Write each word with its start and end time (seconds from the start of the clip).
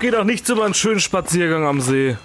Geht 0.00 0.14
doch 0.14 0.22
nichts 0.22 0.48
über 0.48 0.64
einen 0.64 0.74
schönen 0.74 1.00
Spaziergang 1.00 1.66
am 1.66 1.80
See. 1.80 2.16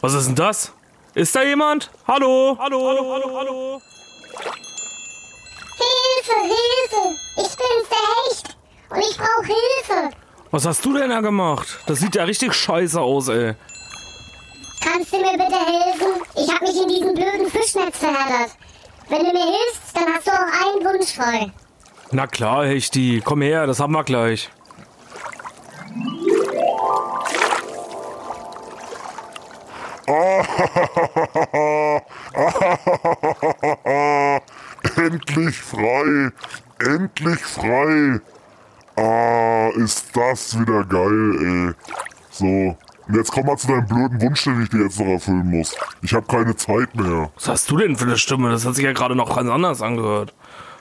Was 0.00 0.14
ist 0.14 0.26
denn 0.26 0.34
das? 0.34 0.72
Ist 1.14 1.34
da 1.36 1.42
jemand? 1.42 1.90
Hallo? 2.06 2.56
Hallo? 2.58 2.88
Hallo? 2.88 3.12
Hallo? 3.14 3.38
Hallo? 3.38 3.82
Hilfe, 5.76 6.40
Hilfe! 6.42 7.16
Ich 7.36 7.56
bin's, 7.56 7.88
der 7.88 8.04
Hecht! 8.24 8.56
Und 8.90 8.98
ich 8.98 9.16
brauche 9.16 9.46
Hilfe! 9.46 10.16
Was 10.50 10.66
hast 10.66 10.84
du 10.84 10.92
denn 10.92 11.10
da 11.10 11.20
gemacht? 11.20 11.78
Das 11.86 12.00
sieht 12.00 12.16
ja 12.16 12.24
richtig 12.24 12.52
scheiße 12.54 13.00
aus, 13.00 13.28
ey. 13.28 13.54
Kannst 14.80 15.12
du 15.12 15.18
mir 15.18 15.32
bitte 15.32 15.58
helfen? 15.58 16.22
Ich 16.34 16.52
habe 16.52 16.64
mich 16.64 16.82
in 16.82 16.88
diesem 16.88 17.14
blöden 17.14 17.48
Fischnetz 17.50 17.98
verheddert. 17.98 18.50
Wenn 19.08 19.20
du 19.20 19.32
mir 19.32 19.44
hilfst, 19.44 19.94
dann 19.94 20.12
hast 20.12 20.26
du 20.26 20.32
auch 20.32 20.66
einen 20.66 20.84
Wunsch 20.84 21.12
frei. 21.12 21.52
Na 22.10 22.26
klar, 22.26 22.66
Hechti. 22.66 23.22
Komm 23.24 23.42
her, 23.42 23.66
das 23.66 23.78
haben 23.78 23.92
wir 23.92 24.02
gleich. 24.02 24.50
Ist 40.32 40.54
das 40.54 40.60
wieder 40.60 40.84
geil, 40.84 41.36
ey. 41.40 41.74
So, 42.30 42.76
und 43.08 43.14
jetzt 43.16 43.32
komm 43.32 43.46
mal 43.46 43.56
zu 43.56 43.68
deinem 43.68 43.86
blöden 43.86 44.20
Wunsch, 44.20 44.44
den 44.44 44.62
ich 44.62 44.68
dir 44.68 44.82
jetzt 44.82 45.00
noch 45.00 45.06
erfüllen 45.06 45.50
muss. 45.50 45.74
Ich 46.02 46.12
habe 46.12 46.26
keine 46.26 46.54
Zeit 46.56 46.94
mehr. 46.94 47.30
Was 47.36 47.48
hast 47.48 47.70
du 47.70 47.78
denn 47.78 47.96
für 47.96 48.04
eine 48.04 48.18
Stimme? 48.18 48.50
Das 48.50 48.66
hat 48.66 48.74
sich 48.74 48.84
ja 48.84 48.92
gerade 48.92 49.16
noch 49.16 49.34
ganz 49.34 49.48
anders 49.48 49.80
angehört. 49.80 50.34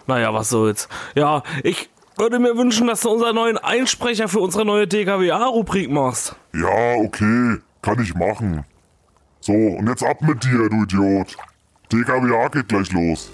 Naja, 0.08 0.34
was 0.34 0.50
soll's. 0.50 0.90
Ja, 1.16 1.44
ich 1.64 1.90
würde 2.18 2.40
mir 2.40 2.58
wünschen, 2.58 2.88
dass 2.88 3.02
du 3.02 3.10
unseren 3.10 3.36
neuen 3.36 3.58
Einsprecher 3.58 4.28
für 4.28 4.40
unsere 4.40 4.66
neue 4.66 4.88
DKWA-Rubrik 4.88 5.90
machst. 5.90 6.36
Ja, 6.54 6.96
okay, 6.96 7.58
kann 7.82 8.02
ich 8.02 8.14
machen. 8.14 8.66
So, 9.40 9.54
und 9.54 9.88
jetzt 9.88 10.04
ab 10.04 10.22
mit 10.22 10.44
dir, 10.44 10.70
du 10.70 10.84
Idiot. 10.84 11.38
DKWA 11.92 12.50
geht 12.50 12.68
gleich 12.68 12.92
los. 12.92 13.32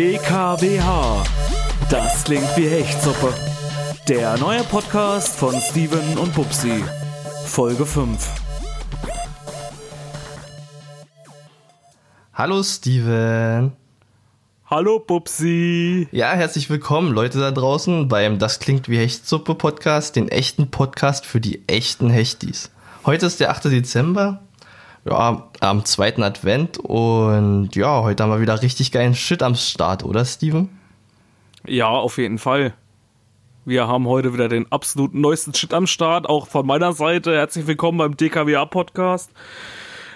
DKWH. 0.00 1.24
Das 1.90 2.24
klingt 2.24 2.56
wie 2.56 2.66
Hechtsuppe. 2.66 3.34
Der 4.08 4.38
neue 4.38 4.62
Podcast 4.62 5.36
von 5.36 5.54
Steven 5.60 6.16
und 6.16 6.34
Bubsi. 6.34 6.82
Folge 7.44 7.84
5. 7.84 8.32
Hallo 12.32 12.62
Steven. 12.62 13.72
Hallo, 14.64 15.00
Bubsi. 15.00 16.08
Ja, 16.12 16.32
herzlich 16.32 16.70
willkommen, 16.70 17.12
Leute 17.12 17.38
da 17.38 17.50
draußen, 17.50 18.08
beim 18.08 18.38
Das 18.38 18.58
klingt 18.58 18.88
wie 18.88 18.96
Hechtsuppe 18.96 19.54
Podcast, 19.54 20.16
den 20.16 20.28
echten 20.28 20.70
Podcast 20.70 21.26
für 21.26 21.42
die 21.42 21.60
echten 21.68 22.08
Hechtis. 22.08 22.70
Heute 23.04 23.26
ist 23.26 23.38
der 23.38 23.50
8. 23.50 23.64
Dezember, 23.64 24.40
ja, 25.04 25.48
am 25.60 25.84
zweiten 25.84 26.22
Advent 26.22 26.78
und 26.78 27.74
ja, 27.74 28.02
heute 28.02 28.22
haben 28.22 28.30
wir 28.30 28.40
wieder 28.40 28.60
richtig 28.60 28.92
geilen 28.92 29.14
Shit 29.14 29.42
am 29.42 29.54
Start, 29.54 30.04
oder 30.04 30.24
Steven? 30.24 30.68
Ja, 31.66 31.88
auf 31.88 32.18
jeden 32.18 32.38
Fall. 32.38 32.74
Wir 33.64 33.86
haben 33.86 34.06
heute 34.08 34.32
wieder 34.32 34.48
den 34.48 34.70
absoluten 34.72 35.20
neuesten 35.20 35.54
Shit 35.54 35.74
am 35.74 35.86
Start. 35.86 36.28
Auch 36.28 36.48
von 36.48 36.66
meiner 36.66 36.92
Seite 36.92 37.36
herzlich 37.36 37.66
willkommen 37.66 37.98
beim 37.98 38.16
DKWA-Podcast. 38.16 39.30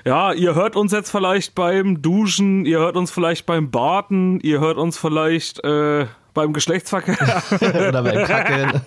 Ja, 0.05 0.33
ihr 0.33 0.55
hört 0.55 0.77
uns 0.77 0.93
jetzt 0.93 1.11
vielleicht 1.11 1.55
beim 1.55 2.03
Duschen, 2.03 2.67
ihr 2.67 2.79
hört 2.79 2.97
uns 2.97 3.11
vielleicht 3.11 3.47
beim 3.47 3.71
Baden, 3.71 4.41
ihr 4.41 4.61
hört 4.61 4.77
uns 4.77 4.99
vielleicht 4.99 5.65
äh, 5.65 6.07
beim 6.35 6.53
Geschlechtsverkehr. 6.53 7.43
oder 7.89 8.03
beim 8.03 8.27
Kackeln. 8.27 8.81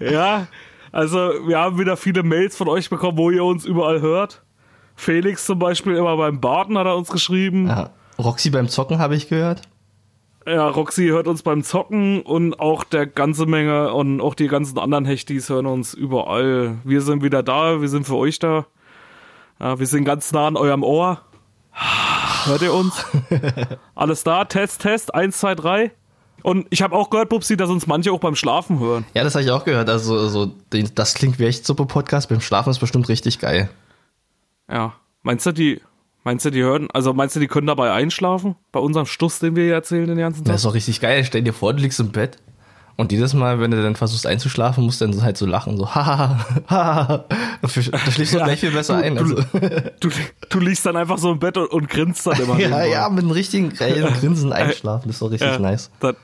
ja, 0.00 0.48
also 0.90 1.18
wir 1.46 1.58
haben 1.58 1.78
wieder 1.78 1.96
viele 1.96 2.22
Mails 2.22 2.56
von 2.56 2.68
euch 2.68 2.90
bekommen, 2.90 3.18
wo 3.18 3.30
ihr 3.30 3.44
uns 3.44 3.64
überall 3.64 4.00
hört. 4.00 4.42
Felix 4.96 5.44
zum 5.44 5.58
Beispiel 5.58 5.94
immer 5.94 6.16
beim 6.16 6.40
Baden 6.40 6.76
hat 6.78 6.86
er 6.86 6.96
uns 6.96 7.10
geschrieben. 7.10 7.68
Ja, 7.68 7.90
Roxy 8.18 8.50
beim 8.50 8.68
Zocken 8.68 8.98
habe 8.98 9.14
ich 9.14 9.28
gehört. 9.28 9.62
Ja, 10.46 10.68
Roxy 10.68 11.08
hört 11.08 11.26
uns 11.26 11.42
beim 11.42 11.64
Zocken 11.64 12.22
und 12.22 12.60
auch 12.60 12.84
der 12.84 13.06
ganze 13.06 13.46
Menge 13.46 13.92
und 13.92 14.20
auch 14.20 14.34
die 14.34 14.46
ganzen 14.46 14.78
anderen 14.78 15.04
Hechtis 15.04 15.48
hören 15.48 15.66
uns 15.66 15.92
überall. 15.92 16.78
Wir 16.84 17.02
sind 17.02 17.22
wieder 17.22 17.42
da, 17.42 17.80
wir 17.80 17.88
sind 17.88 18.06
für 18.06 18.16
euch 18.16 18.38
da. 18.38 18.66
Ja, 19.60 19.78
wir 19.78 19.86
sind 19.86 20.04
ganz 20.04 20.32
nah 20.32 20.46
an 20.46 20.56
eurem 20.56 20.82
Ohr. 20.82 21.20
Hört 22.44 22.62
ihr 22.62 22.72
uns? 22.72 23.04
Alles 23.96 24.22
da, 24.22 24.44
Test, 24.44 24.82
Test, 24.82 25.14
1, 25.14 25.36
2, 25.38 25.54
3. 25.56 25.90
Und 26.42 26.68
ich 26.70 26.80
habe 26.82 26.94
auch 26.94 27.10
gehört, 27.10 27.28
Bubsi, 27.28 27.56
dass 27.56 27.68
uns 27.68 27.88
manche 27.88 28.12
auch 28.12 28.20
beim 28.20 28.36
Schlafen 28.36 28.78
hören. 28.78 29.04
Ja, 29.14 29.24
das 29.24 29.34
habe 29.34 29.44
ich 29.44 29.50
auch 29.50 29.64
gehört. 29.64 29.90
Also, 29.90 30.16
also 30.16 30.52
das 30.94 31.14
klingt 31.14 31.40
wie 31.40 31.46
Hechtsuppe 31.46 31.86
Podcast. 31.86 32.28
Beim 32.28 32.40
Schlafen 32.40 32.70
ist 32.70 32.78
bestimmt 32.78 33.08
richtig 33.08 33.40
geil. 33.40 33.68
Ja. 34.70 34.94
Meinst 35.22 35.46
du, 35.46 35.52
die, 35.52 35.80
meinst 36.24 36.44
du, 36.44 36.50
die 36.50 36.62
hören, 36.62 36.88
also 36.92 37.12
meinst 37.12 37.34
du, 37.36 37.40
die 37.40 37.46
können 37.48 37.66
dabei 37.66 37.92
einschlafen? 37.92 38.56
Bei 38.72 38.80
unserem 38.80 39.06
Stuss, 39.06 39.38
den 39.38 39.56
wir 39.56 39.64
hier 39.64 39.74
erzählen 39.74 40.06
den 40.06 40.18
ganzen 40.18 40.44
Das 40.44 40.48
Tag? 40.48 40.56
ist 40.56 40.64
doch 40.64 40.74
richtig 40.74 41.00
geil. 41.00 41.24
Stell 41.24 41.42
dir 41.42 41.52
vor, 41.52 41.72
du 41.74 41.82
liegst 41.82 41.98
im 42.00 42.10
Bett 42.10 42.36
und 42.96 43.12
jedes 43.12 43.34
Mal, 43.34 43.60
wenn 43.60 43.70
du 43.70 43.82
dann 43.82 43.94
versuchst 43.96 44.26
einzuschlafen, 44.26 44.84
musst 44.84 45.00
du 45.00 45.06
dann 45.06 45.22
halt 45.22 45.36
so 45.36 45.44
lachen, 45.46 45.76
so 45.76 45.94
haha, 45.94 46.46
haha. 46.68 47.24
Da 47.60 47.68
schläfst 47.68 48.34
du 48.34 48.38
gleich 48.38 48.60
viel 48.60 48.70
besser 48.70 48.96
ein. 48.96 49.18
Also. 49.18 49.34
Du, 50.00 50.08
du 50.48 50.60
liegst 50.60 50.86
dann 50.86 50.96
einfach 50.96 51.18
so 51.18 51.30
im 51.32 51.38
Bett 51.38 51.56
und, 51.58 51.66
und 51.70 51.88
grinst 51.90 52.26
dann 52.26 52.40
immer. 52.40 52.58
Ja, 52.58 52.84
ja, 52.84 53.08
mit 53.10 53.20
einem 53.24 53.32
richtigen 53.32 53.70
geilen 53.74 54.12
Grinsen 54.14 54.52
einschlafen. 54.52 55.08
Das 55.08 55.16
ist 55.16 55.22
doch 55.22 55.30
richtig 55.30 55.48
Ja, 55.50 55.58
nice. 55.58 55.90
Das, 56.00 56.14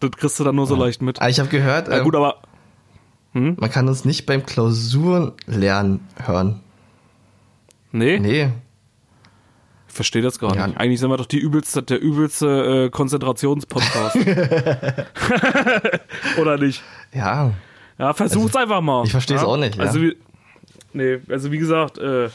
das 0.00 0.10
kriegst 0.12 0.38
du 0.38 0.44
dann 0.44 0.54
nur 0.56 0.66
so 0.66 0.76
leicht 0.76 1.02
mit. 1.02 1.20
Aber 1.20 1.30
ich 1.30 1.40
habe 1.40 1.48
gehört, 1.48 1.88
Ja, 1.88 1.98
ähm, 1.98 2.04
gut, 2.04 2.14
aber 2.14 2.36
man 3.32 3.70
kann 3.70 3.86
uns 3.88 4.04
nicht 4.04 4.26
beim 4.26 4.44
Klausurenlernen 4.44 6.00
hören. 6.24 6.60
Nee, 7.92 8.18
Nee. 8.18 8.50
ich 9.88 9.94
verstehe 9.94 10.22
das 10.22 10.38
gar 10.38 10.54
Ja. 10.54 10.66
nicht. 10.66 10.78
Eigentlich 10.78 11.00
sind 11.00 11.10
wir 11.10 11.16
doch 11.16 11.26
die 11.26 11.38
übelste, 11.38 11.82
der 11.82 12.00
übelste 12.00 12.86
äh, 12.86 12.90
Konzentrationspodcast. 12.90 14.16
Oder 16.40 16.58
nicht? 16.58 16.82
Ja. 17.12 17.52
Ja, 17.98 18.12
versucht's 18.12 18.56
einfach 18.56 18.80
mal. 18.80 18.98
Also, 19.00 19.06
ich 19.06 19.10
versteh's 19.12 19.42
ja? 19.42 19.46
auch 19.48 19.56
nicht, 19.56 19.76
ja. 19.76 19.82
Also, 19.84 20.00
wie, 20.00 20.16
nee, 20.92 21.18
also 21.28 21.50
wie 21.50 21.58
gesagt, 21.58 21.98
äh, 21.98 22.28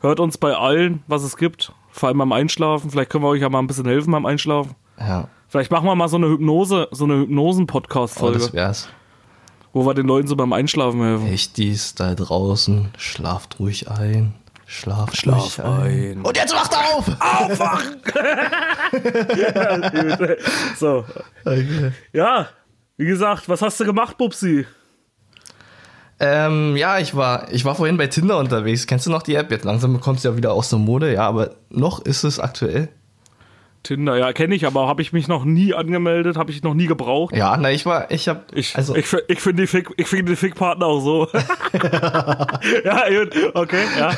hört 0.00 0.20
uns 0.20 0.36
bei 0.38 0.54
allen, 0.54 1.02
was 1.06 1.22
es 1.22 1.36
gibt. 1.36 1.72
Vor 1.92 2.08
allem 2.08 2.18
beim 2.18 2.32
Einschlafen. 2.32 2.90
Vielleicht 2.90 3.10
können 3.10 3.24
wir 3.24 3.28
euch 3.28 3.40
ja 3.42 3.48
mal 3.48 3.58
ein 3.60 3.66
bisschen 3.66 3.86
helfen 3.86 4.12
beim 4.12 4.26
Einschlafen. 4.26 4.74
Ja. 4.98 5.28
Vielleicht 5.48 5.70
machen 5.72 5.86
wir 5.86 5.94
mal 5.96 6.08
so 6.08 6.16
eine 6.16 6.28
Hypnose, 6.28 6.86
so 6.92 7.04
eine 7.04 7.14
Oh, 7.14 7.18
Hypnosen-Podcast-Folge, 7.22 8.38
das 8.38 8.52
wär's. 8.52 8.88
wo 9.72 9.84
wir 9.84 9.94
den 9.94 10.06
Leuten 10.06 10.28
so 10.28 10.36
beim 10.36 10.52
Einschlafen 10.52 11.02
helfen. 11.02 11.26
Echtis 11.26 11.94
da 11.96 12.14
draußen, 12.14 12.90
schlaft 12.96 13.58
ruhig 13.58 13.90
ein. 13.90 14.34
Schlaf 14.70 15.10
ruhig 15.26 15.60
ein. 15.60 15.66
ein. 15.66 16.22
Und 16.22 16.36
jetzt 16.36 16.54
wacht 16.54 16.76
auf! 16.76 17.10
So. 20.78 21.04
Ja, 22.12 22.46
wie 22.96 23.06
gesagt, 23.06 23.48
was 23.48 23.62
hast 23.62 23.80
du 23.80 23.84
gemacht, 23.84 24.16
Bubsi? 24.16 24.64
Ähm, 26.20 26.76
ja, 26.76 27.00
ich 27.00 27.16
war, 27.16 27.50
ich 27.50 27.64
war 27.64 27.74
vorhin 27.74 27.96
bei 27.96 28.06
Tinder 28.06 28.38
unterwegs. 28.38 28.86
Kennst 28.86 29.06
du 29.06 29.10
noch 29.10 29.22
die 29.22 29.34
App? 29.34 29.50
Jetzt 29.50 29.64
langsam 29.64 30.00
kommt 30.00 30.18
es 30.18 30.24
ja 30.24 30.36
wieder 30.36 30.52
aus 30.52 30.68
der 30.68 30.78
Mode, 30.78 31.12
ja, 31.12 31.26
aber 31.26 31.56
noch 31.70 32.04
ist 32.04 32.22
es 32.22 32.38
aktuell. 32.38 32.90
Tinder, 33.82 34.16
ja, 34.18 34.32
kenne 34.34 34.54
ich, 34.54 34.66
aber 34.66 34.86
habe 34.86 35.00
ich 35.00 35.12
mich 35.14 35.26
noch 35.26 35.44
nie 35.44 35.72
angemeldet, 35.74 36.36
habe 36.36 36.50
ich 36.52 36.62
noch 36.62 36.74
nie 36.74 36.86
gebraucht. 36.86 37.34
Ja, 37.34 37.56
na, 37.56 37.70
ich 37.70 37.86
war, 37.86 38.10
ich 38.10 38.28
hab, 38.28 38.54
Ich, 38.54 38.76
also, 38.76 38.94
ich, 38.94 39.10
ich 39.28 39.40
finde 39.40 39.62
die 39.62 39.66
Fick, 39.66 39.88
ich 39.96 40.06
finde 40.06 40.32
die 40.32 40.36
Fickpartner 40.36 40.84
auch 40.86 41.00
so. 41.00 41.28
ja, 42.84 43.08
gut, 43.08 43.54
okay, 43.54 43.84
ja. 43.98 44.10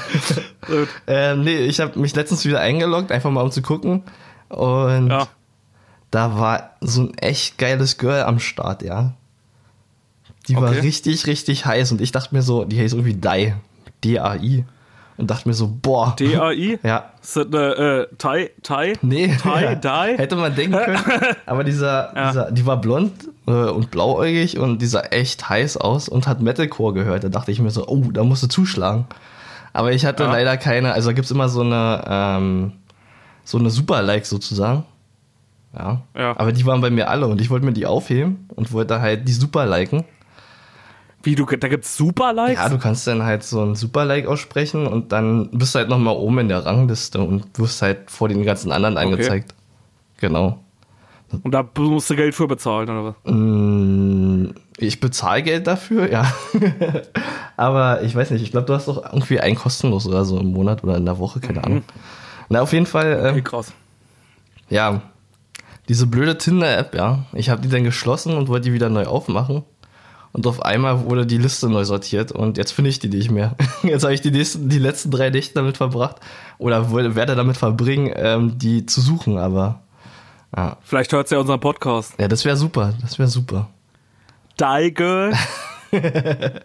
Gut. 0.66 0.88
ähm, 1.06 1.42
nee, 1.44 1.58
ich 1.58 1.80
habe 1.80 1.98
mich 1.98 2.14
letztens 2.16 2.44
wieder 2.44 2.60
eingeloggt, 2.60 3.12
einfach 3.12 3.30
mal 3.30 3.42
um 3.42 3.50
zu 3.52 3.62
gucken. 3.62 4.02
Und 4.48 5.08
Ja. 5.08 5.28
da 6.10 6.38
war 6.38 6.76
so 6.80 7.02
ein 7.02 7.18
echt 7.18 7.56
geiles 7.58 7.98
Girl 7.98 8.22
am 8.22 8.38
Start, 8.40 8.82
ja. 8.82 9.14
Die 10.48 10.56
war 10.56 10.70
Okay. 10.70 10.80
richtig, 10.80 11.26
richtig 11.28 11.66
heiß 11.66 11.92
und 11.92 12.00
ich 12.00 12.10
dachte 12.10 12.34
mir 12.34 12.42
so, 12.42 12.64
die 12.64 12.80
heißt 12.80 12.94
irgendwie 12.94 13.14
Dai. 13.14 13.54
D-A-I. 14.02 14.64
Und 15.16 15.30
dachte 15.30 15.48
mir 15.48 15.54
so, 15.54 15.68
boah. 15.80 16.14
DAI? 16.18 16.78
Ja. 16.82 17.10
Ist 17.22 17.36
das 17.36 17.46
eine 17.46 17.58
äh, 17.74 18.06
Thai? 18.18 18.50
Thai? 18.62 18.94
Nee, 19.02 19.36
Thai? 19.40 19.74
Dai? 19.76 20.16
hätte 20.18 20.36
man 20.36 20.54
denken 20.54 20.76
können. 20.76 20.98
Aber 21.46 21.64
dieser, 21.64 22.12
Ja. 22.16 22.28
dieser, 22.30 22.50
die 22.52 22.66
war 22.66 22.80
blond 22.80 23.12
äh, 23.46 23.50
und 23.50 23.90
blauäugig 23.90 24.58
und 24.58 24.80
die 24.80 24.86
sah 24.86 25.00
echt 25.02 25.48
heiß 25.48 25.76
aus 25.76 26.08
und 26.08 26.26
hat 26.26 26.40
Metalcore 26.40 26.94
gehört. 26.94 27.24
Da 27.24 27.28
dachte 27.28 27.50
ich 27.52 27.60
mir 27.60 27.70
so, 27.70 27.86
oh, 27.86 28.04
da 28.12 28.24
musst 28.24 28.42
du 28.42 28.48
zuschlagen. 28.48 29.06
Aber 29.72 29.92
ich 29.92 30.04
hatte 30.04 30.24
Ja. 30.24 30.32
leider 30.32 30.56
keine, 30.56 30.92
also 30.92 31.10
da 31.10 31.14
gibt's 31.14 31.30
immer 31.30 31.48
so 31.48 31.60
eine, 31.60 32.04
ähm, 32.08 32.72
so 33.44 33.58
eine 33.58 33.70
Super-Like 33.70 34.26
sozusagen. 34.26 34.84
Ja. 35.76 36.02
Ja. 36.16 36.36
Aber 36.38 36.52
die 36.52 36.66
waren 36.66 36.80
bei 36.80 36.90
mir 36.90 37.08
alle 37.08 37.26
und 37.26 37.40
ich 37.40 37.48
wollte 37.50 37.64
mir 37.64 37.72
die 37.72 37.86
aufheben 37.86 38.48
und 38.54 38.72
wollte 38.72 39.00
halt 39.00 39.26
die 39.28 39.32
Super-Liken. 39.32 40.04
Wie, 41.24 41.34
du, 41.34 41.44
da 41.46 41.68
gibt's 41.68 41.96
Super-Likes? 41.96 42.60
Ja, 42.60 42.68
du 42.68 42.78
kannst 42.78 43.06
dann 43.06 43.22
halt 43.22 43.42
so 43.44 43.62
ein 43.62 43.74
Super-Like 43.74 44.26
aussprechen 44.26 44.86
und 44.86 45.12
dann 45.12 45.50
bist 45.52 45.74
du 45.74 45.78
halt 45.78 45.88
nochmal 45.88 46.16
oben 46.16 46.40
in 46.40 46.48
der 46.48 46.64
Rangliste 46.66 47.20
und 47.20 47.46
wirst 47.58 47.80
halt 47.82 48.10
vor 48.10 48.28
den 48.28 48.42
ganzen 48.44 48.72
anderen 48.72 48.96
angezeigt. 48.96 49.54
Genau. 50.18 50.58
Und 51.44 51.52
da 51.52 51.64
musst 51.78 52.10
du 52.10 52.16
Geld 52.16 52.34
für 52.34 52.46
bezahlen, 52.46 52.90
oder 52.90 53.04
was? 53.24 53.32
Mm, 53.32 54.50
Ich 54.78 55.00
bezahle 55.00 55.42
Geld 55.42 55.66
dafür, 55.66 56.10
ja. 56.10 56.30
Aber 57.56 58.02
ich 58.02 58.14
weiß 58.14 58.30
nicht, 58.32 58.42
ich 58.42 58.50
glaube, 58.50 58.66
du 58.66 58.74
hast 58.74 58.88
doch 58.88 59.02
irgendwie 59.04 59.40
ein 59.40 59.54
kostenlos 59.54 60.06
oder 60.06 60.24
so 60.24 60.38
im 60.38 60.52
Monat 60.52 60.82
oder 60.84 60.96
in 60.96 61.04
der 61.04 61.18
Woche, 61.18 61.40
keine 61.40 61.64
Ahnung. 61.64 61.82
Na, 62.48 62.60
auf 62.60 62.72
jeden 62.72 62.86
Fall, 62.86 63.16
Okay, 63.18 63.38
ähm, 63.38 63.44
krass. 63.44 63.72
ja, 64.68 65.02
diese 65.88 66.06
blöde 66.06 66.36
Tinder-App, 66.38 66.94
ja. 66.94 67.24
Ich 67.32 67.48
habe 67.50 67.60
die 67.62 67.68
dann 67.68 67.84
geschlossen 67.84 68.36
und 68.36 68.48
wollte 68.48 68.64
die 68.68 68.72
wieder 68.74 68.88
neu 68.90 69.04
aufmachen. 69.06 69.64
Und 70.32 70.46
auf 70.46 70.62
einmal 70.62 71.04
wurde 71.04 71.26
die 71.26 71.36
Liste 71.36 71.68
neu 71.68 71.84
sortiert 71.84 72.32
und 72.32 72.56
jetzt 72.56 72.72
finde 72.72 72.88
ich 72.88 72.98
die 72.98 73.08
nicht 73.08 73.30
mehr. 73.30 73.54
Jetzt 73.82 74.02
habe 74.02 74.14
ich 74.14 74.22
die, 74.22 74.30
nächsten, 74.30 74.70
die 74.70 74.78
letzten 74.78 75.10
drei 75.10 75.28
Nächte 75.28 75.54
damit 75.54 75.76
verbracht 75.76 76.16
oder 76.56 76.90
werde 76.92 77.36
damit 77.36 77.58
verbringen, 77.58 78.10
ähm, 78.16 78.56
die 78.56 78.86
zu 78.86 79.02
suchen, 79.02 79.36
aber 79.36 79.82
ja, 80.56 80.78
Vielleicht 80.82 81.12
hört 81.12 81.28
sie 81.28 81.34
ja 81.34 81.40
unseren 81.40 81.60
Podcast. 81.60 82.14
ja 82.18 82.28
das 82.28 82.44
wäre 82.44 82.56
super, 82.56 82.94
das 83.02 83.18
wäre 83.18 83.28
super. 83.28 83.68
Die 84.58 84.92
Girl. 84.94 85.34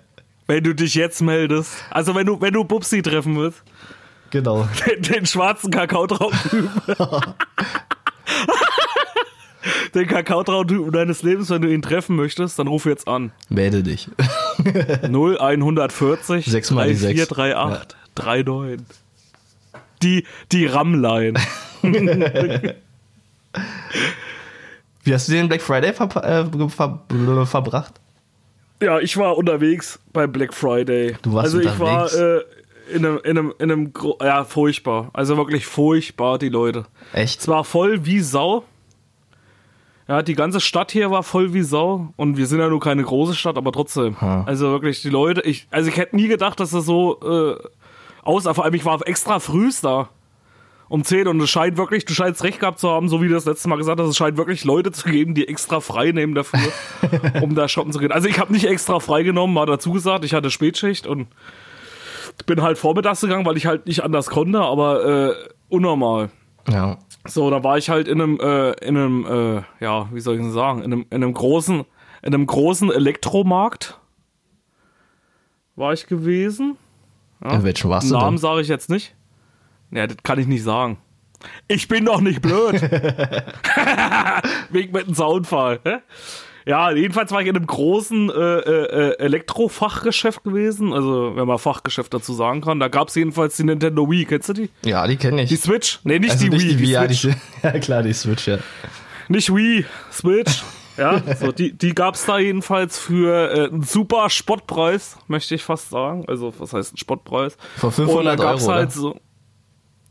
wenn 0.48 0.64
du 0.64 0.74
dich 0.74 0.96
jetzt 0.96 1.22
meldest. 1.22 1.74
Also 1.90 2.16
wenn 2.16 2.26
du, 2.26 2.40
wenn 2.40 2.54
du 2.54 2.64
Bubsi 2.64 3.02
treffen 3.02 3.38
willst. 3.38 3.64
Genau. 4.30 4.68
Den, 4.86 5.02
den 5.02 5.26
schwarzen 5.26 5.72
Kakaotraubentypen. 5.72 6.70
Den 9.96 10.08
Kakaotraubentypen 10.08 10.92
deines 10.92 11.24
Lebens, 11.24 11.50
wenn 11.50 11.62
du 11.62 11.68
ihn 11.74 11.82
treffen 11.82 12.16
möchtest, 12.16 12.58
dann 12.60 12.68
ruf 12.68 12.86
jetzt 12.86 13.08
an. 13.08 13.32
Melde 13.50 13.84
dich. 13.84 14.10
0140 15.04 16.46
Sechs 16.46 16.72
mal 16.72 16.88
die 16.88 16.96
sechs. 16.96 17.28
3438 17.28 17.98
39. 18.18 18.86
Die, 20.04 20.24
die 20.52 20.66
Rammlein. 20.66 21.38
Wie 25.04 25.14
hast 25.14 25.28
du 25.28 25.32
den 25.34 25.48
Black 25.48 25.62
Friday 25.62 25.94
ver 25.94 26.10
äh, 26.24 26.70
ver 26.70 27.00
verbracht? 27.46 27.94
Ja, 28.82 29.00
ich 29.00 29.18
war 29.18 29.38
unterwegs 29.38 30.00
bei 30.14 30.28
Black 30.28 30.54
Friday. 30.54 31.16
Du 31.22 31.34
warst 31.34 31.46
also 31.56 31.60
ich 31.60 31.80
war 31.80 32.04
unterwegs? 32.04 32.16
äh, 32.16 32.96
in 32.96 33.06
einem, 33.06 33.20
in 33.24 33.38
einem, 33.38 33.54
in 33.60 33.72
einem, 33.72 33.94
gro- 33.94 34.18
ja, 34.22 34.44
furchtbar. 34.44 35.10
Also 35.14 35.36
wirklich 35.38 35.66
furchtbar, 35.66 36.38
die 36.38 36.50
Leute. 36.50 36.86
Echt? 37.14 37.40
Es 37.42 37.48
war 37.48 37.64
voll 37.64 38.06
wie 38.06 38.20
Sau. 38.22 38.64
Ja, 40.08 40.22
die 40.22 40.36
ganze 40.36 40.62
Stadt 40.62 40.92
hier 40.92 41.12
war 41.12 41.24
voll 41.24 41.54
wie 41.54 41.64
Sau. 41.64 42.14
Und 42.16 42.38
wir 42.38 42.48
sind 42.48 42.60
ja 42.60 42.70
nur 42.70 42.80
keine 42.80 43.04
große 43.04 43.36
Stadt, 43.36 43.58
aber 43.58 43.72
trotzdem. 43.72 44.20
Ha. 44.22 44.44
Also 44.46 44.70
wirklich, 44.72 45.02
die 45.02 45.10
Leute, 45.10 45.42
ich, 45.42 45.68
also 45.70 45.90
ich 45.90 45.98
hätte 45.98 46.16
nie 46.16 46.30
gedacht, 46.30 46.60
dass 46.60 46.72
das 46.72 46.86
so 46.86 47.20
äh, 47.22 47.58
aussah. 48.24 48.54
Vor 48.54 48.64
allem, 48.64 48.74
ich 48.74 48.86
war 48.86 49.06
extra 49.06 49.40
frühst 49.40 49.84
da. 49.84 50.10
Um 50.90 51.04
10 51.04 51.28
und 51.28 51.42
es 51.42 51.50
scheint 51.50 51.76
wirklich, 51.76 52.06
du 52.06 52.14
scheinst 52.14 52.46
recht 52.46 52.62
gehabt 52.62 52.80
zu 52.80 52.90
haben, 52.90 53.10
so 53.10 53.22
wie 53.22 53.28
du 53.28 53.34
das 53.34 53.44
letzte 53.44 53.68
Mal 53.68 53.76
gesagt 53.76 54.00
hast, 54.00 54.08
es 54.08 54.16
scheint 54.16 54.38
wirklich 54.38 54.64
Leute 54.64 54.94
zu 54.94 55.10
geben, 55.10 55.34
die 55.34 55.46
extra 55.46 55.82
frei 55.82 56.14
nehmen 56.14 56.34
dafür, 56.34 56.72
um 57.42 57.56
da 57.56 57.68
shoppen 57.68 57.92
zu 57.92 58.00
gehen. 58.00 58.14
Also 58.14 58.30
ich 58.30 58.40
habe 58.40 58.54
nicht 58.54 58.66
extra 58.66 59.02
frei 59.02 59.24
genommen, 59.24 59.54
mal 59.54 59.66
dazu 59.66 59.92
gesagt, 59.92 60.24
ich 60.24 60.34
hatte 60.34 60.50
Spätschicht 60.50 61.06
und 61.06 61.28
bin 62.46 62.62
halt 62.62 62.78
vormittags 62.78 63.20
gegangen, 63.20 63.46
weil 63.46 63.58
ich 63.58 63.66
halt 63.66 63.86
nicht 63.86 64.02
anders 64.02 64.28
konnte, 64.28 64.62
aber 64.62 65.32
äh, 65.32 65.36
unnormal. 65.68 66.30
Ja. 66.70 66.98
So, 67.28 67.50
da 67.50 67.64
war 67.64 67.78
ich 67.78 67.90
halt 67.90 68.08
in 68.08 68.22
einem, 68.22 68.40
äh, 68.40 68.72
in 68.86 68.98
einem, 68.98 69.26
äh, 69.26 69.84
ja, 69.84 70.10
wie 70.14 70.20
soll 70.20 70.36
ich 70.36 70.42
denn 70.42 70.52
sagen, 70.52 70.80
in 70.80 70.94
einem, 70.94 71.06
in 71.10 71.24
einem 71.24 71.34
großen, 71.34 71.86
in 72.22 72.34
einem 72.34 72.46
großen 72.46 72.92
Elektromarkt 72.92 74.00
war 75.76 75.94
ich 75.94 76.08
gewesen. 76.08 76.78
In 77.44 77.64
welchem 77.64 77.90
warst 77.90 78.10
du 78.10 78.16
Namen 78.16 78.38
sage 78.38 78.62
ich 78.62 78.68
jetzt 78.68 78.90
nicht. 78.90 79.16
Ja, 79.92 80.08
das 80.08 80.18
kann 80.24 80.40
ich 80.40 80.48
nicht 80.48 80.64
sagen. 80.64 80.98
Ich 81.68 81.88
bin 81.88 82.06
doch 82.06 82.20
nicht 82.20 82.42
blöd. 82.42 82.82
Wegen 84.72 84.92
mit 84.92 85.06
einem 85.06 85.14
Soundfall. 85.14 85.80
hä? 85.84 85.98
Ja, 86.68 86.92
jedenfalls 86.92 87.32
war 87.32 87.40
ich 87.40 87.48
in 87.48 87.56
einem 87.56 87.66
großen 87.66 88.30
äh, 88.30 88.34
äh, 88.34 89.12
äh, 89.12 89.20
Elektrofachgeschäft 89.20 90.44
gewesen. 90.44 90.92
Also, 90.92 91.34
wenn 91.38 91.48
man 91.48 91.58
Fachgeschäft 91.60 92.14
dazu 92.14 92.34
sagen 92.34 92.60
kann. 92.60 92.82
Da 92.82 92.90
gab 92.90 93.08
es 93.08 93.16
jedenfalls 93.16 93.56
die 93.56 93.64
Nintendo 93.64 94.12
Wii. 94.12 94.26
Kennst 94.26 94.50
du 94.50 94.54
die? 94.54 94.70
Ja, 94.84 95.08
die 95.08 95.16
kenne 95.16 95.44
ich. 95.44 95.50
Die 95.50 95.56
Switch? 95.56 96.02
Nee, 96.04 96.20
nicht 96.20 96.32
also 96.32 96.44
die 96.44 96.50
nicht 96.50 96.66
Wii. 96.66 96.76
die 96.76 96.80
Wii, 96.80 96.90
ja, 96.92 97.08
die, 97.08 97.34
ja 97.64 97.72
klar, 97.80 98.04
die 98.04 98.12
Switch, 98.12 98.50
ja. 98.50 98.58
Nicht 99.30 99.56
Wii, 99.56 99.86
Switch. 100.12 100.62
Ja, 100.98 101.22
so, 101.40 101.54
die, 101.54 101.72
die 101.72 101.96
gab's 101.96 102.26
da 102.26 102.38
jedenfalls 102.38 103.00
für 103.00 103.52
äh, 103.52 103.68
einen 103.70 103.84
super 103.84 104.30
Spottpreis, 104.30 105.18
möchte 105.28 105.56
ich 105.56 105.64
fast 105.64 105.90
sagen. 105.90 106.26
Also, 106.28 106.54
was 106.58 106.74
heißt 106.74 106.96
ein 106.96 106.98
Spottpreis? 106.98 107.56
Für 107.78 107.92
500 107.92 108.18
Und 108.18 108.26
da 108.26 108.36
gab's 108.36 108.64
Euro, 108.64 108.74
halt 108.74 108.92
so. 108.92 109.18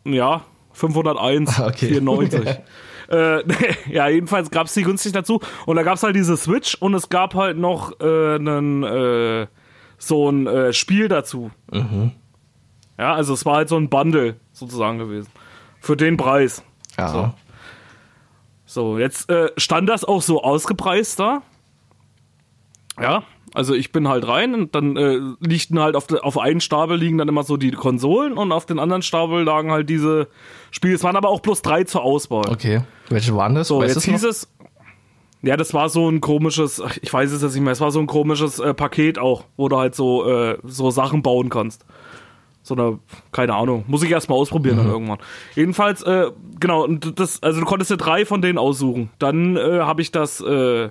Ja, 0.05 0.45
501, 0.73 1.61
Okay. 1.61 1.89
94. 1.89 2.41
äh, 3.09 3.43
ja, 3.91 4.09
jedenfalls 4.09 4.51
gab's 4.51 4.75
die 4.75 4.83
günstig 4.83 5.13
dazu. 5.13 5.41
Und 5.67 5.77
da 5.77 5.83
gab's 5.83 6.03
halt 6.03 6.17
diese 6.17 6.37
Switch 6.37 6.75
und 6.75 6.95
es 6.95 7.09
gab 7.09 7.35
halt 7.35 7.57
noch 7.57 8.01
äh, 8.01 8.35
einen, 8.37 8.83
äh, 8.83 9.47
so 9.99 10.31
ein 10.31 10.47
äh, 10.47 10.73
Spiel 10.73 11.09
dazu. 11.09 11.51
Mhm. 11.73 12.13
Ja, 12.99 13.15
also 13.15 13.35
es 13.35 13.45
war 13.45 13.57
halt 13.57 13.69
so 13.69 13.77
ein 13.77 13.89
Bundle 13.89 14.37
sozusagen 14.53 14.99
gewesen. 14.99 15.29
Für 15.81 15.97
den 15.97 16.17
Preis. 16.17 16.63
Ja. 16.99 17.09
So. 17.09 17.33
So, 18.69 18.99
jetzt 18.99 19.31
äh, 19.31 19.51
stand 19.57 19.89
das 19.89 20.05
auch 20.05 20.23
so 20.23 20.43
ausgepreist 20.43 21.21
da. 21.21 21.43
Ja, 23.01 23.23
also 23.55 23.75
ich 23.75 23.93
bin 23.93 24.09
halt 24.09 24.27
rein 24.27 24.55
und 24.55 24.75
dann 24.75 24.97
äh, 24.97 25.19
liegten 25.41 25.79
halt 25.79 25.97
auf, 25.97 26.07
de, 26.07 26.21
auf 26.21 26.37
einen 26.37 26.61
Stapel 26.61 26.99
liegen 26.99 27.17
dann 27.17 27.29
immer 27.29 27.43
so 27.43 27.57
die 27.57 27.71
Konsolen 27.71 28.35
und 28.35 28.53
auf 28.53 28.67
den 28.67 28.79
anderen 28.79 29.03
Stapel 29.03 29.45
lagen 29.45 29.71
halt 29.71 29.89
diese 29.89 30.29
Spiele. 30.71 30.95
Es 30.95 31.05
waren 31.05 31.17
aber 31.17 31.29
auch 31.29 31.41
bloß 31.41 31.63
drei 31.63 31.85
zur 31.85 32.03
Auswahl. 32.03 32.51
Okay. 32.51 32.83
Welche 33.09 33.35
waren 33.37 33.55
das? 33.55 33.69
So, 33.69 33.81
weißt 33.81 33.95
jetzt 33.95 34.05
hieß 34.05 34.25
es. 34.25 34.49
Ja, 35.43 35.57
das 35.57 35.75
war 35.75 35.89
so 35.89 36.09
ein 36.09 36.21
komisches, 36.21 36.83
ich 37.03 37.13
weiß 37.13 37.31
es 37.31 37.43
jetzt 37.43 37.55
nicht 37.55 37.63
mehr, 37.63 37.73
es 37.73 37.81
war 37.81 37.91
so 37.93 38.01
ein 38.01 38.07
komisches 38.07 38.59
äh, 38.59 38.75
Paket 38.75 39.19
auch, 39.19 39.45
wo 39.57 39.69
du 39.69 39.77
halt 39.77 39.95
so, 39.95 40.29
äh, 40.29 40.59
so 40.65 40.91
Sachen 40.91 41.23
bauen 41.23 41.51
kannst. 41.51 41.85
So 42.63 42.75
eine, 42.75 42.99
keine 43.31 43.55
Ahnung, 43.55 43.85
muss 43.87 44.03
ich 44.03 44.11
erst 44.11 44.29
mal 44.29 44.35
ausprobieren 44.35 44.77
Mhm. 44.77 44.81
dann 44.83 44.91
irgendwann. 44.91 45.19
Jedenfalls, 45.55 46.03
äh, 46.03 46.33
genau, 46.59 46.89
das, 46.89 47.41
also 47.43 47.61
du 47.61 47.67
konntest 47.67 47.93
dir 47.93 47.97
drei 47.97 48.25
von 48.27 48.43
denen 48.43 48.59
aussuchen. 48.59 49.11
Dann 49.21 49.57
äh, 49.57 49.81
habe 49.83 50.03
ich 50.03 50.11
das, 50.11 50.41
äh, 50.41 50.91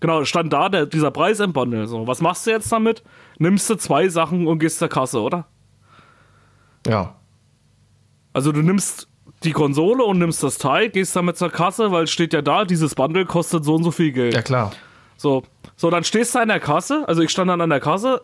genau, 0.00 0.24
stand 0.24 0.52
da 0.52 0.68
der, 0.68 0.86
dieser 0.86 1.12
Preis 1.12 1.38
im 1.38 1.52
Bundle. 1.52 1.86
So, 1.86 2.08
was 2.08 2.20
machst 2.20 2.46
du 2.46 2.50
jetzt 2.50 2.72
damit? 2.72 3.04
Nimmst 3.38 3.70
du 3.70 3.76
zwei 3.76 4.08
Sachen 4.08 4.48
und 4.48 4.58
gehst 4.58 4.80
zur 4.80 4.88
Kasse, 4.88 5.20
oder? 5.20 5.46
Ja. 6.88 7.14
Also 8.32 8.50
du 8.50 8.62
nimmst 8.62 9.06
die 9.44 9.52
Konsole 9.52 10.04
und 10.04 10.18
nimmst 10.18 10.42
das 10.42 10.58
Teil, 10.58 10.88
gehst 10.90 11.14
damit 11.16 11.36
zur 11.36 11.50
Kasse, 11.50 11.92
weil 11.92 12.04
es 12.04 12.10
steht 12.10 12.32
ja 12.32 12.42
da, 12.42 12.64
dieses 12.64 12.94
Bundle 12.94 13.26
kostet 13.26 13.64
so 13.64 13.74
und 13.74 13.84
so 13.84 13.90
viel 13.90 14.12
Geld. 14.12 14.34
Ja, 14.34 14.42
klar. 14.42 14.72
So, 15.16 15.42
so 15.76 15.90
dann 15.90 16.04
stehst 16.04 16.34
du 16.34 16.40
an 16.40 16.48
der 16.48 16.60
Kasse, 16.60 17.04
also 17.06 17.22
ich 17.22 17.30
stand 17.30 17.48
dann 17.50 17.60
an 17.60 17.70
der 17.70 17.80
Kasse, 17.80 18.22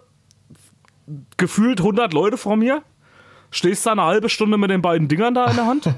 gefühlt 1.36 1.80
100 1.80 2.12
Leute 2.12 2.36
vor 2.36 2.56
mir, 2.56 2.82
stehst 3.50 3.86
da 3.86 3.92
eine 3.92 4.04
halbe 4.04 4.28
Stunde 4.28 4.58
mit 4.58 4.70
den 4.70 4.82
beiden 4.82 5.08
Dingern 5.08 5.34
da 5.34 5.46
in 5.46 5.56
der 5.56 5.66
Hand. 5.66 5.94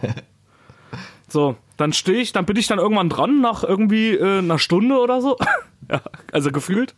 so, 1.29 1.57
dann 1.77 1.93
stehe 1.93 2.21
ich, 2.21 2.33
dann 2.33 2.45
bin 2.45 2.57
ich 2.57 2.67
dann 2.67 2.79
irgendwann 2.79 3.09
dran, 3.09 3.41
nach 3.41 3.65
irgendwie 3.65 4.15
äh, 4.15 4.39
einer 4.39 4.59
Stunde 4.59 4.99
oder 4.99 5.21
so. 5.21 5.37
ja, 5.91 6.01
also 6.33 6.53
gefühlt. 6.53 6.95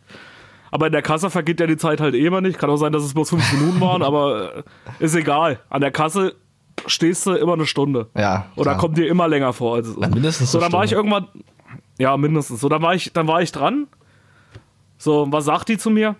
Aber 0.71 0.87
in 0.87 0.91
der 0.91 1.03
Kasse 1.03 1.29
vergeht 1.29 1.59
ja 1.59 1.67
die 1.67 1.77
Zeit 1.77 2.01
halt 2.01 2.15
eh 2.15 2.25
immer 2.25 2.41
nicht. 2.41 2.57
Kann 2.57 2.69
auch 2.69 2.77
sein, 2.77 2.91
dass 2.91 3.03
es 3.03 3.13
bloß 3.13 3.29
fünf 3.29 3.53
Minuten 3.53 3.79
waren, 3.79 4.01
aber 4.01 4.55
äh, 4.55 4.63
ist 4.99 5.15
egal. 5.15 5.59
An 5.69 5.81
der 5.81 5.91
Kasse 5.91 6.35
stehst 6.87 7.25
du 7.25 7.33
immer 7.33 7.53
eine 7.53 7.65
Stunde. 7.65 8.09
Ja. 8.15 8.47
Oder 8.55 8.71
klar. 8.71 8.77
kommt 8.77 8.97
dir 8.97 9.07
immer 9.07 9.27
länger 9.27 9.53
vor. 9.53 9.75
Als 9.75 9.89
Na, 9.97 10.07
mindestens 10.07 10.51
So, 10.51 10.59
dann 10.59 10.71
war 10.71 10.83
ich 10.83 10.91
irgendwann. 10.91 11.27
Ja, 11.97 12.15
mindestens. 12.17 12.59
So, 12.61 12.69
dann 12.69 12.81
war 12.81 12.95
ich, 12.95 13.13
dann 13.13 13.27
war 13.27 13.41
ich 13.41 13.51
dran. 13.51 13.87
So, 14.97 15.27
was 15.29 15.45
sagt 15.45 15.69
die 15.69 15.77
zu 15.77 15.89
mir? 15.89 16.15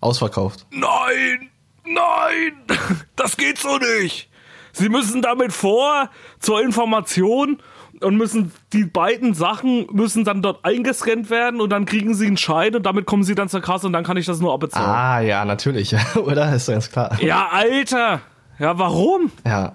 Ausverkauft. 0.00 0.66
Nein! 0.70 1.50
Nein! 1.84 2.52
Das 3.16 3.36
geht 3.36 3.58
so 3.58 3.78
nicht! 3.78 4.28
Sie 4.72 4.88
müssen 4.88 5.22
damit 5.22 5.52
vor 5.52 6.10
zur 6.40 6.62
Information 6.62 7.58
und 8.00 8.16
müssen 8.16 8.52
die 8.72 8.84
beiden 8.84 9.34
Sachen 9.34 9.86
müssen 9.92 10.24
dann 10.24 10.42
dort 10.42 10.64
eingescannt 10.64 11.30
werden 11.30 11.60
und 11.60 11.70
dann 11.70 11.84
kriegen 11.84 12.14
sie 12.14 12.26
einen 12.26 12.36
Schein 12.36 12.74
und 12.74 12.84
damit 12.84 13.06
kommen 13.06 13.22
sie 13.22 13.34
dann 13.34 13.48
zur 13.48 13.60
Kasse 13.60 13.86
und 13.86 13.92
dann 13.92 14.04
kann 14.04 14.16
ich 14.16 14.26
das 14.26 14.40
nur 14.40 14.52
abbezahlen. 14.52 14.88
Ah, 14.90 15.20
ja, 15.20 15.44
natürlich. 15.44 15.94
Oder? 16.16 16.52
Ist 16.54 16.66
ganz 16.68 16.90
klar. 16.90 17.16
Ja, 17.20 17.48
Alter. 17.52 18.20
Ja, 18.62 18.78
warum? 18.78 19.32
Ja. 19.44 19.74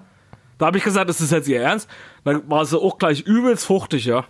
Da 0.56 0.66
habe 0.66 0.78
ich 0.78 0.84
gesagt, 0.84 1.10
ist 1.10 1.20
das 1.20 1.30
jetzt 1.30 1.46
ihr 1.46 1.60
Ernst? 1.60 1.90
Dann 2.24 2.48
war 2.48 2.64
sie 2.64 2.80
auch 2.80 2.96
gleich 2.96 3.20
übelst 3.20 3.66
fruchtig, 3.66 4.06
ja. 4.06 4.24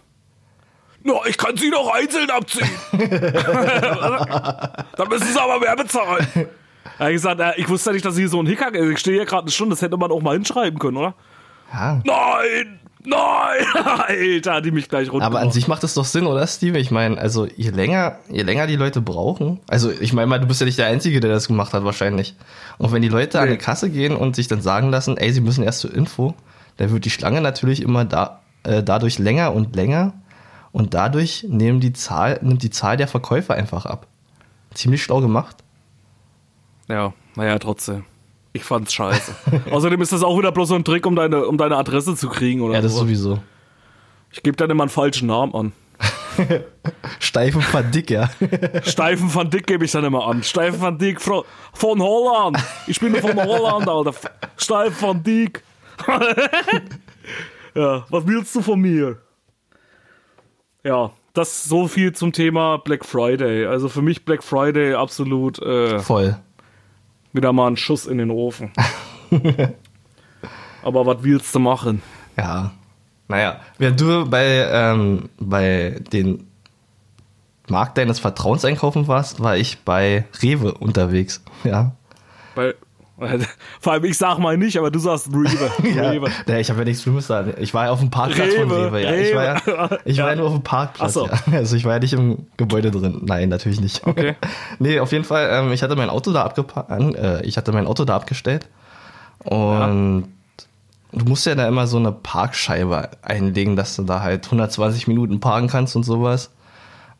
Na, 1.04 1.12
ich 1.28 1.38
kann 1.38 1.56
sie 1.56 1.70
doch 1.70 1.94
einzeln 1.94 2.28
abziehen. 2.28 2.68
da 4.96 5.04
müssen 5.08 5.28
sie 5.28 5.40
aber 5.40 5.60
mehr 5.60 5.76
bezahlen. 5.76 6.26
Da 6.34 7.04
hab 7.04 7.08
ich 7.08 7.14
gesagt, 7.14 7.40
äh, 7.40 7.52
ich 7.56 7.68
wusste 7.68 7.90
ja 7.90 7.94
nicht, 7.94 8.04
dass 8.04 8.16
hier 8.16 8.28
so 8.28 8.42
ein 8.42 8.46
Hickhack 8.46 8.74
ist. 8.74 8.90
Ich 8.90 8.98
stehe 8.98 9.18
hier 9.18 9.26
gerade 9.26 9.42
eine 9.42 9.52
Stunde, 9.52 9.74
das 9.74 9.82
hätte 9.82 9.96
man 9.96 10.10
auch 10.10 10.20
mal 10.20 10.34
hinschreiben 10.34 10.80
können, 10.80 10.96
oder? 10.96 11.14
ja. 11.72 12.02
Nein! 12.04 12.80
Nein! 13.08 13.66
Alter, 14.06 14.54
hat 14.54 14.64
die 14.64 14.70
mich 14.70 14.88
gleich 14.88 15.10
runter. 15.10 15.24
Aber 15.26 15.40
an 15.40 15.50
sich 15.50 15.66
macht 15.68 15.82
es 15.84 15.94
doch 15.94 16.04
Sinn, 16.04 16.26
oder, 16.26 16.46
Steve? 16.46 16.78
Ich 16.78 16.90
meine, 16.90 17.18
also 17.18 17.46
je 17.56 17.70
länger, 17.70 18.18
je 18.28 18.42
länger 18.42 18.66
die 18.66 18.76
Leute 18.76 19.00
brauchen, 19.00 19.60
also 19.68 19.90
ich 19.90 20.12
meine 20.12 20.26
mal, 20.26 20.38
du 20.40 20.46
bist 20.46 20.60
ja 20.60 20.66
nicht 20.66 20.78
der 20.78 20.86
Einzige, 20.88 21.20
der 21.20 21.30
das 21.30 21.48
gemacht 21.48 21.72
hat, 21.72 21.84
wahrscheinlich. 21.84 22.34
Und 22.78 22.92
wenn 22.92 23.02
die 23.02 23.08
Leute 23.08 23.40
an 23.40 23.46
Nee. 23.48 23.52
die 23.56 23.58
Kasse 23.58 23.88
gehen 23.90 24.14
und 24.16 24.36
sich 24.36 24.48
dann 24.48 24.60
sagen 24.60 24.90
lassen, 24.90 25.16
ey, 25.16 25.32
sie 25.32 25.40
müssen 25.40 25.64
erst 25.64 25.80
zur 25.80 25.94
Info, 25.94 26.34
dann 26.76 26.90
wird 26.92 27.04
die 27.04 27.10
Schlange 27.10 27.40
natürlich 27.40 27.82
immer 27.82 28.04
da, 28.04 28.40
äh, 28.64 28.82
dadurch 28.82 29.18
länger 29.18 29.54
und 29.54 29.74
länger 29.74 30.12
und 30.72 30.92
dadurch 30.94 31.46
nehmen 31.48 31.80
die 31.80 31.92
Zahl, 31.94 32.38
nimmt 32.42 32.62
die 32.62 32.70
Zahl 32.70 32.96
der 32.96 33.08
Verkäufer 33.08 33.54
einfach 33.54 33.86
ab. 33.86 34.06
Ziemlich 34.74 35.02
schlau 35.02 35.20
gemacht. 35.20 35.56
Ja, 36.88 37.12
naja, 37.36 37.58
trotzdem. 37.58 38.04
Ich 38.58 38.64
fand's 38.64 38.92
scheiße. 38.92 39.32
Außerdem 39.70 40.02
ist 40.02 40.12
das 40.12 40.24
auch 40.24 40.36
wieder 40.36 40.50
bloß 40.50 40.70
so 40.70 40.74
ein 40.74 40.84
Trick, 40.84 41.06
um 41.06 41.14
deine, 41.14 41.46
um 41.46 41.56
deine 41.58 41.76
Adresse 41.76 42.16
zu 42.16 42.28
kriegen, 42.28 42.60
oder? 42.60 42.74
Ja, 42.74 42.80
das 42.80 42.92
so. 42.92 43.00
sowieso. 43.00 43.38
Ich 44.32 44.42
gebe 44.42 44.56
dann 44.56 44.68
immer 44.68 44.82
einen 44.82 44.90
falschen 44.90 45.28
Namen 45.28 45.54
an. 45.54 45.72
Steifen 47.20 47.62
verdick, 47.62 48.10
ja. 48.10 48.30
Steifen 48.82 49.32
van 49.32 49.48
Dick 49.48 49.66
gebe 49.68 49.84
ich 49.84 49.92
dann 49.92 50.04
immer 50.04 50.26
an. 50.26 50.42
Steifen 50.42 50.80
van 50.80 50.98
Dick 50.98 51.20
von 51.20 51.44
Holland. 52.02 52.58
Ich 52.88 52.98
bin 52.98 53.14
von 53.14 53.36
Holland, 53.36 53.88
Alter. 53.88 54.12
Steifen 54.56 55.00
van 55.00 55.22
Dick. 55.22 55.62
ja, 57.76 58.04
was 58.08 58.26
willst 58.26 58.56
du 58.56 58.62
von 58.62 58.80
mir? 58.80 59.18
Ja, 60.82 61.12
das 61.32 61.64
so 61.64 61.86
viel 61.86 62.12
zum 62.12 62.32
Thema 62.32 62.78
Black 62.78 63.04
Friday. 63.04 63.66
Also 63.66 63.88
für 63.88 64.02
mich 64.02 64.24
Black 64.24 64.42
Friday 64.42 64.94
absolut 64.94 65.60
äh, 65.60 66.00
Voll. 66.00 66.36
Wieder 67.32 67.52
mal 67.52 67.68
ein 67.68 67.76
Schuss 67.76 68.06
in 68.06 68.18
den 68.18 68.30
Ofen. 68.30 68.72
Aber 70.82 71.06
was 71.06 71.22
willst 71.22 71.54
du 71.54 71.58
machen? 71.58 72.02
Ja. 72.36 72.72
Naja, 73.28 73.60
während 73.76 74.00
du 74.00 74.24
bei, 74.26 74.66
ähm, 74.70 75.28
bei 75.38 76.00
den 76.12 76.46
Markt 77.68 77.98
deines 77.98 78.18
Vertrauens 78.20 78.64
einkaufen 78.64 79.06
warst, 79.06 79.40
war 79.40 79.56
ich 79.56 79.80
bei 79.80 80.24
Rewe 80.42 80.72
unterwegs. 80.72 81.42
Ja. 81.64 81.92
Bei, 82.54 82.74
vor 83.80 83.92
allem 83.92 84.04
ich 84.04 84.16
sag 84.18 84.38
mal 84.38 84.56
nicht, 84.56 84.76
aber 84.78 84.90
du 84.90 84.98
sagst 84.98 85.28
Rewe. 85.28 85.70
ja. 85.94 86.10
Rewe. 86.10 86.30
Nee, 86.46 86.60
ich 86.60 86.70
habe 86.70 86.80
ja 86.80 86.84
nichts 86.84 87.02
Schlimmes 87.02 87.26
da. 87.26 87.44
Ich 87.58 87.74
war 87.74 87.86
ja 87.86 87.90
auf 87.90 88.00
dem 88.00 88.10
Parkplatz 88.10 88.54
von 88.54 88.70
Rewe, 88.70 88.86
Rewe. 88.92 89.02
Ja. 89.02 89.12
Ich 89.14 89.34
war 89.34 89.44
ja, 89.44 89.52
Rewe. 89.54 89.98
ich 90.04 90.18
war 90.18 90.30
ja 90.30 90.36
nur 90.36 90.46
auf 90.46 90.52
dem 90.54 90.62
Parkplatz. 90.62 91.14
So. 91.14 91.26
Ja. 91.26 91.32
Also 91.52 91.76
ich 91.76 91.84
war 91.84 91.94
ja 91.94 91.98
nicht 91.98 92.12
im 92.12 92.46
Gebäude 92.56 92.90
drin. 92.90 93.20
Nein, 93.24 93.48
natürlich 93.48 93.80
nicht. 93.80 94.06
Okay. 94.06 94.36
nee, 94.78 95.00
auf 95.00 95.12
jeden 95.12 95.24
Fall, 95.24 95.48
ähm, 95.52 95.72
ich 95.72 95.82
hatte 95.82 95.96
mein 95.96 96.10
Auto 96.10 96.32
da 96.32 96.46
abgepa- 96.46 96.88
an, 96.88 97.14
äh, 97.14 97.42
ich 97.42 97.56
hatte 97.56 97.72
mein 97.72 97.86
Auto 97.86 98.04
da 98.04 98.16
abgestellt. 98.16 98.66
Und 99.44 100.28
du 101.12 101.24
musst 101.24 101.46
ja 101.46 101.54
da 101.54 101.66
immer 101.68 101.86
so 101.86 101.96
eine 101.96 102.12
Parkscheibe 102.12 103.10
einlegen, 103.22 103.76
dass 103.76 103.96
du 103.96 104.02
da 104.02 104.20
halt 104.20 104.44
120 104.46 105.08
Minuten 105.08 105.40
parken 105.40 105.68
kannst 105.68 105.96
und 105.96 106.02
sowas. 106.04 106.50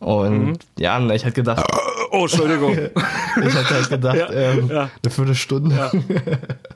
Und 0.01 0.39
Mhm. 0.47 0.53
ja, 0.79 1.01
ich 1.11 1.25
hatte 1.25 1.35
gedacht, 1.35 1.65
Oh, 2.11 2.23
Entschuldigung. 2.23 2.73
ich 3.47 3.55
hatte 3.55 3.75
halt 3.75 3.89
gedacht, 3.91 4.17
Ja, 4.17 4.31
ähm, 4.31 4.69
ja. 4.71 4.91
eine 5.03 5.11
Viertelstunde. 5.11 5.91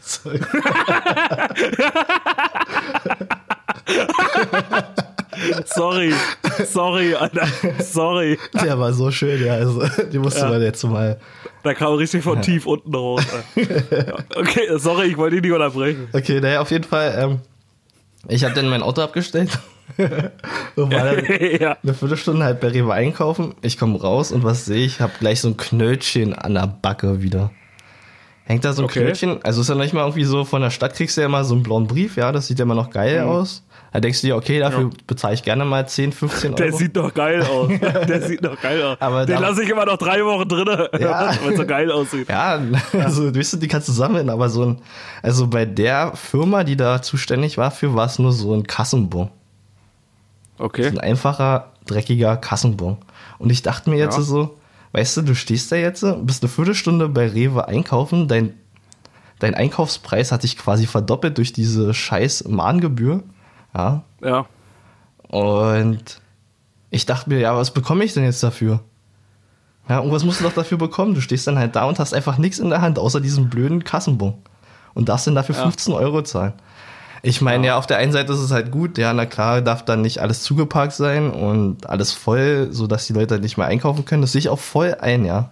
Sorry. 0.01 0.41
Sorry. 5.65 6.13
Sorry, 6.67 7.15
Alter. 7.15 7.47
Sorry. 7.83 8.39
Der 8.63 8.79
war 8.79 8.93
so 8.93 9.11
schön, 9.11 9.45
ja. 9.45 9.55
Also, 9.55 9.83
die 10.13 10.19
musste 10.19 10.41
Ja. 10.41 10.51
man 10.51 10.63
jetzt 10.63 10.85
mal. 10.85 11.19
Da 11.63 11.75
kam 11.75 11.95
richtig 11.95 12.23
von 12.23 12.43
tief 12.43 12.67
unten 12.67 12.95
raus. 12.95 13.23
Ja. 13.57 13.65
Okay, 14.37 14.69
sorry, 14.77 15.07
ich 15.07 15.17
wollte 15.17 15.37
dich 15.37 15.43
nicht 15.45 15.53
unterbrechen. 15.53 16.09
Okay, 16.13 16.41
naja, 16.41 16.61
auf 16.61 16.71
jeden 16.71 16.85
Fall. 16.85 17.15
Ähm, 17.19 17.39
ich 18.29 18.45
habe 18.45 18.55
dann 18.55 18.69
mein 18.69 18.83
Auto 18.83 19.01
abgestellt. 19.03 19.51
Und 20.77 20.93
war 20.93 21.05
dann 21.15 21.25
ja. 21.61 21.77
eine 21.83 21.95
Viertelstunde 21.95 22.45
halt 22.45 22.61
bei 22.61 22.69
Rewe 22.69 22.93
einkaufen. 22.93 23.55
Ich 23.63 23.79
komme 23.79 24.01
raus 24.01 24.33
und 24.33 24.45
was 24.45 24.65
sehe 24.65 24.85
ich? 24.85 25.01
Hab 25.01 25.19
gleich 25.19 25.41
so 25.41 25.49
ein 25.49 25.57
Knötchen 25.57 26.35
an 26.35 26.55
der 26.55 26.67
Backe 26.67 27.23
wieder. 27.23 27.51
Hängt 28.45 28.65
da 28.65 28.73
so 28.73 28.83
ein 28.83 28.87
Okay. 28.87 29.05
Knötchen? 29.05 29.39
Also 29.45 29.61
ist 29.61 29.69
ja 29.69 29.77
nicht 29.77 29.95
mal 29.95 30.01
irgendwie 30.03 30.25
so, 30.25 30.45
von 30.45 30.63
der 30.63 30.71
Stadt 30.71 30.95
kriegst 30.95 31.17
du 31.17 31.21
ja 31.21 31.27
immer 31.27 31.45
so 31.45 31.55
einen 31.55 31.63
blauen 31.63 31.87
Brief, 31.87 32.17
ja, 32.17 32.33
das 32.33 32.49
sieht 32.49 32.59
ja 32.59 32.65
immer 32.65 32.75
noch 32.75 32.91
geil 32.91 33.21
aus. 33.21 33.63
Da 33.93 34.01
denkst 34.01 34.23
du 34.23 34.27
dir, 34.29 34.37
okay, 34.37 34.59
dafür 34.59 34.85
Ja. 34.85 34.91
bezahle 35.07 35.35
ich 35.35 35.43
gerne 35.43 35.65
mal 35.67 35.87
10, 35.87 36.13
15 36.13 36.51
Euro. 36.51 36.57
Der 36.57 36.73
sieht 36.73 36.97
doch 36.97 37.13
geil 37.13 37.43
aus. 37.43 37.69
Der 38.09 38.23
sieht 38.23 38.43
doch 38.45 38.59
geil 38.61 38.83
aus. 38.83 38.97
Aber 39.01 39.27
Den 39.27 39.39
lasse 39.39 39.63
ich 39.63 39.69
immer 39.69 39.85
noch 39.85 39.99
drei 39.99 40.25
Wochen 40.25 40.49
drin, 40.49 40.67
Ja. 40.99 41.37
weil 41.45 41.53
es 41.53 41.59
so 41.59 41.67
geil 41.67 41.93
aussieht. 41.93 42.29
Ja, 42.29 42.59
also 42.95 43.35
weißt 43.35 43.53
du, 43.53 43.57
die 43.59 43.69
kannst 43.69 43.89
du 43.89 43.93
sammeln, 43.93 44.31
aber 44.31 44.49
so 44.49 44.65
ein, 44.65 44.79
also 45.23 45.47
bei 45.47 45.67
der 45.67 46.13
Firma, 46.17 46.65
die 46.65 46.77
da 46.77 47.01
zuständig 47.03 47.59
war 47.59 47.71
für, 47.71 47.95
war 47.95 48.07
es 48.07 48.19
nur 48.19 48.33
so 48.33 48.55
ein 48.55 48.67
Kassenbon. 48.67 49.31
Okay. 50.63 50.87
Ein 50.87 50.99
einfacher, 50.99 51.73
dreckiger 51.87 52.37
Kassenbon. 52.37 52.99
Und 53.39 53.51
ich 53.51 53.63
dachte 53.63 53.91
mir 53.91 53.97
jetzt 53.97 54.17
Ja. 54.17 54.23
so, 54.23 54.59
weißt 54.93 55.17
du, 55.17 55.23
du 55.23 55.35
stehst 55.35 55.73
da 55.73 55.77
jetzt, 55.77 56.05
bist 56.25 56.43
eine 56.43 56.49
Viertelstunde 56.49 57.09
bei 57.09 57.27
Rewe 57.27 57.67
einkaufen, 57.67 58.29
dein, 58.29 58.55
dein 59.41 59.55
Einkaufspreis 59.55 60.31
hat 60.31 60.43
sich 60.43 60.57
quasi 60.57 60.87
verdoppelt 60.87 61.37
durch 61.39 61.53
diese 61.53 61.93
scheiß 61.93 62.45
Mahngebühr. 62.47 63.25
Ja. 63.75 64.05
Ja. 64.23 64.47
Und 65.29 66.21
ich 66.91 67.07
dachte 67.07 67.31
mir, 67.31 67.41
ja, 67.41 67.57
was 67.57 67.73
bekomme 67.73 68.05
ich 68.05 68.15
denn 68.15 68.25
jetzt 68.25 68.43
dafür? 68.43 68.81
Ja, 69.89 69.99
und 69.99 70.13
was 70.13 70.23
musst 70.25 70.39
du 70.41 70.45
doch 70.45 70.53
dafür 70.53 70.79
bekommen? 70.79 71.15
Du 71.15 71.21
stehst 71.21 71.47
dann 71.49 71.59
halt 71.59 71.75
da 71.75 71.87
und 71.87 71.99
hast 71.99 72.15
einfach 72.15 72.39
nichts 72.39 72.61
in 72.61 72.71
der 72.71 72.83
Hand, 72.83 73.01
außer 73.01 73.21
diesem 73.21 73.51
blöden 73.51 73.83
Kassenbon. 73.83 74.35
Und 74.95 75.09
darfst 75.09 75.27
dann 75.27 75.35
dafür 75.35 75.55
15 75.57 75.93
Euro 75.95 76.23
zahlen. 76.23 76.53
Ich 77.25 77.41
meine, 77.41 77.69
ja. 77.69 77.79
auf 77.79 77.87
der 77.87 77.99
einen 77.99 78.11
Seite 78.13 78.33
ist 78.33 78.41
es 78.41 78.51
halt 78.51 78.71
gut, 78.73 78.99
ja, 78.99 79.13
na 79.13 79.27
klar, 79.27 79.63
darf 79.63 79.85
dann 79.85 80.03
nicht 80.03 80.19
alles 80.19 80.43
zugeparkt 80.43 80.93
sein 80.93 81.31
und 81.31 81.89
alles 81.89 82.13
voll, 82.13 82.69
sodass 82.73 83.07
die 83.07 83.13
Leute 83.13 83.39
nicht 83.39 83.57
mehr 83.57 83.69
einkaufen 83.69 84.05
können. 84.05 84.23
Das 84.23 84.33
sehe 84.33 84.41
ich 84.41 84.49
auch 84.49 84.59
voll 84.59 84.97
ein, 85.01 85.25
ja. 85.25 85.51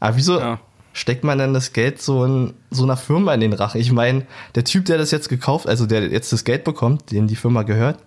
Aber 0.00 0.16
wieso 0.16 0.40
Ja. 0.40 0.58
steckt 0.92 1.22
man 1.22 1.38
dann 1.38 1.54
das 1.54 1.72
Geld 1.72 2.02
so 2.02 2.24
in 2.24 2.54
so 2.70 2.82
einer 2.82 2.96
Firma 2.96 3.32
in 3.32 3.40
den 3.40 3.52
Rachen? 3.52 3.80
Ich 3.80 3.92
meine, 3.92 4.26
der 4.56 4.64
Typ, 4.64 4.86
der 4.86 4.98
das 4.98 5.12
jetzt 5.12 5.28
gekauft, 5.28 5.68
also 5.68 5.86
der 5.86 6.08
jetzt 6.08 6.32
das 6.32 6.42
Geld 6.42 6.64
bekommt, 6.64 7.12
dem 7.12 7.28
die 7.28 7.36
Firma 7.36 7.62
gehört, 7.62 7.98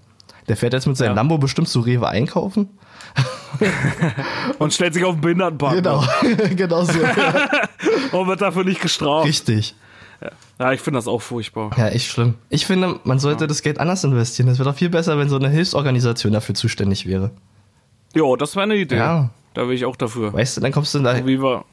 der 0.50 0.58
fährt 0.58 0.74
jetzt 0.74 0.86
mit 0.88 0.98
seinem 0.98 1.10
Ja. 1.12 1.16
Lambo 1.16 1.38
bestimmt 1.38 1.70
zu 1.70 1.80
Rewe 1.80 2.10
einkaufen. 2.10 2.70
Und 4.60 4.74
stellt 4.74 4.94
sich 4.94 5.04
auf 5.04 5.16
den 5.16 5.22
Behindertenpark 5.22 5.76
Genau, 5.76 6.04
genau 6.56 6.84
so. 6.84 6.94
und 8.18 8.28
wird 8.28 8.42
dafür 8.42 8.64
nicht 8.64 8.82
gestraft. 8.82 9.26
Richtig. 9.28 9.76
Ja, 10.60 10.74
ich 10.74 10.82
finde 10.82 10.98
das 10.98 11.08
auch 11.08 11.22
furchtbar. 11.22 11.70
Ja, 11.78 11.88
echt 11.90 12.08
schlimm. 12.10 12.36
Ich 12.50 12.66
finde, 12.66 13.00
man 13.04 13.20
sollte 13.20 13.46
das 13.48 13.62
Geld 13.62 13.80
anders 13.80 14.04
investieren. 14.04 14.48
Es 14.50 14.58
wäre 14.58 14.70
doch 14.70 14.76
viel 14.78 14.90
besser, 14.90 15.18
wenn 15.20 15.30
so 15.30 15.36
eine 15.36 15.50
Hilfsorganisation 15.50 16.34
dafür 16.34 16.56
zuständig 16.56 17.06
wäre. 17.06 17.32
Jo, 18.16 18.36
das 18.36 18.56
wäre 18.56 18.64
eine 18.64 18.76
Idee. 18.76 18.98
Ja. 18.98 19.30
Da 19.54 19.64
bin 19.66 19.72
ich 19.74 19.86
auch 19.86 19.96
dafür. 19.96 20.34
Weißt 20.34 20.58
du, 20.58 20.62
dann 20.62 20.72
kommst 20.72 20.94
du 20.96 21.00
da, 21.00 21.24
Wie 21.26 21.42
wir. 21.42 21.64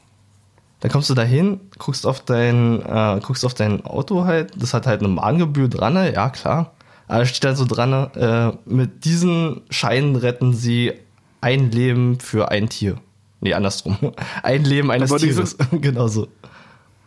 dann 0.81 0.91
kommst 0.91 1.09
du 1.09 1.13
da 1.15 1.23
hin, 1.23 1.59
guckst 1.79 2.05
auf 2.05 2.19
dein, 2.21 2.81
äh, 2.83 3.19
guckst 3.23 3.45
auf 3.45 3.53
dein 3.55 3.83
Auto 3.85 4.25
halt, 4.25 4.51
das 4.55 4.73
hat 4.73 4.85
halt 4.85 4.99
eine 5.01 5.09
Mahngebühr 5.09 5.67
dran, 5.67 5.95
ja 5.95 6.29
klar. 6.29 6.73
Aber 7.07 7.19
da 7.19 7.25
steht 7.25 7.43
dann 7.43 7.55
so 7.55 7.65
dran, 7.65 7.93
äh, 8.15 8.51
mit 8.65 9.05
diesen 9.05 9.61
Scheinen 9.69 10.15
retten 10.15 10.53
sie 10.53 10.93
ein 11.41 11.71
Leben 11.71 12.19
für 12.19 12.49
ein 12.49 12.69
Tier. 12.69 12.97
Nee, 13.41 13.53
andersrum. 13.53 13.97
Ein 14.43 14.63
Leben 14.63 14.89
eines 14.89 15.11
Aber 15.11 15.19
diese- 15.19 15.43
Tieres. 15.43 15.57
genau 15.81 16.07
so. 16.07 16.27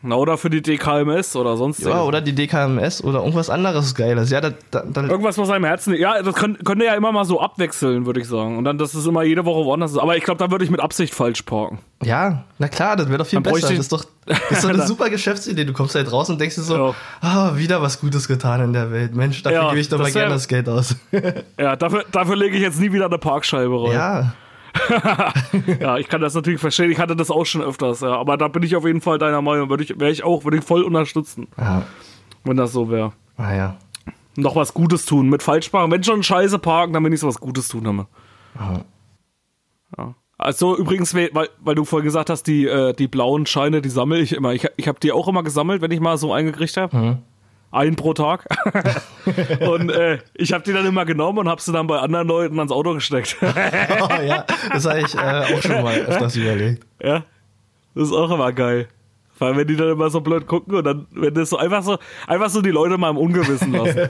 Na, 0.09 0.17
oder 0.17 0.39
für 0.39 0.49
die 0.49 0.63
DKMS 0.63 1.37
oder 1.37 1.59
sonst 1.59 1.81
Ja, 1.85 2.01
oder 2.03 2.23
die 2.23 2.35
DKMS 2.35 3.05
oder 3.05 3.19
irgendwas 3.19 3.51
anderes 3.51 3.95
Geiles. 3.95 4.31
Ja, 4.31 4.41
da, 4.41 4.53
da, 4.71 4.83
da, 4.91 5.03
Irgendwas, 5.03 5.37
was 5.37 5.51
einem 5.51 5.67
Herzen. 5.67 5.95
Ja, 5.95 6.23
das 6.23 6.35
können, 6.35 6.57
könnte 6.65 6.87
ja 6.87 6.95
immer 6.95 7.13
mal 7.13 7.27
so 7.27 7.41
abwechseln, 7.41 8.07
würde 8.07 8.21
ich 8.21 8.27
sagen. 8.27 8.57
Und 8.57 8.65
dann, 8.65 8.79
dass 8.79 8.95
es 8.95 9.05
immer 9.07 9.23
jede 9.23 9.45
Woche 9.45 9.67
woanders 9.67 9.93
ist. 9.93 9.99
Aber 9.99 10.17
ich 10.17 10.25
glaube, 10.25 10.39
da 10.39 10.51
würde 10.51 10.65
ich 10.65 10.71
mit 10.71 10.81
Absicht 10.81 11.15
falsch 11.15 11.43
parken. 11.43 11.81
ja, 12.03 12.45
na 12.59 12.69
klar, 12.69 12.97
das 12.97 13.09
wäre 13.09 13.19
doch 13.19 13.27
viel 13.27 13.41
Dann 13.43 13.53
besser. 13.53 13.69
Das 13.69 13.79
ist 13.79 13.93
doch, 13.93 14.05
das 14.25 14.39
ist 14.51 14.65
doch 14.65 14.69
eine 14.75 14.87
super 14.87 15.11
Geschäftsidee. 15.11 15.67
Du 15.67 15.75
kommst 15.75 15.95
halt 15.95 16.11
raus 16.11 16.31
und 16.31 16.41
denkst 16.41 16.55
dir 16.57 16.63
so, 16.63 16.77
Ja. 16.77 16.95
ah, 17.21 17.57
wieder 17.57 17.83
was 17.83 18.01
Gutes 18.01 18.27
getan 18.29 18.63
in 18.63 18.73
der 18.73 18.91
Welt. 18.91 19.15
Mensch, 19.15 19.43
dafür 19.43 19.59
Ja, 19.63 19.69
gebe 19.69 19.81
ich 19.81 19.89
doch 19.91 19.99
mal 19.99 20.11
gerne 20.11 20.33
das 20.33 20.49
Geld 20.49 20.69
aus. 20.71 20.97
Ja, 21.61 21.77
dafür, 21.77 22.05
dafür 22.11 22.37
lege 22.37 22.57
ich 22.57 22.63
jetzt 22.63 22.81
nie 22.81 22.93
wieder 22.93 23.07
eine 23.07 23.19
Parkscheibe 23.19 23.85
rein. 23.85 23.93
ja, 23.93 24.33
Ja, 25.81 25.99
ich 25.99 26.09
kann 26.09 26.21
das 26.21 26.35
natürlich 26.35 26.61
verstehen. 26.61 26.91
Ich 26.91 26.99
hatte 26.99 27.17
das 27.17 27.31
auch 27.31 27.45
schon 27.45 27.63
öfters, 27.63 28.01
ja. 28.01 28.17
Aber 28.17 28.37
da 28.37 28.49
bin 28.49 28.63
ich 28.63 28.77
auf 28.77 28.85
jeden 28.85 29.01
Fall 29.01 29.19
deiner 29.19 29.43
Meinung. 29.43 29.71
Würde 29.71 29.85
ich, 29.85 29.99
wäre 29.99 30.11
ich 30.11 30.25
auch, 30.25 30.45
würde 30.45 30.59
ich 30.59 30.65
voll 30.65 30.83
unterstützen, 30.83 31.49
ja, 31.57 31.83
wenn 32.45 32.57
das 32.57 32.73
so 32.73 32.91
wäre. 32.91 33.13
naja. 33.37 33.77
Noch 34.37 34.55
was 34.55 34.73
Gutes 34.73 35.05
tun. 35.05 35.29
Mit 35.29 35.43
Falschparken. 35.43 35.91
Wenn 35.91 36.05
schon 36.05 36.23
Scheiße 36.23 36.61
parken, 36.61 36.93
dann 36.93 37.03
will 37.03 37.13
ich 37.13 37.23
was 37.25 37.41
Gutes 37.41 37.67
tun 37.67 37.83
damit. 37.83 38.07
Ja. 39.97 40.15
Also 40.37 40.77
übrigens, 40.77 41.13
weil, 41.15 41.31
weil 41.59 41.75
du 41.75 41.85
vorhin 41.85 42.05
gesagt 42.05 42.31
hast, 42.31 42.45
die, 42.45 42.65
äh, 42.67 42.93
die 42.93 43.09
blauen 43.09 43.47
Scheine, 43.47 43.83
die 43.83 43.89
sammle 43.89 44.21
ich 44.21 44.33
immer. 44.33 44.53
Ich, 44.53 44.65
ich 44.77 44.87
habe 44.87 45.01
die 45.01 45.11
auch 45.11 45.27
immer 45.27 45.43
gesammelt, 45.43 45.83
wenn 45.83 45.91
ich 45.91 45.99
mal 45.99 46.17
so 46.19 46.33
eingekriegt 46.33 46.77
habe. 46.77 47.19
Ein 47.71 47.97
pro 47.97 48.15
Tag. 48.15 48.47
und 49.61 49.91
äh, 49.91 50.19
ich 50.35 50.53
habe 50.53 50.65
die 50.65 50.73
dann 50.73 50.87
immer 50.87 51.05
genommen 51.05 51.39
und 51.39 51.49
habe 51.49 51.61
sie 51.61 51.73
dann 51.73 51.87
bei 51.87 51.99
anderen 51.99 52.27
Leuten 52.27 52.59
ans 52.59 52.73
Auto 52.73 52.95
gesteckt. 52.95 53.37
Oh, 54.01 54.23
ja, 54.23 54.45
das 54.73 54.87
habe 54.87 55.01
ich 55.01 55.15
äh, 55.15 55.55
auch 55.55 55.63
schon 55.63 55.83
mal 55.83 55.99
öfters 55.99 56.37
überlegt. 56.37 56.87
ja, 57.03 57.25
das 57.95 58.09
ist 58.09 58.13
auch 58.13 58.31
immer 58.31 58.53
geil. 58.53 58.89
Weil 59.39 59.57
wenn 59.57 59.67
die 59.67 59.77
dann 59.77 59.91
immer 59.91 60.11
so 60.11 60.21
blöd 60.21 60.47
gucken 60.47 60.75
und 60.75 60.85
dann, 60.85 61.07
wenn 61.11 61.35
das 61.35 61.51
so 61.51 61.57
einfach 61.59 61.83
so, 61.83 61.99
einfach 62.27 62.51
so 62.51 62.61
die 62.63 62.71
Leute 62.71 62.99
mal 62.99 63.11
im 63.11 63.19
Ungewissen 63.19 63.73
lassen. 63.73 64.09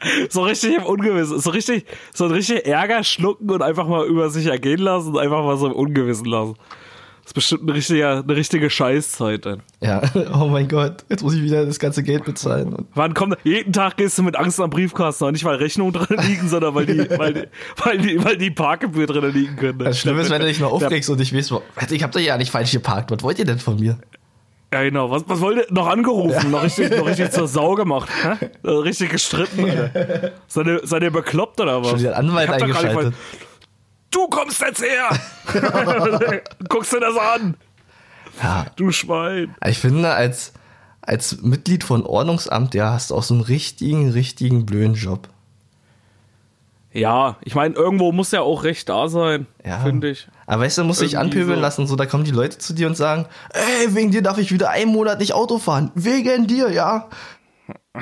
so 0.30 0.42
richtig 0.42 0.76
im 0.76 0.84
Ungewissen, 0.84 1.38
so 1.40 1.50
richtig, 1.50 1.84
so 2.14 2.24
ein 2.24 2.30
richtig 2.30 2.66
Ärger 2.66 3.04
schlucken 3.04 3.50
und 3.50 3.62
einfach 3.62 3.86
mal 3.86 4.06
über 4.06 4.30
sich 4.30 4.46
ergehen 4.46 4.80
lassen 4.80 5.08
und 5.08 5.18
einfach 5.18 5.42
mal 5.44 5.56
so 5.56 5.66
im 5.66 5.72
Ungewissen 5.72 6.26
lassen. 6.26 6.54
Das 7.22 7.30
ist 7.30 7.34
bestimmt 7.34 7.62
eine 7.62 7.74
richtige, 7.74 8.08
eine 8.08 8.36
richtige 8.36 8.70
Scheißzeit 8.70 9.46
dann. 9.46 9.62
Ja, 9.80 10.02
oh 10.34 10.46
mein 10.46 10.68
Gott, 10.68 11.04
jetzt 11.08 11.22
muss 11.22 11.34
ich 11.34 11.42
wieder 11.42 11.64
das 11.66 11.78
ganze 11.78 12.02
Geld 12.02 12.24
bezahlen. 12.24 12.72
Und 12.72 12.88
Wann 12.94 13.14
kommt, 13.14 13.36
jeden 13.44 13.72
Tag 13.72 13.96
gehst 13.96 14.18
du 14.18 14.22
mit 14.22 14.36
Angst 14.36 14.60
am 14.60 14.70
Briefkasten, 14.70 15.24
und 15.24 15.32
nicht 15.32 15.44
weil 15.44 15.56
Rechnungen 15.56 15.92
drin 15.92 16.18
liegen, 16.26 16.48
sondern 16.48 16.74
weil 16.74 16.86
die, 16.86 16.98
weil 17.18 17.32
die, 17.34 17.48
weil 17.84 17.98
die, 17.98 18.24
weil 18.24 18.36
die 18.36 18.50
Parkgebühr 18.50 19.06
drin 19.06 19.32
liegen 19.32 19.56
können. 19.56 19.78
das 19.78 19.98
Schlimme 19.98 20.22
ist, 20.22 20.30
wenn 20.30 20.40
du 20.40 20.46
dich 20.46 20.60
noch 20.60 20.72
aufregst 20.72 21.10
und 21.10 21.20
ich 21.20 21.34
weiß, 21.34 21.50
Warte, 21.50 21.94
ich 21.94 22.02
hab 22.02 22.12
doch 22.12 22.20
ja 22.20 22.36
nicht 22.36 22.50
falsch 22.50 22.72
geparkt. 22.72 23.10
Was 23.10 23.22
wollt 23.22 23.38
ihr 23.38 23.44
denn 23.44 23.58
von 23.58 23.78
mir? 23.78 23.98
Ja, 24.72 24.82
genau. 24.82 25.10
Was, 25.10 25.24
was 25.26 25.40
wollt 25.40 25.58
ihr? 25.58 25.66
Noch 25.70 25.88
angerufen, 25.88 26.50
noch 26.50 26.62
richtig, 26.62 26.96
noch 26.96 27.06
richtig 27.06 27.30
zur 27.32 27.48
Sau 27.48 27.74
gemacht. 27.74 28.08
Hä? 28.22 28.48
Richtig 28.64 29.10
gestritten, 29.10 29.64
Alter. 29.64 30.32
Seid 30.46 30.66
ihr, 30.66 30.80
seid 30.84 31.02
ihr 31.02 31.10
bekloppt 31.10 31.60
oder 31.60 31.82
was? 31.82 31.90
Schon 31.90 32.06
einen 32.06 32.28
Anwalt 32.28 32.50
eingeschaltet. 32.50 33.14
Du 34.10 34.26
kommst 34.28 34.60
jetzt 34.60 34.82
her! 34.82 35.08
Guckst 36.68 36.92
dir 36.92 37.00
das 37.00 37.16
an, 37.16 37.56
Ja, 38.42 38.66
du 38.76 38.90
Schwein. 38.90 39.54
ich 39.64 39.78
finde, 39.78 40.10
als, 40.12 40.52
als 41.00 41.40
Mitglied 41.42 41.84
von 41.84 42.04
Ordnungsamt, 42.04 42.74
ja, 42.74 42.92
hast 42.92 43.10
du 43.10 43.14
auch 43.14 43.22
so 43.22 43.34
einen 43.34 43.42
richtigen, 43.42 44.10
richtigen 44.10 44.66
blöden 44.66 44.94
Job. 44.94 45.28
Ja, 46.92 47.36
ich 47.42 47.54
meine, 47.54 47.76
irgendwo 47.76 48.10
muss 48.10 48.32
ja 48.32 48.40
auch 48.40 48.64
Recht 48.64 48.88
da 48.88 49.06
sein, 49.08 49.46
Ja. 49.64 49.78
finde 49.78 50.10
ich. 50.10 50.26
Aber 50.46 50.62
weißt 50.64 50.78
du, 50.78 50.84
musst 50.84 51.00
dich 51.00 51.12
Irgendwie 51.14 51.38
anpöbeln 51.38 51.58
so. 51.58 51.62
lassen, 51.62 51.86
so, 51.86 51.94
da 51.94 52.06
kommen 52.06 52.24
die 52.24 52.32
Leute 52.32 52.58
zu 52.58 52.72
dir 52.72 52.88
und 52.88 52.96
sagen, 52.96 53.26
ey, 53.52 53.94
wegen 53.94 54.10
dir 54.10 54.22
darf 54.22 54.38
ich 54.38 54.50
wieder 54.50 54.70
einen 54.70 54.90
Monat 54.90 55.20
nicht 55.20 55.32
Auto 55.34 55.58
fahren. 55.58 55.92
Wegen 55.94 56.48
dir, 56.48 56.68
ja. 56.72 57.08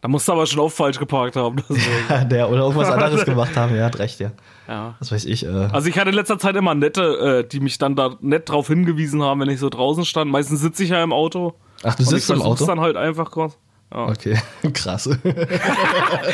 Da 0.00 0.08
musst 0.08 0.28
du 0.28 0.32
aber 0.32 0.46
schon 0.46 0.60
auch 0.60 0.70
falsch 0.70 0.98
geparkt 0.98 1.34
haben. 1.36 1.56
Deswegen. 1.68 2.28
Der 2.28 2.48
oder 2.48 2.60
irgendwas 2.62 2.90
anderes 2.90 3.24
gemacht 3.24 3.56
haben, 3.56 3.74
ja, 3.74 3.86
hat 3.86 3.98
recht, 3.98 4.20
ja. 4.20 4.30
ja. 4.68 4.94
Was 5.00 5.10
weiß 5.10 5.24
ich, 5.24 5.44
äh. 5.44 5.48
Also 5.72 5.88
ich 5.88 5.98
hatte 5.98 6.10
in 6.10 6.14
letzter 6.16 6.38
Zeit 6.38 6.54
immer 6.56 6.74
nette, 6.74 7.42
äh, 7.44 7.48
die 7.48 7.60
mich 7.60 7.78
dann 7.78 7.96
da 7.96 8.16
nett 8.20 8.48
drauf 8.48 8.68
hingewiesen 8.68 9.22
haben, 9.22 9.40
wenn 9.40 9.50
ich 9.50 9.58
so 9.58 9.68
draußen 9.68 10.04
stand. 10.04 10.30
Meistens 10.30 10.60
sitze 10.60 10.84
ich 10.84 10.90
ja 10.90 11.02
im 11.02 11.12
Auto. 11.12 11.54
Ach, 11.82 11.94
du 11.96 12.02
Und 12.02 12.14
ich 12.16 12.24
sitzt 12.24 12.30
im 12.30 12.42
Auto? 12.42 12.64
dann 12.66 12.80
halt 12.80 12.96
einfach 12.96 13.30
kurz. 13.30 13.58
Ja. 13.92 14.08
Okay, 14.08 14.38
krass. 14.74 15.08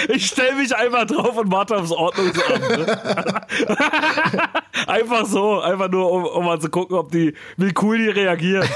Ich 0.08 0.26
stelle 0.26 0.56
mich 0.56 0.74
einfach 0.74 1.06
drauf 1.06 1.36
und 1.36 1.50
warte 1.50 1.76
aufs 1.76 1.90
Ordnungsamt. 1.92 2.68
Ne? 2.68 2.98
einfach 4.86 5.24
so, 5.26 5.60
einfach 5.60 5.88
nur, 5.88 6.10
um, 6.10 6.24
um 6.24 6.44
mal 6.44 6.60
zu 6.60 6.68
gucken, 6.68 6.96
ob 6.96 7.10
die, 7.10 7.34
wie 7.56 7.72
cool 7.80 7.98
die 7.98 8.08
reagieren. 8.08 8.68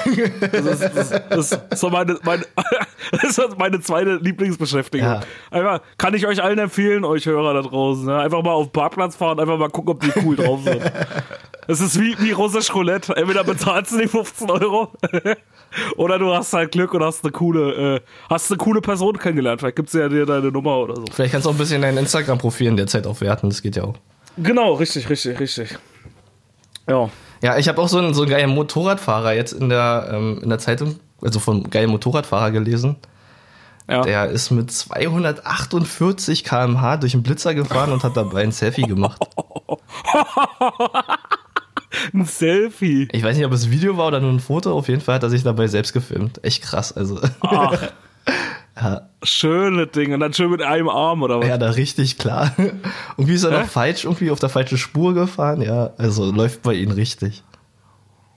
Das 0.52 0.80
ist, 0.80 0.96
das, 0.96 1.10
das 1.28 1.52
ist 1.52 1.60
so 1.78 1.90
meine, 1.90 2.18
meine, 2.22 2.44
das 3.10 3.38
ist 3.38 3.58
meine 3.58 3.80
zweite 3.80 4.16
Lieblingsbeschäftigung. 4.16 5.06
Ja. 5.06 5.20
Einfach, 5.50 5.80
kann 5.98 6.14
ich 6.14 6.26
euch 6.26 6.42
allen 6.42 6.58
empfehlen, 6.58 7.04
euch 7.04 7.26
Hörer 7.26 7.54
da 7.54 7.62
draußen. 7.62 8.06
Ne? 8.06 8.18
Einfach 8.18 8.42
mal 8.42 8.52
auf 8.52 8.68
den 8.68 8.72
Parkplatz 8.72 9.16
fahren, 9.16 9.40
einfach 9.40 9.58
mal 9.58 9.70
gucken, 9.70 9.92
ob 9.92 10.00
die 10.00 10.12
cool 10.24 10.36
drauf 10.36 10.60
sind. 10.62 10.80
Es 11.66 11.80
ist 11.80 12.00
wie, 12.00 12.18
wie 12.20 12.32
russisch 12.32 12.74
Roulette. 12.74 13.14
Entweder 13.14 13.44
bezahlst 13.44 13.92
du 13.92 13.98
die 13.98 14.08
15 14.08 14.50
Euro 14.50 14.92
oder 15.96 16.18
du 16.18 16.32
hast 16.32 16.52
halt 16.52 16.72
Glück 16.72 16.94
und 16.94 17.02
hast 17.02 17.24
eine 17.24 17.32
coole, 17.32 17.96
äh, 17.96 18.00
hast 18.30 18.50
eine 18.50 18.56
coole 18.56 18.67
Person 18.80 19.18
kennengelernt. 19.18 19.60
Vielleicht 19.60 19.76
gibt's 19.76 19.92
ja 19.92 20.08
dir 20.08 20.26
deine 20.26 20.50
Nummer 20.52 20.78
oder 20.78 20.96
so. 20.96 21.04
Vielleicht 21.12 21.32
kannst 21.32 21.46
du 21.46 21.50
auch 21.50 21.54
ein 21.54 21.58
bisschen 21.58 21.82
dein 21.82 21.96
Instagram-Profil 21.96 22.68
in 22.68 22.76
der 22.76 22.86
Zeit 22.86 23.06
aufwerten, 23.06 23.48
das 23.50 23.62
geht 23.62 23.76
ja 23.76 23.84
auch. 23.84 23.94
Genau, 24.36 24.74
richtig, 24.74 25.08
richtig, 25.10 25.40
richtig. 25.40 25.78
Ja. 26.88 27.10
Ja, 27.42 27.56
ich 27.58 27.68
habe 27.68 27.80
auch 27.80 27.88
so 27.88 27.98
einen, 27.98 28.14
so 28.14 28.22
einen 28.22 28.30
geilen 28.30 28.50
Motorradfahrer 28.50 29.32
jetzt 29.34 29.52
in 29.52 29.68
der, 29.68 30.10
ähm, 30.12 30.40
in 30.42 30.48
der 30.48 30.58
Zeitung, 30.58 30.98
also 31.22 31.38
vom 31.40 31.68
geilen 31.70 31.90
Motorradfahrer 31.90 32.50
gelesen. 32.50 32.96
ja. 33.88 34.02
Der 34.02 34.26
ist 34.26 34.50
mit 34.50 34.70
248 34.70 36.44
km/h 36.44 36.96
durch 36.98 37.12
den 37.12 37.22
Blitzer 37.22 37.54
gefahren 37.54 37.92
und 37.92 38.02
hat 38.04 38.16
dabei 38.16 38.42
ein 38.42 38.52
Selfie 38.52 38.82
gemacht. 38.82 39.20
Ein 42.14 42.24
Selfie. 42.26 43.08
Ich 43.12 43.22
weiß 43.22 43.36
nicht, 43.36 43.46
ob 43.46 43.52
es 43.52 43.64
ein 43.64 43.70
Video 43.70 43.96
war 43.96 44.08
oder 44.08 44.20
nur 44.20 44.30
ein 44.30 44.40
Foto. 44.40 44.72
Auf 44.72 44.88
jeden 44.88 45.00
Fall 45.00 45.16
hat 45.16 45.22
er 45.22 45.30
sich 45.30 45.42
dabei 45.42 45.66
selbst 45.68 45.92
gefilmt. 45.92 46.42
Echt 46.44 46.62
krass. 46.62 46.92
Also, 46.96 47.18
Ach, 47.40 47.82
ja, 48.80 49.02
schöne 49.22 49.86
Dinge. 49.86 50.14
Und 50.14 50.20
dann 50.20 50.32
schön 50.32 50.50
mit 50.50 50.62
einem 50.62 50.88
Arm 50.88 51.22
oder 51.22 51.40
was? 51.40 51.46
ja, 51.46 51.58
da 51.58 51.70
richtig 51.70 52.18
klar. 52.18 52.52
Irgendwie 53.16 53.34
ist 53.34 53.44
er 53.44 53.52
Hä? 53.52 53.60
noch 53.62 53.68
falsch, 53.68 54.04
irgendwie 54.04 54.30
auf 54.30 54.40
der 54.40 54.48
falschen 54.48 54.78
Spur 54.78 55.14
gefahren. 55.14 55.60
Ja, 55.62 55.90
also 55.98 56.30
läuft 56.30 56.62
bei 56.62 56.74
ihm 56.74 56.90
richtig. 56.90 57.42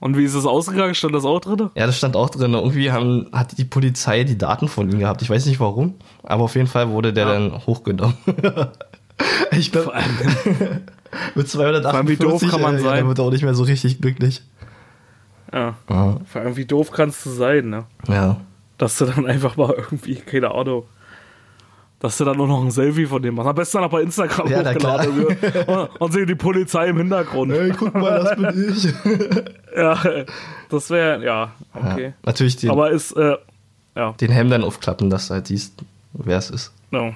Und 0.00 0.16
wie 0.16 0.24
ist 0.24 0.34
es 0.34 0.46
ausgegangen? 0.46 0.96
Stand 0.96 1.14
das 1.14 1.24
auch 1.24 1.38
drin? 1.38 1.70
Ja, 1.76 1.86
das 1.86 1.96
stand 1.96 2.16
auch 2.16 2.28
drin. 2.28 2.54
Irgendwie 2.54 2.90
haben, 2.90 3.28
hat 3.32 3.56
die 3.56 3.64
Polizei 3.64 4.24
die 4.24 4.36
Daten 4.36 4.66
von 4.66 4.90
ihm 4.90 4.98
gehabt. 4.98 5.22
Ich 5.22 5.30
weiß 5.30 5.46
nicht 5.46 5.60
warum, 5.60 5.94
aber 6.24 6.42
auf 6.42 6.56
jeden 6.56 6.66
Fall 6.66 6.88
wurde 6.90 7.12
der 7.12 7.26
Ja. 7.26 7.32
dann 7.34 7.66
hochgenommen. 7.66 8.16
ich 9.52 9.70
glaube, 9.70 9.92
mit 11.36 11.48
248 11.48 11.94
allem, 11.94 12.08
wie 12.08 12.16
doof 12.16 12.42
kann 12.50 12.60
man 12.60 12.74
ja, 12.74 12.80
sein? 12.80 12.96
der 12.96 13.06
wird 13.06 13.20
auch 13.20 13.30
nicht 13.30 13.44
mehr 13.44 13.54
so 13.54 13.62
richtig 13.62 14.00
glücklich. 14.00 14.42
Ja. 15.52 15.74
Ja. 15.88 16.16
Vor 16.24 16.40
allem, 16.40 16.56
wie 16.56 16.64
doof 16.66 16.90
kannst 16.90 17.24
du 17.24 17.30
sein, 17.30 17.68
ne? 17.70 17.84
ja. 18.08 18.38
Dass 18.82 18.98
du 18.98 19.04
dann 19.04 19.26
einfach 19.26 19.56
mal 19.56 19.72
irgendwie, 19.76 20.16
keine 20.16 20.50
Ahnung, 20.50 20.82
dass 22.00 22.18
du 22.18 22.24
dann 22.24 22.36
nur 22.36 22.48
noch 22.48 22.64
ein 22.64 22.72
Selfie 22.72 23.06
von 23.06 23.22
dem 23.22 23.36
machst. 23.36 23.48
Am 23.48 23.54
besten 23.54 23.76
dann 23.78 23.84
auch 23.84 23.92
bei 23.92 24.02
Instagram 24.02 24.48
Ja, 24.50 24.58
hochgeladen. 24.58 25.24
Und, 25.66 25.90
und 26.00 26.12
sehen 26.12 26.26
die 26.26 26.34
Polizei 26.34 26.88
im 26.88 26.96
Hintergrund. 26.96 27.52
Hey, 27.52 27.70
guck 27.78 27.94
mal, 27.94 28.24
das 28.24 28.36
bin 28.36 28.72
ich. 28.74 28.92
Ja, 29.76 30.02
das 30.68 30.90
wäre, 30.90 31.24
ja, 31.24 31.52
okay. 31.72 32.06
Ja, 32.08 32.12
natürlich 32.24 32.56
den, 32.56 32.70
Aber 32.70 32.90
ist, 32.90 33.12
äh, 33.12 33.36
ja, 33.94 34.12
den 34.20 34.30
Helm 34.32 34.50
dann 34.50 34.64
aufklappen, 34.64 35.08
dass 35.10 35.28
du 35.28 35.34
halt 35.34 35.46
siehst, 35.46 35.74
wer 36.12 36.38
es 36.38 36.50
ist. 36.50 36.72
no. 36.90 37.14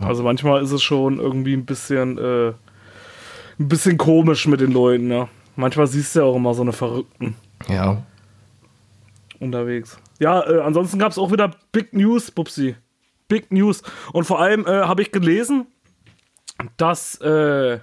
Also 0.00 0.22
manchmal 0.22 0.62
ist 0.62 0.72
es 0.72 0.82
schon 0.82 1.18
irgendwie 1.20 1.52
ein 1.52 1.66
bisschen, 1.66 2.16
äh, 2.16 2.48
ein 2.48 3.68
bisschen 3.68 3.98
komisch 3.98 4.46
mit 4.48 4.60
den 4.60 4.72
Leuten, 4.72 5.10
ja. 5.10 5.28
Manchmal 5.54 5.86
siehst 5.86 6.16
du 6.16 6.20
ja 6.20 6.24
auch 6.24 6.34
immer 6.36 6.54
so 6.54 6.62
eine 6.62 6.72
Verrückten 6.72 7.34
Ja. 7.68 7.98
unterwegs. 9.38 9.98
Ja, 10.18 10.48
äh, 10.48 10.60
ansonsten 10.60 10.98
gab 10.98 11.12
es 11.12 11.18
auch 11.18 11.32
wieder 11.32 11.50
Big 11.72 11.92
News, 11.92 12.30
Pupsi. 12.30 12.76
Big 13.28 13.52
News. 13.52 13.82
Und 14.12 14.24
vor 14.24 14.40
allem 14.40 14.66
äh, 14.66 14.82
habe 14.82 15.02
ich 15.02 15.12
gelesen, 15.12 15.66
dass 16.76 17.20
äh, 17.20 17.78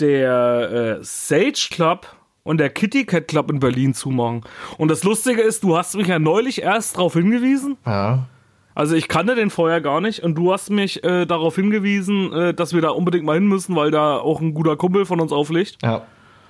der 0.00 0.98
äh, 1.00 1.04
Sage 1.04 1.68
Club 1.70 2.06
und 2.42 2.58
der 2.58 2.70
Kitty 2.70 3.04
Cat 3.04 3.28
Club 3.28 3.50
in 3.50 3.60
Berlin 3.60 3.94
zumachen. 3.94 4.42
Und 4.78 4.90
das 4.90 5.04
Lustige 5.04 5.42
ist, 5.42 5.62
du 5.62 5.76
hast 5.76 5.96
mich 5.96 6.06
ja 6.06 6.18
neulich 6.18 6.62
erst 6.62 6.96
darauf 6.96 7.14
hingewiesen. 7.14 7.76
Ja. 7.84 8.26
Also 8.74 8.94
ich 8.94 9.08
kannte 9.08 9.34
den 9.34 9.50
vorher 9.50 9.80
gar 9.80 10.00
nicht 10.00 10.20
und 10.20 10.36
du 10.36 10.52
hast 10.52 10.70
mich 10.70 11.02
äh, 11.02 11.26
darauf 11.26 11.56
hingewiesen, 11.56 12.32
äh, 12.32 12.54
dass 12.54 12.72
wir 12.72 12.80
da 12.80 12.90
unbedingt 12.90 13.24
mal 13.24 13.34
hin 13.34 13.46
müssen, 13.46 13.74
weil 13.74 13.90
da 13.90 14.16
auch 14.16 14.40
ein 14.40 14.54
guter 14.54 14.76
Kumpel 14.76 15.04
von 15.04 15.20
uns 15.20 15.32
auflegt. 15.32 15.78
Ja. 15.82 16.06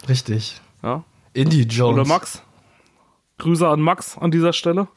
Richtig. 0.09 0.61
Ja. 0.83 1.05
Indie 1.33 1.62
Jones. 1.62 1.94
Oder 1.94 2.07
Max. 2.07 2.42
Grüße 3.38 3.66
an 3.66 3.81
Max 3.81 4.16
an 4.18 4.31
dieser 4.31 4.53
Stelle. 4.53 4.88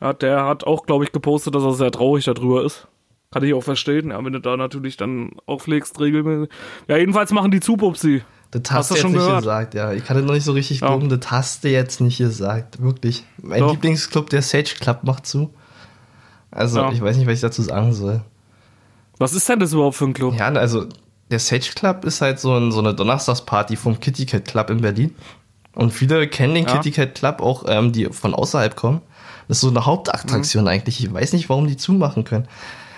Ja, 0.00 0.12
der 0.12 0.44
hat 0.46 0.64
auch, 0.64 0.86
glaube 0.86 1.04
ich, 1.04 1.12
gepostet, 1.12 1.54
dass 1.54 1.62
er 1.62 1.74
sehr 1.74 1.90
traurig 1.92 2.24
darüber 2.24 2.64
ist. 2.64 2.88
Kann 3.30 3.44
ich 3.44 3.54
auch 3.54 3.62
verstehen, 3.62 4.10
ja, 4.10 4.22
wenn 4.22 4.32
du 4.32 4.40
da 4.40 4.56
natürlich 4.56 4.96
dann 4.96 5.30
auflegst, 5.46 5.98
regelmäßig. 6.00 6.50
Ja, 6.88 6.96
jedenfalls 6.98 7.30
machen 7.32 7.50
die 7.50 7.60
zu, 7.60 7.76
Pupsi. 7.76 8.22
Das 8.50 8.62
Hast 8.70 8.72
hast 8.72 8.90
du 8.90 8.94
jetzt 8.94 9.02
schon 9.02 9.12
nicht 9.12 9.20
gehört? 9.20 9.38
gesagt, 9.38 9.74
ja. 9.74 9.92
Ich 9.92 10.10
hatte 10.10 10.20
noch 10.20 10.34
nicht 10.34 10.44
so 10.44 10.52
richtig 10.52 10.80
Ja. 10.80 10.88
glauben, 10.88 11.08
das 11.08 11.30
hast 11.30 11.64
du 11.64 11.70
jetzt 11.70 12.00
nicht 12.02 12.18
gesagt. 12.18 12.82
Wirklich. 12.82 13.24
Mein 13.40 13.60
Doch. 13.60 13.70
Lieblingsclub, 13.72 14.28
der 14.28 14.42
Sage 14.42 14.74
Club, 14.78 15.04
macht 15.04 15.24
zu. 15.26 15.54
Also, 16.50 16.80
Ja. 16.80 16.92
ich 16.92 17.00
weiß 17.00 17.16
nicht, 17.16 17.26
was 17.26 17.34
ich 17.36 17.40
dazu 17.40 17.62
sagen 17.62 17.94
soll. 17.94 18.20
Was 19.18 19.32
ist 19.32 19.48
denn 19.48 19.60
das 19.60 19.72
überhaupt 19.72 19.96
für 19.96 20.04
ein 20.04 20.12
Club? 20.12 20.34
Ja, 20.38 20.48
also, 20.48 20.84
der 21.30 21.38
Sage 21.38 21.70
Club 21.74 22.04
ist 22.04 22.20
halt 22.20 22.38
so, 22.40 22.52
ein, 22.54 22.72
so 22.72 22.80
eine 22.80 22.92
Donnerstagsparty 22.94 23.76
vom 23.76 23.98
Kitty 23.98 24.26
Cat 24.26 24.44
Club 24.44 24.68
in 24.68 24.82
Berlin. 24.82 25.14
Und 25.74 25.92
viele 25.92 26.26
kennen 26.28 26.54
den 26.54 26.66
Ja. 26.66 26.72
Kitty 26.76 26.90
Cat 26.90 27.14
Club 27.14 27.40
auch, 27.40 27.64
ähm, 27.66 27.92
die 27.92 28.06
von 28.06 28.34
außerhalb 28.34 28.76
kommen. 28.76 29.00
Das 29.48 29.58
ist 29.58 29.62
so 29.62 29.68
eine 29.70 29.80
Mhm. 29.80 29.86
Hauptattraktion 29.86 30.68
eigentlich. 30.68 31.02
Ich 31.02 31.12
weiß 31.12 31.32
nicht, 31.32 31.48
warum 31.48 31.66
die 31.66 31.76
zumachen 31.76 32.24
können. 32.24 32.46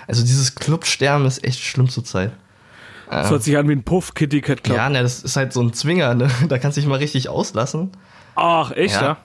Also, 0.07 0.21
dieses 0.21 0.55
Clubsterben 0.55 1.25
ist 1.25 1.43
echt 1.43 1.59
schlimm 1.61 1.89
zurzeit. 1.89 2.31
Das 3.09 3.29
hört 3.29 3.43
sich 3.43 3.55
an 3.57 3.67
wie 3.69 3.73
ein 3.73 3.83
Puff, 3.83 4.13
Kitty 4.13 4.41
Cat 4.41 4.63
Club. 4.63 4.77
Ja, 4.77 4.89
ne, 4.89 5.01
das 5.03 5.23
ist 5.23 5.35
halt 5.35 5.53
so 5.53 5.61
ein 5.61 5.73
Zwinger, 5.73 6.15
ne? 6.15 6.27
Da 6.49 6.57
kannst 6.57 6.75
du 6.77 6.81
dich 6.81 6.89
mal 6.89 6.97
richtig 6.97 7.29
auslassen. 7.29 7.91
Ach, 8.35 8.71
echt, 8.71 8.95
Ja. 8.95 9.01
ja? 9.01 9.17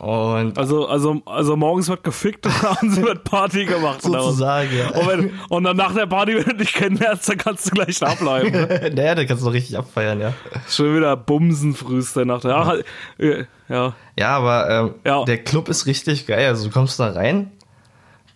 Und 0.00 0.56
Also, 0.58 0.88
also, 0.88 1.20
also 1.26 1.56
morgens 1.56 1.88
wird 1.90 2.02
gefickt 2.04 2.46
und 2.46 2.64
abends 2.64 2.96
wird 3.02 3.22
Party 3.24 3.66
gemacht. 3.66 4.00
sozusagen, 4.00 4.70
ja. 4.74 4.88
Und, 4.98 5.06
wenn, 5.08 5.32
und 5.50 5.64
dann 5.64 5.76
nach 5.76 5.92
der 5.94 6.06
Party, 6.06 6.36
wenn 6.36 6.44
du 6.44 6.54
dich 6.56 6.72
kennenlernst, 6.72 7.28
dann 7.28 7.36
kannst 7.36 7.66
du 7.66 7.70
gleich 7.74 7.98
da 7.98 8.14
bleiben. 8.14 8.50
Ne? 8.50 8.90
naja, 8.94 9.14
da 9.14 9.24
kannst 9.26 9.42
du 9.42 9.46
noch 9.48 9.52
richtig 9.54 9.76
abfeiern, 9.76 10.18
ja. 10.18 10.32
Schon 10.68 10.96
wieder 10.96 11.16
bumsen 11.18 11.74
frühst 11.74 12.16
der 12.16 12.24
Nacht. 12.24 12.46
Ach, 12.46 12.76
äh, 13.18 13.44
ja. 13.68 13.92
Ja, 14.18 14.28
aber 14.38 14.70
ähm, 14.70 14.94
Ja. 15.04 15.24
der 15.24 15.36
Club 15.44 15.68
ist 15.68 15.84
richtig 15.84 16.26
geil. 16.26 16.46
Also 16.48 16.68
du 16.68 16.72
kommst 16.72 16.98
da 16.98 17.10
rein, 17.10 17.50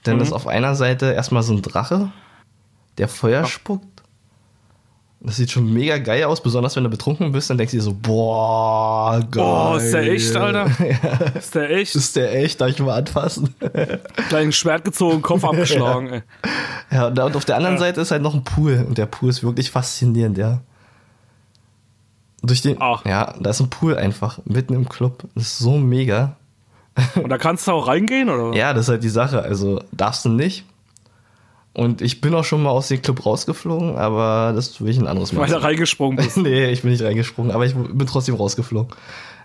dann 0.03 0.17
Mhm. 0.17 0.23
ist 0.23 0.33
auf 0.33 0.47
einer 0.47 0.75
Seite 0.75 1.13
erstmal 1.13 1.43
so 1.43 1.55
ein 1.55 1.63
Drache, 1.63 2.13
der 2.99 3.09
Feuer 3.09 3.47
spuckt. 3.47 3.94
Das 5.27 5.37
sieht 5.37 5.51
schon 5.51 5.73
mega 5.73 5.97
geil 5.97 6.25
aus, 6.25 6.43
besonders 6.43 6.77
wenn 6.77 6.85
du 6.85 6.91
betrunken 6.91 7.33
bist, 7.33 7.49
dann 7.49 7.57
denkst 7.57 7.71
du 7.71 7.79
dir 7.79 7.83
so, 7.83 7.95
boah, 7.95 9.21
geil. 9.31 9.43
Boah, 9.43 9.79
ist 9.79 9.95
der 9.95 10.13
echt, 10.13 10.37
Alter? 10.37 10.67
Ist 11.39 11.55
der 11.55 11.71
echt? 11.71 11.95
Ist 11.95 12.17
der 12.17 12.37
echt? 12.37 12.61
Darf 12.61 12.69
ich 12.69 12.79
mal 12.81 12.99
anfassen? 12.99 13.55
Gleich 14.29 14.45
ein 14.45 14.53
Schwert 14.53 14.85
gezogen, 14.85 15.23
Kopf 15.23 15.43
abgeschlagen, 15.45 16.13
ey. 16.13 16.23
ja, 16.91 17.07
und, 17.07 17.37
auf 17.37 17.47
der 17.47 17.57
anderen 17.57 17.79
Seite 17.79 18.03
ist 18.03 18.11
halt 18.11 18.21
noch 18.21 18.35
ein 18.35 18.45
Pool. 18.45 18.85
Und 18.87 18.99
der 18.99 19.07
Pool 19.07 19.31
ist 19.31 19.43
wirklich 19.43 19.71
faszinierend, 19.71 20.37
ja. 20.37 20.61
Durch 22.43 22.61
den, 22.61 22.77
Ach. 22.81 23.03
ja, 23.07 23.35
da 23.41 23.49
ist 23.49 23.61
ein 23.61 23.71
Pool 23.71 23.97
einfach 23.97 24.41
mitten 24.45 24.75
im 24.75 24.87
Club. 24.87 25.25
Das 25.35 25.45
ist 25.45 25.59
so 25.59 25.79
mega. 25.79 26.37
Und 27.15 27.31
da 27.31 27.39
kannst 27.39 27.67
du 27.67 27.73
auch 27.73 27.89
reingehen, 27.89 28.29
oder? 28.29 28.55
Ja, 28.57 28.75
das 28.75 28.85
ist 28.85 28.89
halt 28.91 29.03
die 29.03 29.09
Sache. 29.09 29.41
Also 29.41 29.83
darfst 29.91 30.27
du 30.27 30.29
nicht. 30.29 30.67
Und 31.75 32.01
ich 32.03 32.21
bin 32.21 32.33
auch 32.35 32.45
schon 32.45 32.63
mal 32.63 32.71
aus 32.71 32.87
dem 32.89 33.03
Club 33.03 33.27
rausgeflogen, 33.27 33.97
aber 33.97 34.53
das 34.55 34.81
will 34.81 34.89
ich 34.91 34.99
ein 34.99 35.09
anderes 35.09 35.33
Mal. 35.33 35.43
Weil 35.43 35.49
du 35.51 35.63
reingesprungen 35.63 36.17
bist. 36.17 36.37
nee, 36.37 36.71
ich 36.71 36.83
bin 36.83 36.93
nicht 36.93 37.03
reingesprungen, 37.03 37.51
aber 37.51 37.67
ich 37.67 37.75
bin 37.75 38.07
trotzdem 38.07 38.37
rausgeflogen. 38.37 38.95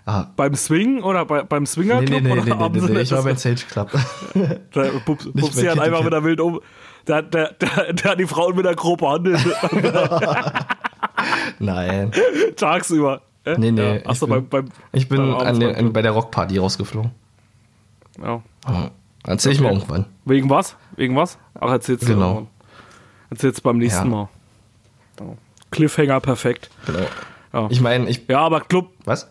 Ah, 0.06 0.26
beim 0.36 0.54
Swing 0.54 1.02
oder 1.02 1.24
bei, 1.26 1.42
beim 1.42 1.66
Swinger 1.66 2.00
nee, 2.00 2.06
Club? 2.06 2.22
nee, 2.22 2.28
nee, 2.28 2.32
oder 2.32 2.44
nee, 2.44 2.54
nee, 2.54 2.80
nee, 2.86 2.92
nee, 2.94 3.00
ich 3.00 3.10
war 3.12 3.22
beim 3.24 3.36
Sage 3.36 3.56
Club. 3.68 3.90
Der 4.74 4.90
Bubsi 5.04 5.32
bei 5.64 5.70
hat 5.70 5.80
einfach 5.80 6.06
wieder 6.06 6.22
wild 6.24 6.40
um. 6.40 6.60
Der, 7.08 7.22
der, 7.22 7.52
der, 7.54 7.92
der 7.92 8.10
hat 8.12 8.20
die 8.20 8.26
Frauen 8.26 8.54
mit 8.54 8.64
der 8.64 8.74
grob 8.76 9.00
behandelt. 9.00 9.40
Nein. 11.58 12.12
tagsüber. 12.56 13.22
Äh? 13.44 13.56
Nee, 13.58 13.72
nee, 13.72 13.96
Ja. 14.00 14.06
Achso, 14.06 14.26
ich 14.26 14.30
beim, 14.30 14.40
bin- 14.42 14.48
beim, 14.50 14.68
Ich 14.92 15.08
bin 15.08 15.18
beim 15.18 15.34
an 15.34 15.58
den, 15.60 15.74
an, 15.74 15.92
bei 15.92 16.02
der 16.02 16.12
Rockparty 16.12 16.58
rausgeflogen. 16.58 17.10
ja. 18.22 18.42
Ja. 18.68 18.90
Erzähl 19.26 19.52
ich 19.52 19.60
mal 19.60 19.72
irgendwann. 19.72 20.06
Wegen 20.24 20.48
was? 20.48 20.76
Wegen 20.96 21.14
was? 21.14 21.38
Ach, 21.60 21.70
erzählst 21.70 22.02
du 22.04 22.14
Genau. 22.14 22.46
Erzählst 23.30 23.62
beim 23.62 23.78
nächsten 23.78 24.10
Ja. 24.10 24.28
Mal. 25.20 25.36
Cliffhanger 25.70 26.20
perfekt. 26.20 26.70
Genau. 26.86 27.06
Ja. 27.52 27.68
Ich 27.70 27.80
meine, 27.80 28.08
ich. 28.08 28.22
ja, 28.28 28.40
aber 28.40 28.60
Club, 28.60 28.90
Was? 29.04 29.30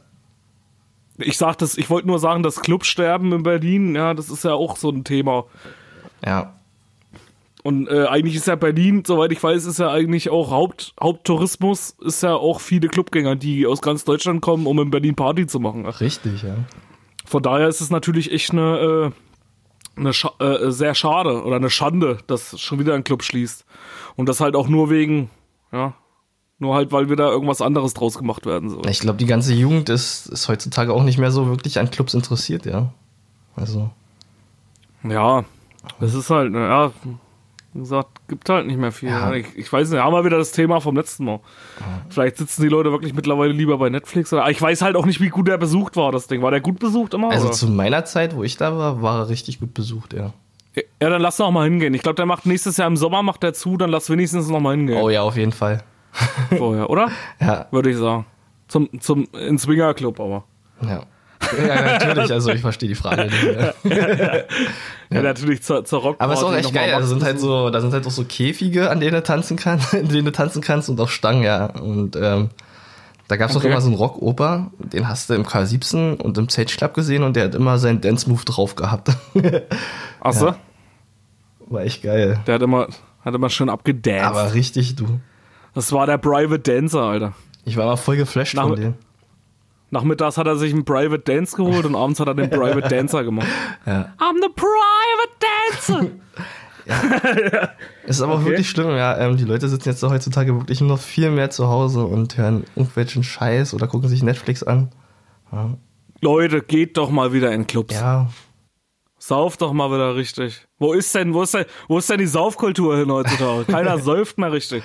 ich 1.17 1.37
sag 1.37 1.57
das, 1.57 1.77
ich 1.77 1.89
wollte 1.89 2.07
nur 2.07 2.19
sagen, 2.19 2.43
das 2.43 2.61
Clubsterben 2.61 3.31
in 3.33 3.43
Berlin, 3.43 3.95
ja, 3.95 4.13
das 4.13 4.29
ist 4.29 4.43
ja 4.45 4.53
auch 4.53 4.77
so 4.77 4.89
ein 4.89 5.03
Thema. 5.03 5.45
Ja. 6.25 6.53
Und 7.61 7.89
äh, 7.89 8.05
eigentlich 8.05 8.35
ist 8.35 8.47
ja 8.47 8.55
Berlin, 8.55 9.03
soweit 9.05 9.33
ich 9.33 9.43
weiß, 9.43 9.65
ist 9.65 9.79
ja 9.79 9.91
eigentlich 9.91 10.29
auch 10.29 10.49
Haupt, 10.51 10.93
Haupttourismus, 11.01 11.95
ist 12.01 12.23
ja 12.23 12.35
auch 12.35 12.61
viele 12.61 12.87
Clubgänger, 12.87 13.35
die 13.35 13.67
aus 13.67 13.81
ganz 13.81 14.05
Deutschland 14.05 14.41
kommen, 14.41 14.65
um 14.65 14.79
in 14.79 14.91
Berlin 14.91 15.15
Party 15.15 15.45
zu 15.45 15.59
machen. 15.59 15.85
Richtig, 15.85 16.43
ja. 16.43 16.55
Von 17.25 17.43
daher 17.43 17.67
ist 17.67 17.81
es 17.81 17.89
natürlich 17.89 18.31
echt 18.31 18.51
eine, 18.51 19.11
äh, 19.11 19.11
eine 19.99 20.13
Scha 20.13 20.31
äh, 20.39 20.71
sehr 20.71 20.95
schade 20.95 21.43
oder 21.43 21.57
eine 21.57 21.69
Schande, 21.69 22.19
dass 22.27 22.59
schon 22.59 22.79
wieder 22.79 22.95
ein 22.95 23.03
Club 23.03 23.23
schließt. 23.23 23.65
Und 24.15 24.29
das 24.29 24.39
halt 24.39 24.55
auch 24.55 24.67
nur 24.67 24.89
wegen, 24.89 25.29
ja, 25.71 25.93
nur 26.57 26.75
halt, 26.75 26.91
weil 26.91 27.09
wieder 27.09 27.29
irgendwas 27.29 27.61
anderes 27.61 27.93
draus 27.93 28.17
gemacht 28.17 28.45
werden 28.45 28.69
soll. 28.69 28.87
Ich 28.89 28.99
glaube, 28.99 29.17
die 29.17 29.25
ganze 29.25 29.53
Jugend 29.53 29.89
ist, 29.89 30.27
ist 30.27 30.49
heutzutage 30.49 30.93
auch 30.93 31.03
nicht 31.03 31.17
mehr 31.17 31.31
so 31.31 31.47
wirklich 31.47 31.79
an 31.79 31.89
Clubs 31.89 32.13
interessiert, 32.13 32.65
ja. 32.65 32.91
Also. 33.55 33.89
Ja, 35.03 35.45
das 35.99 36.13
ist 36.13 36.29
halt, 36.29 36.53
ja, 36.53 36.91
wie 37.73 37.79
gesagt, 37.79 38.27
gibt 38.27 38.49
halt 38.49 38.65
nicht 38.65 38.79
mehr 38.79 38.91
viel. 38.91 39.09
Ja. 39.09 39.33
Ich, 39.33 39.55
ich 39.55 39.71
weiß 39.71 39.91
nicht, 39.91 40.01
haben 40.01 40.13
wir 40.13 40.25
wieder 40.25 40.37
das 40.37 40.51
Thema 40.51 40.81
vom 40.81 40.95
letzten 40.95 41.25
Mal. 41.25 41.39
Vielleicht 42.09 42.37
sitzen 42.37 42.63
die 42.63 42.67
Leute 42.67 42.91
wirklich 42.91 43.13
mittlerweile 43.13 43.51
lieber 43.51 43.77
bei 43.77 43.89
Netflix. 43.89 44.33
Oder, 44.33 44.49
ich 44.49 44.61
weiß 44.61 44.81
halt 44.81 44.95
auch 44.95 45.05
nicht, 45.05 45.21
wie 45.21 45.29
gut 45.29 45.47
der 45.47 45.57
besucht 45.57 45.95
war, 45.95 46.11
das 46.11 46.27
Ding. 46.27 46.41
War 46.41 46.51
der 46.51 46.61
gut 46.61 46.79
besucht 46.79 47.13
immer? 47.13 47.29
Also 47.29 47.47
oder? 47.47 47.53
zu 47.55 47.67
meiner 47.67 48.05
Zeit, 48.05 48.35
wo 48.35 48.43
ich 48.43 48.57
da 48.57 48.75
war, 48.75 49.01
war 49.01 49.19
er 49.19 49.29
richtig 49.29 49.59
gut 49.59 49.73
besucht, 49.75 50.13
ja. 50.13 50.33
ja, 50.75 51.09
dann 51.09 51.21
lass 51.21 51.37
noch 51.37 51.51
mal 51.51 51.65
hingehen. 51.65 51.93
Ich 51.93 52.01
glaube, 52.01 52.15
der 52.15 52.25
macht 52.25 52.47
nächstes 52.47 52.77
Jahr 52.77 52.87
im 52.87 52.97
Sommer 52.97 53.21
macht 53.21 53.43
der 53.43 53.53
zu, 53.53 53.77
dann 53.77 53.91
lass 53.91 54.09
wenigstens 54.09 54.49
noch 54.49 54.59
mal 54.59 54.75
hingehen. 54.75 54.97
Oh 54.97 55.09
ja, 55.09 55.21
auf 55.21 55.37
jeden 55.37 55.51
Fall. 55.51 55.83
Vorher, 56.57 56.89
oder? 56.89 57.09
Ja. 57.39 57.67
Würde 57.71 57.91
ich 57.91 57.97
sagen. 57.97 58.25
Zum, 58.67 58.89
zum, 58.99 59.27
in 59.33 59.57
Swinger 59.59 59.93
Club 59.93 60.19
aber. 60.19 60.43
Ja. 60.81 61.03
Ja, 61.57 61.81
natürlich, 61.99 62.31
also 62.31 62.51
ich 62.51 62.61
verstehe 62.61 62.89
die 62.89 62.95
Frage 62.95 63.25
nicht 63.25 63.43
mehr. 63.43 63.73
Ja, 65.11 65.23
natürlich 65.23 65.63
zur, 65.63 65.83
zur 65.85 66.01
Rockparty. 66.01 66.23
Aber 66.23 66.33
es 66.33 66.39
ist 66.39 66.45
auch 66.45 66.53
echt 66.53 66.71
geil. 66.73 66.91
Da 66.91 66.97
Max 66.97 67.09
sind 67.09 67.23
halt 67.23 67.39
so, 67.39 67.71
da 67.71 67.81
sind 67.81 67.91
halt 67.93 68.05
auch 68.05 68.11
so 68.11 68.23
Käfige, 68.25 68.91
an 68.91 68.99
denen 68.99 69.13
du 69.13 69.23
tanzen 69.23 69.57
kannst, 69.57 69.91
in 69.95 70.07
denen 70.07 70.25
du 70.25 70.31
tanzen 70.31 70.61
kannst 70.61 70.87
und 70.87 70.99
auch 71.01 71.09
Stangen, 71.09 71.41
ja. 71.41 71.65
Und 71.65 72.15
ähm, 72.15 72.49
da 73.27 73.35
gab 73.35 73.49
es 73.49 73.55
auch 73.55 73.61
Okay. 73.61 73.71
immer 73.71 73.81
so 73.81 73.87
einen 73.87 73.95
Rockoper, 73.95 74.69
den 74.77 75.07
hast 75.07 75.29
du 75.29 75.33
im 75.33 75.45
K17 75.47 76.17
und 76.21 76.37
im 76.37 76.47
Sage 76.49 76.67
Club 76.75 76.93
gesehen 76.93 77.23
und 77.23 77.35
der 77.35 77.45
hat 77.45 77.55
immer 77.55 77.79
seinen 77.79 78.01
Dance 78.01 78.29
Move 78.29 78.45
drauf 78.45 78.75
gehabt. 78.75 79.09
Ach 80.21 80.33
so? 80.33 80.53
War 81.67 81.81
echt 81.81 82.03
geil. 82.03 82.39
Der 82.45 82.55
hat 82.55 82.61
immer, 82.61 82.87
hat 83.25 83.33
immer 83.33 83.49
schön 83.49 83.69
abgedanced. 83.69 84.25
Aber 84.25 84.53
richtig, 84.53 84.95
du. 84.95 85.19
das 85.73 85.91
war 85.91 86.05
der 86.05 86.19
Private 86.19 86.59
Dancer, 86.59 87.01
Alter. 87.01 87.33
Ich 87.65 87.77
war 87.77 87.87
mal 87.87 87.95
voll 87.95 88.17
geflasht 88.17 88.55
Nach- 88.55 88.67
von 88.67 88.75
dem. 88.75 88.93
Nachmittags 89.91 90.37
hat 90.37 90.47
er 90.47 90.55
sich 90.55 90.73
einen 90.73 90.85
Private 90.85 91.19
Dance 91.19 91.55
geholt 91.55 91.85
und 91.85 91.95
abends 91.95 92.19
hat 92.19 92.27
er 92.27 92.35
den 92.35 92.49
Private 92.51 92.87
Dancer 92.87 93.23
gemacht. 93.23 93.47
Ja. 93.85 94.13
I'm 94.19 94.35
the 94.41 94.49
Private 94.55 96.05
Dancer! 96.05 96.07
Es 98.05 98.15
ist 98.17 98.21
aber 98.23 98.33
auch 98.33 98.37
Okay. 98.39 98.49
wirklich 98.49 98.69
schlimm, 98.69 98.89
ja. 98.89 99.15
Ähm, 99.19 99.37
die 99.37 99.43
Leute 99.43 99.69
sitzen 99.69 99.89
jetzt 99.89 100.01
heutzutage 100.01 100.55
wirklich 100.55 100.79
nur 100.81 100.89
noch 100.89 100.99
viel 100.99 101.29
mehr 101.29 101.51
zu 101.51 101.67
Hause 101.67 102.03
und 102.05 102.35
hören 102.37 102.63
irgendwelchen 102.75 103.21
Scheiß 103.23 103.75
oder 103.75 103.85
gucken 103.87 104.09
sich 104.09 104.23
Netflix 104.23 104.63
an. 104.63 104.89
Leute, 106.21 106.61
geht 106.61 106.97
doch 106.97 107.11
mal 107.11 107.31
wieder 107.31 107.51
in 107.51 107.67
Clubs. 107.67 107.93
Ja, 107.93 108.27
Sauft 109.19 109.61
doch 109.61 109.73
mal 109.73 109.91
wieder 109.91 110.15
richtig. 110.15 110.65
Wo 110.79 110.93
ist 110.93 111.13
denn, 111.13 111.33
wo 111.33 111.43
ist 111.43 111.53
denn, 111.53 111.65
wo 111.87 111.97
ist 111.99 112.09
denn 112.09 112.17
die 112.19 112.25
Saufkultur 112.25 112.97
hin 112.97 113.11
heutzutage? 113.11 113.65
Keiner 113.65 113.97
säuft 113.99 114.37
mehr 114.39 114.51
richtig. 114.51 114.81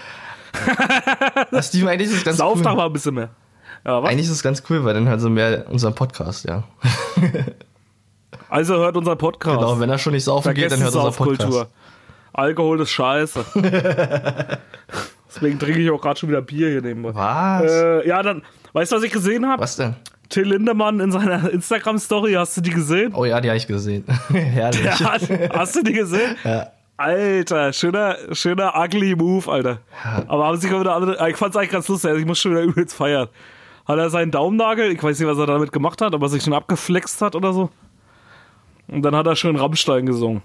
das 1.53 1.69
Steven, 1.69 1.88
eigentlich 1.88 2.09
ist 2.11 2.17
es 2.19 2.25
ganz 2.25 2.37
Sauft 2.38 2.57
cool. 2.59 2.62
doch 2.64 2.77
mal 2.77 2.87
ein 2.87 2.93
bisschen 2.93 3.14
mehr. 3.14 3.31
Ja, 3.85 4.03
was? 4.03 4.11
Eigentlich 4.11 4.27
ist 4.27 4.33
es 4.33 4.42
ganz 4.42 4.62
cool, 4.70 4.85
weil 4.85 4.94
dann 4.94 5.09
halt 5.09 5.20
so 5.20 5.29
mehr 5.29 5.66
unseren 5.70 5.94
Podcast, 5.94 6.47
ja. 6.49 6.64
Also 8.49 8.77
hört 8.77 8.97
unseren 8.97 9.18
Podcast. 9.18 9.59
Genau, 9.59 9.81
wenn 9.81 9.90
er 9.90 9.99
schon 9.99 10.12
nicht 10.12 10.23
saufen 10.23 10.55
geht, 10.55 10.70
Vergesst 10.70 10.81
dann 10.81 10.92
die 10.92 10.97
hört 10.97 11.18
unser. 11.18 11.25
Podcast. 11.25 11.70
Alkohol 12.33 12.81
ist 12.81 12.90
scheiße. 12.90 13.44
Deswegen 15.29 15.59
trinke 15.59 15.81
ich 15.81 15.90
auch 15.90 16.01
gerade 16.01 16.20
schon 16.20 16.29
wieder 16.29 16.42
Bier 16.42 16.68
hier 16.68 16.83
nebenbei. 16.83 17.14
Was? 17.14 17.70
Äh, 17.70 18.07
ja, 18.07 18.23
dann, 18.23 18.42
weißt 18.73 18.92
du, 18.92 18.97
was 18.97 19.03
ich 19.03 19.12
gesehen 19.12 19.47
habe? 19.49 19.62
Was 19.62 19.77
denn? 19.77 19.97
Till 20.29 20.44
Lindemann 20.44 21.01
in 21.01 21.11
seiner 21.11 21.51
Instagram-Story, 21.53 22.35
hast 22.35 22.57
du 22.57 22.61
die 22.61 22.70
gesehen? 22.70 23.12
Oh 23.14 23.25
ja, 23.25 23.40
die 23.40 23.49
habe 23.49 23.57
ich 23.57 23.66
gesehen. 23.66 24.05
Herrlich. 24.29 24.85
Ja, 24.85 25.18
hast 25.53 25.77
du 25.77 25.83
die 25.83 25.92
gesehen? 25.92 26.37
Ja. 26.44 26.68
Alter, 26.97 27.73
schöner, 27.73 28.16
schöner 28.33 28.75
ugly 28.77 29.16
Move, 29.16 29.51
Alter. 29.51 29.79
Aber 30.29 30.47
haben 30.47 30.59
sich 30.59 30.73
auch 30.73 30.81
wieder 30.81 30.94
andere. 30.94 31.29
Ich 31.29 31.37
fand's 31.37 31.57
eigentlich 31.57 31.70
ganz 31.73 31.88
lustig, 31.88 32.11
also 32.11 32.20
ich 32.20 32.27
muss 32.27 32.38
schon 32.38 32.53
wieder 32.53 32.62
übelst 32.62 32.94
feiern. 32.94 33.29
Hat 33.87 33.99
er 33.99 34.11
seinen 34.11 34.31
Daumennagel, 34.31 34.92
ich 34.92 35.03
weiß 35.03 35.18
nicht, 35.18 35.29
was 35.29 35.38
er 35.38 35.47
damit 35.47 35.73
gemacht 35.73 36.01
hat, 36.01 36.14
ob 36.14 36.23
er 36.23 36.29
sich 36.29 36.42
schon 36.42 36.55
abgeflext 36.55 37.20
hat 37.20 37.37
oder 37.37 37.53
so. 37.53 37.70
Und 38.88 39.03
dann 39.03 39.14
hat 39.14 39.27
er 39.27 39.37
schön 39.37 39.57
Rammstein 39.57 40.07
gesungen. 40.07 40.42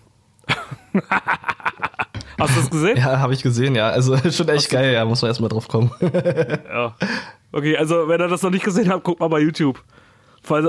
Hast 2.39 2.55
du 2.55 2.61
das 2.61 2.69
gesehen? 2.69 2.97
Ja, 2.97 3.19
habe 3.19 3.33
ich 3.33 3.43
gesehen, 3.43 3.75
ja. 3.75 3.89
Also 3.89 4.17
schon 4.31 4.47
echt 4.49 4.69
geil, 4.69 4.93
ja. 4.93 5.05
Muss 5.05 5.21
man 5.21 5.29
erstmal 5.29 5.49
drauf 5.49 5.67
kommen. 5.67 5.91
Ja. 6.01 6.95
Okay, 7.51 7.75
also 7.77 8.07
wenn 8.07 8.21
ihr 8.21 8.27
das 8.27 8.43
noch 8.43 8.51
nicht 8.51 8.63
gesehen 8.63 8.89
habt, 8.89 9.03
guckt 9.03 9.19
mal 9.19 9.27
bei 9.27 9.39
YouTube. 9.39 9.83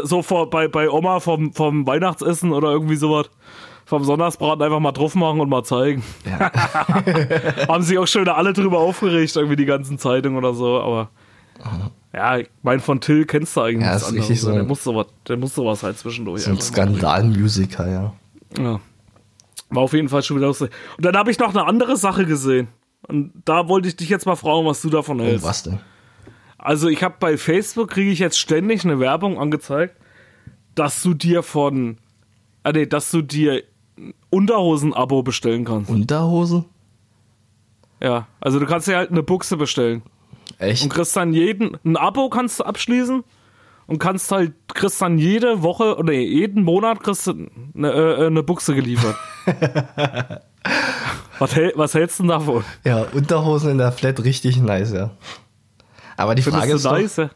So 0.03 0.23
vor, 0.23 0.49
bei, 0.49 0.67
bei 0.67 0.89
Oma 0.89 1.21
vom, 1.21 1.53
vom 1.53 1.87
Weihnachtsessen 1.87 2.53
oder 2.53 2.71
irgendwie 2.71 2.97
sowas. 2.97 3.31
Vom 3.85 4.03
Sonntagsbraten 4.03 4.63
einfach 4.63 4.81
mal 4.81 4.93
drauf 4.93 5.15
machen 5.15 5.41
und 5.41 5.49
mal 5.49 5.63
zeigen. 5.63 6.03
Ja. 6.25 6.51
Haben 7.69 7.83
sich 7.83 7.99
auch 7.99 8.07
schon 8.07 8.27
alle 8.29 8.53
drüber 8.53 8.79
aufgeregt, 8.79 9.37
irgendwie 9.37 9.57
die 9.57 9.67
ganzen 9.67 9.99
Zeitungen 9.99 10.39
oder 10.39 10.55
so, 10.55 10.81
aber. 10.81 11.11
Ja, 12.13 12.39
ich 12.39 12.51
mein, 12.63 12.81
von 12.81 13.01
Till 13.01 13.25
kennst 13.25 13.57
du 13.57 13.61
eigentlich 13.61 13.87
Ja, 13.87 13.93
nichts 13.95 14.09
ist 14.11 14.15
richtig 14.17 14.41
so. 14.41 14.53
Der 14.53 14.65
muss 14.65 14.83
sowas, 14.83 15.07
der 15.29 15.37
muss 15.37 15.55
sowas 15.55 15.83
halt 15.83 15.97
zwischendurch. 15.99 16.43
So 16.43 16.51
ein 16.51 16.61
Skandalmusiker, 16.61 17.89
ja. 17.89 18.13
Ja. 18.59 18.81
War 19.71 19.83
auf 19.83 19.93
jeden 19.93 20.09
Fall 20.09 20.23
schon 20.23 20.37
wieder 20.37 20.49
lustig. 20.49 20.71
Und 20.97 21.05
dann 21.07 21.17
habe 21.17 21.31
ich 21.31 21.39
noch 21.39 21.51
eine 21.51 21.65
andere 21.67 21.97
Sache 21.97 22.27
gesehen. 22.27 22.69
Und 23.07 23.33
da 23.45 23.69
wollte 23.69 23.89
ich 23.89 23.97
dich 23.97 24.09
jetzt 24.09 24.27
mal 24.27 24.37
fragen, 24.37 24.67
was 24.67 24.83
du 24.83 24.91
davon 24.91 25.21
Oh, 25.21 25.25
hältst. 25.25 25.45
was 25.47 25.63
denn? 25.63 25.79
Also 26.59 26.89
ich 26.89 27.03
habe 27.03 27.15
bei 27.21 27.37
Facebook 27.39 27.91
kriege 27.91 28.11
ich 28.11 28.19
jetzt 28.19 28.39
ständig 28.39 28.85
eine 28.85 28.99
Werbung 28.99 29.39
angezeigt, 29.39 29.95
dass 30.75 31.03
du 31.03 31.15
dir 31.15 31.43
von, 31.43 31.97
ah 32.65 32.73
nee, 32.73 32.87
dass 32.87 33.11
du 33.11 33.23
dir 33.23 33.63
ein 33.97 34.13
Unterhosen-Abo 34.31 35.23
bestellen 35.23 35.65
kannst. 35.65 35.91
Unterhose? 35.91 36.65
Ja, 38.03 38.27
also 38.41 38.59
du 38.59 38.67
kannst 38.67 38.89
dir 38.89 38.97
halt 38.97 39.11
eine 39.11 39.23
Buchse 39.23 39.57
bestellen 39.57 40.03
Echt? 40.61 40.83
und 40.83 40.91
kriegst 40.91 41.17
dann 41.17 41.33
jeden 41.33 41.77
ein 41.85 41.97
Abo 41.97 42.29
kannst 42.29 42.61
du 42.61 42.65
abschließen 42.65 43.25
und 43.87 43.99
kannst 43.99 44.31
halt, 44.31 44.53
kriegst 44.69 45.03
dann 45.03 45.19
jede 45.19 45.63
Woche 45.63 45.97
oder 45.97 46.13
jeden 46.13 46.63
Monat 46.63 47.03
kriegst 47.03 47.27
du 47.27 47.49
eine, 47.75 47.91
äh, 47.91 48.27
eine 48.27 48.43
Buchse 48.43 48.75
geliefert. 48.75 49.17
was, 51.39 51.57
hält, 51.57 51.77
was 51.77 51.95
hältst 51.95 52.19
du 52.19 52.25
denn 52.25 52.29
davon? 52.29 52.63
Ja, 52.85 53.07
Unterhosen 53.13 53.73
in 53.73 53.79
der 53.79 53.91
Flat 53.91 54.23
richtig 54.23 54.59
nice, 54.59 54.93
ja. 54.93 55.11
Aber 56.17 56.35
die 56.35 56.43
Frage 56.43 56.69
Findest 56.69 56.77
ist 56.77 56.85
du 56.85 56.89
doch, 56.89 56.99
nice? 56.99 57.17
ja? 57.17 57.31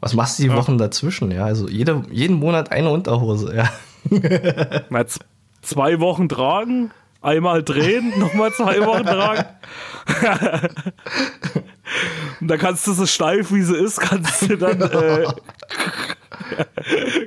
was 0.00 0.14
machst 0.14 0.38
du 0.38 0.44
die 0.44 0.52
Wochen 0.52 0.78
dazwischen? 0.78 1.30
Ja, 1.30 1.46
also 1.46 1.68
jede, 1.68 2.02
jeden 2.10 2.36
Monat 2.36 2.70
eine 2.70 2.90
Unterhose, 2.90 3.56
ja. 3.56 3.70
Na, 4.90 5.04
zwei 5.62 5.98
Wochen 6.00 6.28
tragen, 6.28 6.92
einmal 7.22 7.62
drehen, 7.62 8.12
nochmal 8.18 8.52
zwei 8.52 8.84
Wochen 8.86 9.04
tragen. 9.04 9.44
Und 12.40 12.48
dann 12.48 12.58
kannst 12.58 12.86
du 12.86 12.92
so 12.92 13.06
steif, 13.06 13.52
wie 13.52 13.62
sie 13.62 13.76
ist, 13.76 14.00
kannst 14.00 14.42
du 14.48 14.56
dann, 14.56 14.80
äh, 14.92 15.24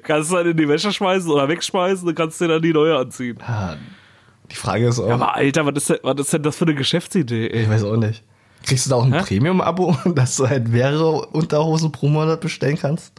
kannst 0.03 0.32
du 0.32 0.36
dann 0.36 0.47
in 0.51 0.58
die 0.58 0.67
Wäsche 0.67 0.91
schmeißen 0.91 1.29
oder 1.29 1.47
wegschmeißen 1.47 2.08
und 2.08 2.15
kannst 2.15 2.39
dir 2.41 2.47
dann 2.47 2.62
die 2.62 2.73
neue 2.73 2.97
anziehen. 2.97 3.38
Ja, 3.39 3.75
Die 4.51 4.55
Frage 4.55 4.88
ist 4.88 4.99
auch, 4.99 5.10
Aber 5.10 5.36
Alter, 5.36 5.65
was 5.65 5.75
ist 5.77 5.89
denn, 5.89 5.97
was 6.03 6.19
ist 6.19 6.34
denn 6.34 6.43
das 6.43 6.55
für 6.58 6.65
eine 6.65 6.75
Geschäftsidee? 6.75 7.47
Ey? 7.47 7.63
ich 7.63 7.69
weiß 7.69 7.84
auch 7.84 7.97
nicht. 7.97 8.23
Kriegst 8.65 8.86
du 8.86 8.89
da 8.89 8.95
auch 8.97 9.05
ein? 9.05 9.12
Premium-Abo, 9.12 9.95
dass 10.15 10.36
du 10.38 10.47
halt 10.49 10.67
mehrere 10.67 11.27
Unterhosen 11.27 11.91
pro 11.91 12.08
Monat 12.10 12.41
bestellen 12.41 12.77
kannst? 12.77 13.13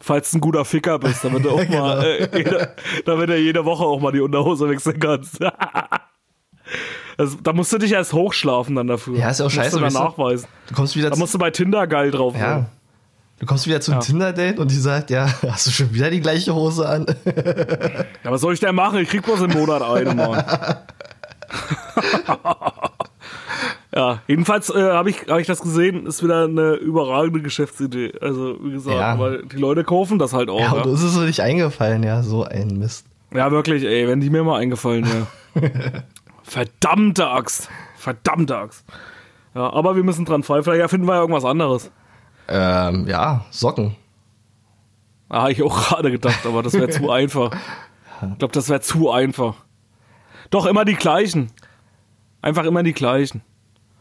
Falls 0.00 0.30
du 0.30 0.38
ein 0.38 0.40
guter 0.40 0.64
Ficker 0.64 0.98
bist, 0.98 1.24
damit 1.24 1.44
du 1.44 1.50
auch 1.50 1.60
Genau. 1.66 1.80
mal, 1.80 2.04
äh, 2.04 2.28
jede, 2.36 2.74
damit 3.04 3.28
du 3.30 3.36
jede 3.36 3.64
Woche 3.64 3.84
auch 3.84 4.00
mal 4.00 4.12
die 4.12 4.20
Unterhose 4.20 4.68
wechseln 4.68 4.98
kannst. 5.00 5.38
Also, 7.18 7.36
da 7.42 7.52
musst 7.52 7.70
du 7.72 7.78
dich 7.78 7.92
erst 7.92 8.12
hochschlafen 8.14 8.76
dann 8.76 8.86
dafür. 8.86 9.18
Ja, 9.18 9.28
ist 9.30 9.40
ja 9.40 9.44
auch 9.44 9.48
Musst 9.48 9.56
scheiße, 9.56 9.80
weißt 9.82 9.96
du? 9.96 10.00
nachweisen. 10.00 10.46
Du 10.68 10.74
kommst 10.74 10.96
wieder 10.96 11.10
Da 11.10 11.16
musst 11.16 11.34
du 11.34 11.38
bei 11.38 11.50
Tinder 11.50 11.86
geil 11.86 12.10
drauf 12.12 12.34
ja. 12.38 12.66
Du 13.40 13.46
kommst 13.46 13.66
wieder 13.66 13.80
zum 13.80 13.94
Ja. 13.94 14.00
Tinder-Date 14.00 14.58
und 14.58 14.70
die 14.70 14.76
sagt, 14.76 15.10
ja, 15.10 15.28
hast 15.48 15.66
du 15.66 15.70
schon 15.70 15.92
wieder 15.92 16.10
die 16.10 16.20
gleiche 16.20 16.54
Hose 16.54 16.88
an? 16.88 17.06
Ja, 18.24 18.30
was 18.32 18.40
soll 18.40 18.54
ich 18.54 18.60
denn 18.60 18.74
machen? 18.74 18.98
Ich 19.00 19.08
krieg 19.08 19.22
bloß 19.22 19.42
im 19.42 19.50
Monat 19.50 19.82
eine, 19.82 20.14
Mann. 20.14 20.44
ja, 23.94 24.20
jedenfalls 24.26 24.70
äh, 24.70 24.82
habe 24.92 25.10
ich, 25.10 25.16
hab 25.28 25.38
ich 25.38 25.46
das 25.46 25.60
gesehen, 25.60 26.06
ist 26.06 26.22
wieder 26.22 26.44
eine 26.44 26.74
überragende 26.74 27.40
Geschäftsidee. 27.42 28.12
Also, 28.20 28.56
wie 28.62 28.72
gesagt, 28.72 28.96
Ja. 28.96 29.18
weil 29.18 29.44
die 29.44 29.56
Leute 29.56 29.84
kaufen 29.84 30.18
das 30.18 30.32
halt 30.32 30.50
auch. 30.50 30.60
Ja, 30.60 30.66
Ja, 30.66 30.72
und 30.82 30.86
uns 30.86 31.00
ist 31.00 31.06
es 31.10 31.14
so 31.14 31.20
nicht 31.20 31.40
eingefallen, 31.40 32.02
ja, 32.02 32.22
so 32.22 32.44
ein 32.44 32.78
Mist. 32.78 33.06
ja 33.34 33.50
wirklich, 33.50 33.84
ey, 33.84 34.06
wenn 34.08 34.20
die 34.20 34.30
mir 34.30 34.44
mal 34.44 34.58
eingefallen 34.60 35.06
wäre. 35.06 35.26
Verdammte 36.48 37.28
Axt. 37.28 37.68
Verdammte 37.96 38.56
Axt. 38.56 38.84
Ja, 39.54 39.70
aber 39.72 39.96
wir 39.96 40.02
müssen 40.02 40.24
dran 40.24 40.42
fallen. 40.42 40.64
Vielleicht 40.64 40.80
erfinden 40.80 41.06
wir 41.06 41.14
ja 41.14 41.20
irgendwas 41.20 41.44
anderes. 41.44 41.90
Ähm, 42.48 43.06
ja, 43.06 43.44
Socken. 43.50 43.96
Ah, 45.28 45.42
hab 45.42 45.50
ich 45.50 45.62
auch 45.62 45.88
gerade 45.88 46.10
gedacht, 46.10 46.46
aber 46.46 46.62
das 46.62 46.72
wäre 46.72 46.88
zu 46.88 47.10
einfach. 47.10 47.52
Ich 48.32 48.38
glaube, 48.38 48.52
das 48.52 48.70
wäre 48.70 48.80
zu 48.80 49.10
einfach. 49.10 49.56
Doch 50.48 50.64
immer 50.64 50.86
die 50.86 50.94
gleichen. 50.94 51.52
Einfach 52.40 52.64
immer 52.64 52.82
die 52.82 52.94
gleichen. 52.94 53.42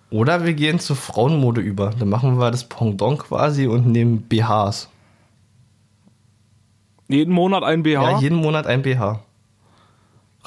Oder 0.09 0.45
wir 0.45 0.53
gehen 0.53 0.79
zur 0.79 0.95
Frauenmode 0.95 1.59
über. 1.59 1.89
Dann 1.99 2.07
machen 2.07 2.39
wir 2.39 2.49
das 2.49 2.69
Pendant 2.69 3.19
quasi 3.19 3.67
und 3.67 3.87
nehmen 3.87 4.21
BHs. 4.21 4.89
Jeden 7.09 7.33
Monat 7.33 7.63
ein 7.63 7.83
BH. 7.83 8.11
Ja, 8.11 8.19
jeden 8.19 8.37
Monat 8.37 8.67
ein 8.67 8.83
BH. 8.83 9.19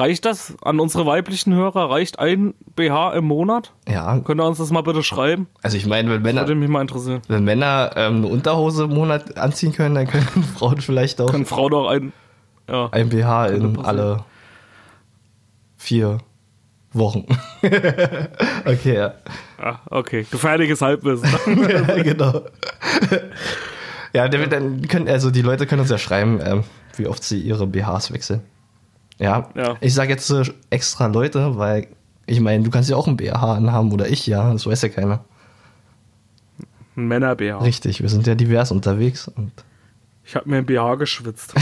Reicht 0.01 0.25
das 0.25 0.55
an 0.63 0.81
unsere 0.81 1.07
weiblichen 1.07 1.55
Hörer? 1.55 1.91
Reicht 1.91 2.19
ein 2.19 2.55
BH 2.75 3.13
im 3.13 3.25
Monat? 3.27 3.73
Ja, 3.89 4.19
Könnt 4.21 4.41
ihr 4.41 4.47
uns 4.47 4.59
das 4.59 4.71
mal 4.71 4.83
bitte 4.83 5.03
schreiben? 5.03 5.47
also 5.63 5.77
ich 5.77 5.87
meine, 5.87 6.11
wenn 6.11 6.23
Männer, 6.23 6.41
Würde 6.43 6.55
mich 6.55 6.69
mal 6.69 6.81
interessieren. 6.81 7.23
wenn 7.29 7.45
Männer 7.45 7.93
ähm, 7.97 8.17
eine 8.17 8.27
Unterhose 8.27 8.85
im 8.85 8.91
Monat 8.95 9.37
anziehen 9.37 9.73
können, 9.73 9.95
dann 9.95 10.07
können 10.07 10.27
Frauen 10.57 10.81
vielleicht 10.81 11.21
auch 11.21 11.31
Können 11.31 11.47
Frauen 11.47 11.71
doch 11.71 11.89
ein. 11.89 12.13
Ja. 12.69 12.89
ein 12.93 13.09
BH 13.09 13.47
in 13.49 13.79
alle 13.81 14.25
vier 15.77 16.19
Wochen. 16.93 17.27
okay, 17.63 18.95
ja. 18.95 19.15
ja, 19.61 19.81
okay. 19.91 20.27
Gefährliches 20.31 20.81
Halbwissen. 20.81 21.29
ja, 21.69 22.03
genau. 22.03 22.43
ja, 24.13 24.29
dann 24.29 24.51
dann 24.51 24.89
können, 24.89 25.09
also 25.09 25.31
die 25.31 25.43
Leute 25.43 25.67
können 25.67 25.81
uns 25.81 25.91
ja 25.91 25.99
schreiben, 25.99 26.41
ähm, 26.45 26.65
wie 26.97 27.07
oft 27.07 27.23
sie 27.23 27.41
ihre 27.41 27.67
BHs 27.67 28.13
wechseln. 28.13 28.43
Ja, 29.21 29.49
Ja. 29.55 29.77
ich 29.81 29.95
sage 29.95 30.11
jetzt 30.11 30.29
äh, 30.31 30.43
extra 30.71 31.07
Leute, 31.07 31.57
weil 31.59 31.87
ich 32.27 32.41
meine, 32.41 32.65
du 32.65 32.71
kannst 32.71 32.91
ja 32.91 32.97
auch 32.97 33.07
ein 33.07 33.17
BH 33.17 33.55
anhaben 33.55 33.93
oder 33.93 34.09
ich 34.09 34.27
ja, 34.27 34.53
das 34.53 34.67
weiß 34.67 34.83
ja 34.83 34.89
keiner. 34.89 35.25
Ein 36.97 37.07
Männer-BH. 37.09 37.59
Richtig, 37.59 38.01
wir 38.03 38.09
sind 38.09 38.27
ja 38.27 38.35
divers 38.35 38.73
unterwegs 38.73 39.29
und 39.29 39.53
Ich 40.25 40.35
habe 40.37 40.49
mir 40.49 40.59
ein 40.59 40.67
BH 40.67 40.95
geschwitzt. 40.97 41.55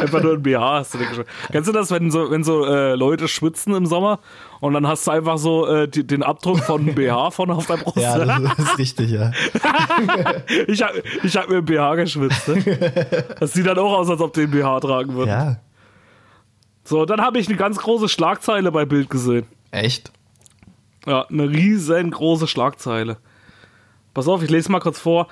Einfach 0.00 0.22
nur 0.22 0.34
ein 0.34 0.42
BH 0.42 0.78
hast 0.78 0.94
du 0.94 0.98
dir 0.98 1.06
geschwitzt. 1.06 1.30
Kennst 1.50 1.68
du 1.68 1.72
das, 1.72 1.90
wenn 1.90 2.10
so, 2.10 2.30
wenn 2.30 2.44
so 2.44 2.64
äh, 2.66 2.94
Leute 2.94 3.28
schwitzen 3.28 3.74
im 3.74 3.86
Sommer 3.86 4.18
und 4.64 4.72
dann 4.72 4.86
hast 4.86 5.06
du 5.06 5.10
einfach 5.10 5.36
so 5.36 5.66
äh, 5.66 5.86
die, 5.88 6.06
den 6.06 6.22
Abdruck 6.22 6.58
von 6.60 6.80
einem 6.86 6.94
BH 6.94 7.30
vorne 7.32 7.54
auf 7.54 7.66
der 7.66 7.76
Brust? 7.76 7.98
ja, 7.98 8.16
das, 8.18 8.42
das 8.56 8.58
ist 8.70 8.78
richtig, 8.78 9.10
ja. 9.10 9.30
ich 10.66 10.82
habe 10.82 11.02
ich 11.22 11.36
hab 11.36 11.50
mir 11.50 11.58
ein 11.58 11.64
BH 11.64 11.94
geschwitzt. 11.96 12.48
Ne? 12.48 13.34
Das 13.38 13.52
sieht 13.52 13.66
dann 13.66 13.78
auch 13.78 13.92
aus, 13.98 14.08
als 14.08 14.20
ob 14.22 14.32
die 14.32 14.42
ein 14.42 14.50
BH 14.50 14.80
tragen 14.80 15.14
würden. 15.14 15.28
Ja, 15.28 15.56
So, 16.84 17.04
dann 17.04 17.20
habe 17.20 17.38
ich 17.38 17.48
eine 17.48 17.56
ganz 17.58 17.76
große 17.78 18.08
Schlagzeile 18.08 18.72
bei 18.72 18.86
Bild 18.86 19.10
gesehen. 19.10 19.46
echt. 19.70 20.10
Ja, 21.06 21.26
eine 21.26 21.50
riesengroße 21.50 22.46
Schlagzeile. 22.46 23.18
Pass 24.14 24.26
auf, 24.28 24.42
ich 24.42 24.48
lese 24.48 24.72
mal 24.72 24.80
kurz 24.80 24.98
vor. 24.98 25.28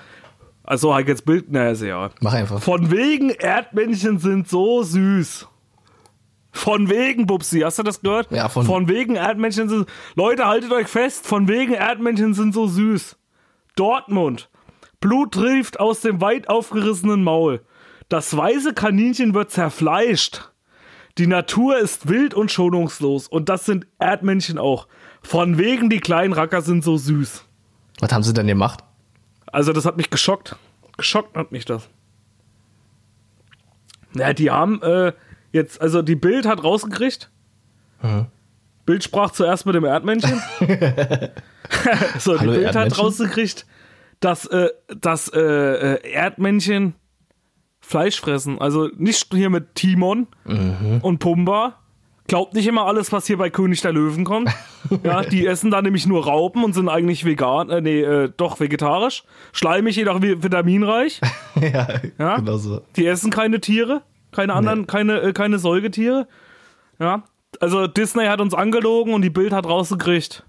Also, 0.64 0.94
halt 0.94 1.08
jetzt 1.08 1.24
Bild, 1.24 1.50
naja, 1.50 1.70
ist 1.70 1.80
ja. 1.82 2.10
Mach 2.20 2.34
einfach. 2.34 2.60
Von 2.60 2.90
wegen 2.90 3.30
Erdmännchen 3.30 4.18
sind 4.18 4.46
so 4.48 4.82
süß. 4.82 5.48
Von 6.52 6.90
wegen, 6.90 7.26
Bubsi, 7.26 7.60
hast 7.60 7.78
du 7.78 7.82
das 7.82 8.02
gehört? 8.02 8.30
Ja, 8.30 8.48
von- 8.48 8.66
von 8.66 8.88
wegen 8.88 9.16
Erdmännchen 9.16 9.68
sind. 9.68 9.88
Leute, 10.14 10.46
haltet 10.46 10.70
euch 10.72 10.86
fest, 10.86 11.26
von 11.26 11.48
wegen 11.48 11.72
Erdmännchen 11.72 12.34
sind 12.34 12.52
so 12.52 12.66
süß. 12.66 13.16
Dortmund. 13.74 14.50
Blut 15.00 15.32
trieft 15.32 15.80
aus 15.80 16.00
dem 16.00 16.20
weit 16.20 16.48
aufgerissenen 16.48 17.24
Maul. 17.24 17.62
Das 18.08 18.36
weiße 18.36 18.74
Kaninchen 18.74 19.32
wird 19.34 19.50
zerfleischt. 19.50 20.50
Die 21.18 21.26
Natur 21.26 21.78
ist 21.78 22.08
wild 22.08 22.34
und 22.34 22.50
schonungslos. 22.52 23.28
Und 23.28 23.48
das 23.48 23.64
sind 23.64 23.86
Erdmännchen 23.98 24.58
auch. 24.58 24.86
Von 25.22 25.56
wegen 25.58 25.88
die 25.90 26.00
kleinen 26.00 26.32
Racker 26.34 26.60
sind 26.62 26.84
so 26.84 26.96
süß. 26.98 27.44
Was 28.00 28.12
haben 28.12 28.22
sie 28.22 28.34
denn 28.34 28.46
gemacht? 28.46 28.80
Also 29.46 29.72
das 29.72 29.86
hat 29.86 29.96
mich 29.96 30.10
geschockt. 30.10 30.56
Geschockt 30.98 31.36
hat 31.36 31.50
mich 31.52 31.64
das. 31.64 31.88
Ja, 34.14 34.32
die 34.34 34.50
haben 34.50 34.82
äh, 34.82 35.12
jetzt, 35.52 35.80
also 35.80 36.02
die 36.02 36.16
Bild 36.16 36.46
hat 36.46 36.62
rausgekriegt. 36.64 37.30
Bild 38.84 39.04
sprach 39.04 39.30
zuerst 39.30 39.64
mit 39.66 39.74
dem 39.76 39.84
Erdmännchen. 39.84 40.40
so, 42.18 42.32
die 42.34 42.40
Hallo, 42.40 42.52
Bild 42.52 42.74
hat 42.74 42.98
rausgekriegt, 42.98 43.66
dass, 44.20 44.46
äh, 44.46 44.70
dass 45.00 45.28
äh, 45.28 45.40
äh, 45.40 46.10
Erdmännchen 46.12 46.94
Fleisch 47.80 48.20
fressen. 48.20 48.60
Also 48.60 48.88
nicht 48.96 49.32
hier 49.34 49.50
mit 49.50 49.74
Timon 49.74 50.26
und 51.02 51.18
Pumba. 51.18 51.78
Glaubt 52.28 52.54
nicht 52.54 52.68
immer 52.68 52.86
alles, 52.86 53.10
was 53.12 53.26
hier 53.26 53.36
bei 53.36 53.50
König 53.50 53.80
der 53.82 53.92
Löwen 53.92 54.24
kommt. 54.24 54.50
Ja, 55.04 55.22
die 55.22 55.46
essen 55.46 55.70
da 55.70 55.80
nämlich 55.80 56.06
nur 56.06 56.24
Raupen 56.24 56.64
und 56.64 56.74
sind 56.74 56.88
eigentlich 56.88 57.24
vegan, 57.24 57.70
äh, 57.70 57.80
nee, 57.80 58.00
äh, 58.02 58.30
doch 58.36 58.58
vegetarisch. 58.60 59.22
Schleimig, 59.52 59.94
jedoch 59.96 60.20
vi- 60.20 60.42
vitaminreich. 60.42 61.20
ja, 61.60 61.86
Ja? 62.18 62.36
genau 62.36 62.56
so. 62.58 62.82
Die 62.96 63.06
essen 63.06 63.30
keine 63.30 63.60
Tiere, 63.60 64.02
keine 64.32 64.54
anderen, 64.54 64.86
keine, 64.86 65.20
äh, 65.20 65.32
keine 65.32 65.58
Säugetiere. 65.58 66.26
Ja. 66.98 67.22
Also 67.60 67.86
Disney 67.86 68.26
hat 68.26 68.40
uns 68.40 68.54
angelogen 68.54 69.14
und 69.14 69.22
die 69.22 69.30
Bild 69.30 69.52
hat 69.52 69.66
rausgekriegt. 69.66 70.44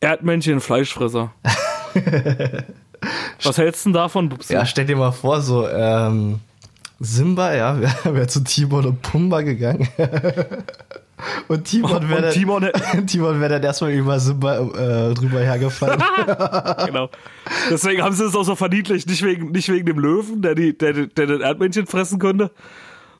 Erdmännchen, 0.00 0.60
Fleischfresser. 0.60 1.32
Was 3.42 3.58
hältst 3.58 3.84
du 3.84 3.90
denn 3.90 3.94
davon, 3.94 4.28
Bubsi? 4.28 4.52
Ja, 4.52 4.66
stell 4.66 4.86
dir 4.86 4.96
mal 4.96 5.12
vor, 5.12 5.40
so, 5.40 5.68
ähm, 5.68 6.40
Simba, 7.00 7.54
ja, 7.54 7.80
wäre 8.04 8.14
wär 8.14 8.28
zu 8.28 8.42
Timon 8.42 8.86
und 8.86 9.02
Pumba 9.02 9.42
gegangen. 9.42 9.88
und 11.48 11.64
Timon 11.64 12.08
wäre 12.08 12.16
Und 12.16 12.22
dann, 12.24 12.32
Timon, 12.32 12.68
Timon 13.06 13.40
wär 13.40 13.48
dann 13.48 13.62
erstmal 13.62 13.92
über 13.92 14.18
Simba 14.20 14.58
äh, 14.58 15.14
drüber 15.14 15.40
hergefallen. 15.40 16.02
genau. 16.86 17.10
Deswegen 17.70 18.02
haben 18.02 18.14
sie 18.14 18.24
es 18.24 18.34
auch 18.34 18.44
so 18.44 18.54
verniedlicht, 18.56 19.08
nicht 19.08 19.22
wegen, 19.22 19.50
nicht 19.50 19.68
wegen 19.68 19.86
dem 19.86 19.98
Löwen, 19.98 20.42
der, 20.42 20.54
die, 20.54 20.76
der, 20.76 20.92
der 20.92 21.26
den 21.26 21.40
Erdmännchen 21.40 21.86
fressen 21.86 22.18
könnte, 22.18 22.50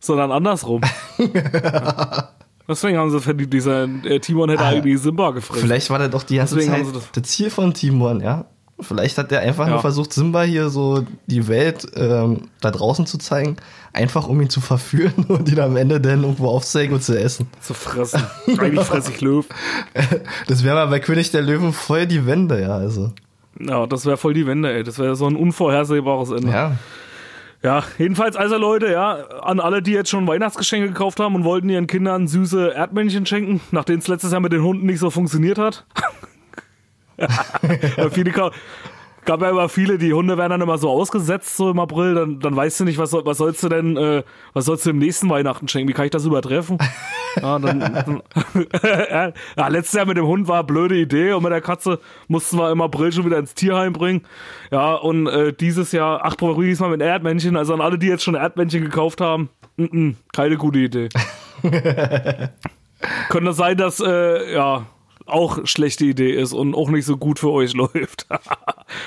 sondern 0.00 0.32
andersrum. 0.32 0.82
Ja. 1.18 2.30
Deswegen 2.68 2.98
haben 2.98 3.11
sie 3.11 3.20
verniedlicht, 3.20 3.54
dieser 3.54 3.84
äh, 4.04 4.20
Timon 4.20 4.50
hätte 4.50 4.62
Ah. 4.62 4.68
eigentlich 4.68 5.00
Simba 5.00 5.30
gefressen. 5.30 5.66
Vielleicht 5.66 5.88
war 5.88 5.98
das 5.98 6.11
doch 6.11 6.22
die 6.22 6.37
ganze 6.37 6.56
Deswegen 6.56 6.92
Zeit 6.92 7.02
das 7.14 7.22
Ziel 7.22 7.48
von 7.48 7.72
Timon, 7.72 8.20
ja. 8.20 8.44
Vielleicht 8.80 9.18
hat 9.18 9.30
der 9.32 9.40
einfach 9.40 9.66
Ja. 9.66 9.72
nur 9.72 9.80
versucht, 9.80 10.12
Simba 10.12 10.42
hier 10.42 10.68
so 10.68 11.04
die 11.26 11.48
Welt 11.48 11.86
ähm, 11.96 12.42
da 12.60 12.70
draußen 12.70 13.06
zu 13.06 13.18
zeigen, 13.18 13.56
einfach 13.92 14.28
um 14.28 14.40
ihn 14.40 14.50
zu 14.50 14.60
verführen 14.60 15.24
und 15.28 15.50
ihn 15.50 15.58
am 15.58 15.76
Ende 15.76 16.00
dann 16.00 16.22
irgendwo 16.22 16.48
aufzuhängen 16.48 16.94
und 16.94 17.02
zu 17.02 17.18
essen. 17.18 17.48
zu 17.60 17.74
fressen. 17.74 18.22
Eigentlich 18.58 18.86
fresse 18.86 19.10
ich 19.12 19.20
Löwen. 19.20 19.46
Das 20.46 20.62
wäre 20.62 20.76
mal 20.76 20.86
bei 20.86 21.00
König 21.00 21.30
der 21.32 21.42
Löwen 21.42 21.72
voll 21.72 22.06
die 22.06 22.24
Wende, 22.26 22.60
ja, 22.60 22.76
also. 22.76 23.12
Ja, 23.58 23.86
das 23.88 24.06
wäre 24.06 24.16
voll 24.16 24.34
die 24.34 24.46
Wende, 24.46 24.72
ey. 24.72 24.84
Das 24.84 24.98
wäre 25.00 25.16
so 25.16 25.26
ein 25.26 25.34
unvorhersehbares 25.34 26.30
Ende. 26.30 26.52
Ja. 26.52 26.72
Ja, 27.60 27.82
jedenfalls 27.98 28.36
also 28.36 28.56
Leute, 28.56 28.86
ja, 28.92 29.14
an 29.42 29.58
alle, 29.58 29.82
die 29.82 29.90
jetzt 29.90 30.10
schon 30.10 30.28
Weihnachtsgeschenke 30.28 30.86
gekauft 30.86 31.18
haben 31.18 31.34
und 31.34 31.42
wollten 31.42 31.68
ihren 31.68 31.88
Kindern 31.88 32.28
süße 32.28 32.72
Erdmännchen 32.72 33.26
schenken, 33.26 33.60
nachdem 33.72 33.98
es 33.98 34.06
letztes 34.06 34.30
Jahr 34.30 34.40
mit 34.40 34.52
den 34.52 34.62
Hunden 34.62 34.86
nicht 34.86 35.00
so 35.00 35.10
funktioniert 35.10 35.58
hat. 35.58 35.84
Viele 38.12 38.31
gab 39.24 39.42
ja 39.42 39.50
immer 39.50 39.68
viele, 39.68 39.98
die 39.98 40.14
Hunde 40.14 40.38
werden 40.38 40.52
dann 40.52 40.62
immer 40.62 40.78
so 40.78 40.88
ausgesetzt, 40.88 41.57
so 41.59 41.70
im 41.70 41.78
April, 41.78 42.14
dann, 42.14 42.40
dann 42.40 42.57
weißt 42.57 42.81
du 42.81 42.85
nicht, 42.85 42.96
was, 42.96 43.11
soll- 43.11 43.26
was 43.26 43.37
sollst 43.37 43.62
du 43.62 43.68
denn, 43.68 43.94
äh, 43.98 44.22
was 44.54 44.64
sollst 44.64 44.87
du 44.87 44.90
im 44.90 44.98
nächsten 44.98 45.28
Weihnachten 45.28 45.68
schenken? 45.68 45.87
Wie 45.88 45.92
kann 45.92 46.07
ich 46.07 46.11
das 46.11 46.24
übertreffen? 46.24 46.78
Ja, 47.42 47.59
dann, 47.59 47.78
dann, 48.81 49.33
ja, 49.57 49.68
letztes 49.68 49.92
Jahr 49.92 50.07
mit 50.07 50.16
dem 50.16 50.26
Hund 50.26 50.48
war 50.48 50.57
eine 50.61 50.64
blöde 50.64 50.96
Idee 50.96 51.35
und 51.35 51.42
mit 51.44 51.52
der 51.52 51.61
Katze 51.61 52.00
mussten 52.26 52.57
wir 52.57 52.70
im 52.72 52.81
April 52.81 53.12
schon 53.12 53.26
wieder 53.26 53.38
ins 53.38 53.54
Tierheim 53.54 53.92
bringen. 53.92 54.22
Ja, 54.72 54.94
und 54.94 55.26
äh, 55.28 55.52
dieses 55.52 55.92
Jahr, 55.92 56.20
ach, 56.24 56.37
probier 56.37 56.66
diesmal 56.66 56.90
mit 56.90 57.02
Erdmännchen, 57.02 57.57
also 57.57 57.74
an 57.74 57.81
alle, 57.83 57.98
die 57.98 58.09
jetzt 58.09 58.24
schon 58.24 58.35
Erdmännchen 58.35 58.83
gekauft 58.83 59.20
haben, 59.20 59.50
mm 59.76 59.85
-mm, 59.85 60.14
keine 60.33 60.57
gute 60.57 60.78
Idee. 60.81 61.11
Könnte 63.28 63.52
sein, 63.52 63.76
dass, 63.76 64.00
äh, 64.00 64.52
ja, 64.54 64.87
auch 65.28 65.66
schlechte 65.66 66.04
Idee 66.04 66.32
ist 66.32 66.52
und 66.52 66.74
auch 66.74 66.88
nicht 66.88 67.04
so 67.04 67.16
gut 67.16 67.38
für 67.38 67.50
euch 67.50 67.72
läuft. 67.74 68.26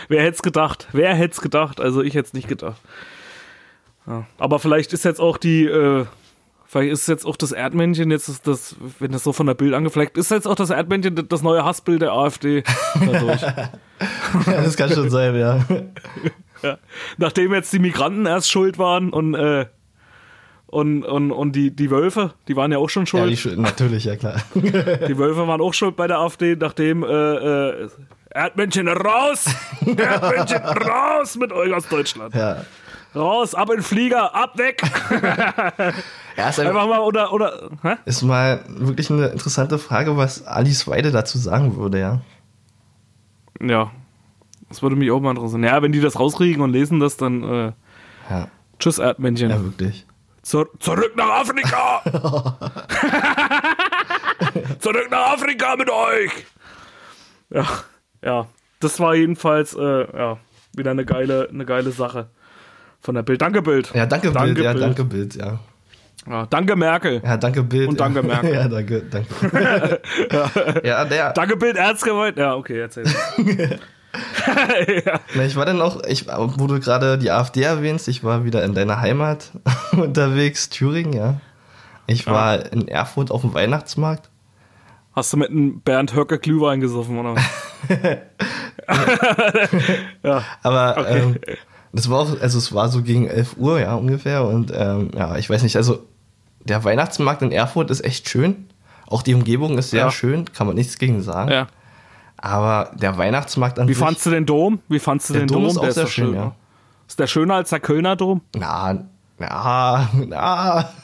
Wer 0.07 0.23
hätte 0.23 0.35
es 0.35 0.41
gedacht? 0.41 0.87
Wer 0.91 1.13
hätte 1.15 1.33
es 1.33 1.41
gedacht? 1.41 1.79
Also 1.79 2.01
ich 2.01 2.15
hätte 2.15 2.27
es 2.27 2.33
nicht 2.33 2.47
gedacht. 2.47 2.81
Ja. 4.07 4.25
Aber 4.37 4.59
vielleicht 4.59 4.93
ist 4.93 5.05
jetzt 5.05 5.19
auch 5.19 5.37
die, 5.37 5.65
äh, 5.65 6.05
vielleicht 6.65 6.91
ist 6.91 7.07
jetzt 7.07 7.25
auch 7.25 7.35
das 7.35 7.51
Erdmännchen 7.51 8.09
jetzt 8.11 8.29
das, 8.29 8.41
das, 8.41 8.75
wenn 8.99 9.11
das 9.11 9.23
so 9.23 9.33
von 9.33 9.45
der 9.45 9.53
Bild 9.53 9.73
angefleckt 9.73 10.17
ist, 10.17 10.31
jetzt 10.31 10.47
auch 10.47 10.55
das 10.55 10.69
Erdmännchen 10.69 11.27
das 11.27 11.41
neue 11.41 11.63
Hassbild 11.63 12.01
der 12.01 12.13
AfD 12.13 12.63
dadurch. 12.95 13.41
Das 14.45 14.77
kann 14.77 14.89
schon 14.89 15.09
sein, 15.09 15.35
ja. 15.35 15.65
ja. 16.63 16.77
Nachdem 17.17 17.53
jetzt 17.53 17.71
die 17.73 17.79
Migranten 17.79 18.25
erst 18.25 18.49
schuld 18.49 18.77
waren 18.77 19.11
und 19.11 19.35
äh, 19.35 19.67
und, 20.71 21.03
und, 21.03 21.31
und 21.31 21.51
die, 21.55 21.69
die 21.75 21.91
Wölfe, 21.91 22.33
die 22.47 22.55
waren 22.55 22.71
ja 22.71 22.77
auch 22.79 22.89
schon 22.89 23.03
Ja, 23.03 23.07
schuld. 23.09 23.29
die, 23.31 23.37
Sch- 23.37 23.55
natürlich, 23.59 24.05
ja 24.05 24.15
klar. 24.15 24.37
Die 24.55 25.17
Wölfe 25.17 25.47
waren 25.47 25.61
auch 25.61 25.73
schuld 25.73 25.95
bei 25.95 26.07
der 26.07 26.17
AfD, 26.19 26.55
nachdem 26.55 27.03
äh, 27.03 27.07
äh, 27.07 27.89
Erdmännchen 28.31 28.87
raus! 28.87 29.45
Erdmännchen 29.85 30.61
raus 30.63 31.35
mit 31.37 31.51
euch 31.51 31.73
aus 31.73 31.87
Deutschland! 31.89 32.33
Ja. 32.33 32.63
Raus, 33.13 33.53
ab 33.55 33.69
in 33.69 33.75
den 33.77 33.83
Flieger, 33.83 34.33
ab 34.33 34.57
weg! 34.57 34.81
Ja, 36.37 36.47
ist, 36.47 36.59
einfach, 36.61 36.73
Einfach 36.75 36.87
mal 36.87 36.99
oder 37.01 37.33
oder 37.33 37.69
hä? 37.83 37.95
ist 38.05 38.21
mal 38.21 38.63
wirklich 38.69 39.11
eine 39.11 39.27
interessante 39.27 39.77
Frage, 39.77 40.15
was 40.15 40.47
Alice 40.47 40.87
Weide 40.87 41.11
dazu 41.11 41.37
sagen 41.37 41.75
würde, 41.75 41.99
ja. 41.99 42.21
Ja. 43.61 43.91
Das 44.69 44.81
würde 44.81 44.95
mich 44.95 45.11
auch 45.11 45.19
mal 45.19 45.31
interessieren. 45.31 45.63
Ja, 45.65 45.81
wenn 45.81 45.91
die 45.91 45.99
das 45.99 46.17
rauskriegen 46.17 46.61
und 46.63 46.71
lesen 46.71 47.01
das, 47.01 47.17
dann 47.17 47.43
äh, 47.43 47.71
Ja, 48.29 48.47
tschüss 48.79 48.97
Erdmännchen. 48.97 49.49
ja 49.49 49.61
wirklich. 49.61 50.05
Zur, 50.43 50.69
zurück 50.79 51.13
nach 51.15 51.41
Afrika! 51.41 52.01
zurück 54.79 55.07
nach 55.11 55.33
Afrika 55.33 55.75
mit 55.75 55.89
euch! 55.89 56.31
Ja, 57.51 57.67
ja. 58.23 58.47
Das 58.79 58.99
war 58.99 59.13
jedenfalls 59.13 59.75
äh, 59.75 60.17
ja, 60.17 60.37
wieder 60.75 60.91
eine 60.91 61.05
geile, 61.05 61.47
eine 61.49 61.65
geile 61.65 61.91
Sache 61.91 62.29
von 63.01 63.13
der 63.15 63.21
Bild. 63.21 63.41
Danke, 63.41 63.61
Bild. 63.61 63.91
Ja, 63.93 64.05
danke, 64.07 64.31
Danke, 64.31 64.53
Bild. 64.53 64.65
Ja, 64.65 64.71
Bild. 64.73 64.83
danke, 64.83 65.03
Bild, 65.03 65.35
ja. 65.35 65.59
Ja, 66.27 66.45
danke, 66.47 66.75
Merkel. 66.75 67.21
Ja, 67.23 67.37
danke, 67.37 67.63
Bild. 67.63 67.89
Und 67.89 67.99
danke, 67.99 68.19
ja. 68.21 68.25
Merkel. 68.25 68.53
Ja, 68.55 68.67
danke, 68.67 69.03
danke. 69.03 70.01
ja, 70.83 71.05
der, 71.05 71.33
Danke, 71.33 71.57
Bild, 71.57 71.77
ernst 71.77 72.03
gemeint. 72.03 72.37
Ja, 72.37 72.55
okay, 72.55 72.79
erzähl. 72.79 73.05
ja. 75.05 75.19
Na, 75.35 75.45
ich 75.45 75.55
war 75.55 75.65
dann 75.65 75.81
auch, 75.81 76.03
ich, 76.05 76.27
wo 76.27 76.67
du 76.67 76.79
gerade 76.79 77.17
die 77.17 77.31
AfD 77.31 77.61
erwähnst, 77.63 78.07
ich 78.07 78.23
war 78.23 78.43
wieder 78.43 78.63
in 78.63 78.73
deiner 78.73 78.99
Heimat 78.99 79.51
unterwegs, 79.93 80.69
Thüringen, 80.69 81.13
ja. 81.13 81.39
Ich 82.07 82.27
war 82.27 82.71
in 82.73 82.87
Erfurt 82.89 83.31
auf 83.31 83.41
dem 83.41 83.53
Weihnachtsmarkt. 83.53 84.29
Hast 85.13 85.31
du 85.33 85.37
mit 85.37 85.49
einem 85.49 85.79
Bernd 85.81 86.13
Höcke 86.15 86.39
Glühwein 86.39 86.79
gesoffen, 86.81 87.17
oder? 87.19 87.35
ja. 90.23 90.43
Aber 90.63 90.97
Okay. 90.97 91.19
ähm, 91.19 91.39
das 91.93 92.09
war 92.09 92.19
auch, 92.19 92.39
also 92.41 92.57
es 92.57 92.73
war 92.73 92.87
so 92.89 93.01
gegen 93.03 93.27
11 93.27 93.57
Uhr, 93.57 93.79
ja, 93.81 93.95
ungefähr. 93.95 94.45
Und 94.45 94.71
ähm, 94.75 95.11
ja, 95.15 95.35
ich 95.37 95.49
weiß 95.49 95.63
nicht, 95.63 95.75
also 95.75 96.05
der 96.63 96.83
Weihnachtsmarkt 96.83 97.41
in 97.41 97.51
Erfurt 97.51 97.91
ist 97.91 98.03
echt 98.05 98.29
schön. 98.29 98.67
Auch 99.07 99.23
die 99.23 99.33
Umgebung 99.33 99.77
ist 99.77 99.89
sehr 99.89 100.05
Ja. 100.05 100.11
schön, 100.11 100.45
kann 100.53 100.67
man 100.67 100.75
nichts 100.75 100.97
gegen 100.97 101.21
sagen. 101.21 101.51
ja. 101.51 101.67
Aber 102.41 102.91
der 102.95 103.17
Weihnachtsmarkt 103.17 103.77
an 103.79 103.87
Wie 103.87 103.93
sich, 103.93 104.03
fandst 104.03 104.25
du 104.25 104.31
den 104.31 104.45
Dom? 104.45 104.79
Wie 104.89 104.99
fandst 104.99 105.29
du 105.29 105.33
den 105.35 105.47
Dom 105.47 105.61
Dom? 105.63 105.69
ist 105.71 105.77
auch 105.77 105.83
Der 105.83 105.91
sehr 105.93 106.03
doch 106.05 106.09
schön, 106.11 106.33
ja. 106.33 106.45
ne? 106.45 106.51
Ist 107.07 107.19
der 107.19 107.27
schöner 107.27 107.55
als 107.55 107.69
der 107.69 107.79
Kölner 107.79 108.15
Dom? 108.15 108.41
na, 108.55 108.97
na, 109.37 110.09
na, 110.27 110.89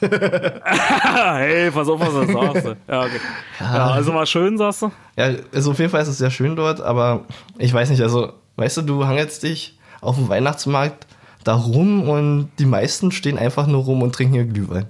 hey, 1.38 1.70
pass 1.72 1.88
auf, 1.88 2.00
was 2.00 2.10
du 2.26 2.32
sagst. 2.32 2.76
Ja, 2.88 3.00
okay. 3.02 3.20
ja, 3.60 3.86
also 3.90 4.14
war 4.14 4.26
schön, 4.26 4.56
sagst 4.58 4.82
du? 4.82 4.92
Ja, 5.16 5.30
also 5.52 5.72
auf 5.72 5.78
jeden 5.78 5.90
Fall 5.90 6.02
ist 6.02 6.08
es 6.08 6.18
sehr 6.18 6.30
schön 6.30 6.54
dort, 6.56 6.80
aber 6.80 7.24
ich 7.58 7.72
weiß 7.74 7.90
nicht, 7.90 8.00
also, 8.02 8.32
weißt 8.56 8.76
du, 8.78 8.82
du 8.82 9.06
hangelst 9.06 9.42
dich 9.42 9.78
auf 10.00 10.16
dem 10.16 10.28
Weihnachtsmarkt 10.28 11.06
da 11.44 11.54
rum 11.54 12.08
und 12.08 12.50
die 12.58 12.66
meisten 12.66 13.10
stehen 13.10 13.38
einfach 13.38 13.66
nur 13.66 13.82
rum 13.84 14.02
und 14.02 14.14
trinken 14.14 14.34
ihr 14.34 14.44
Glühwein. 14.44 14.86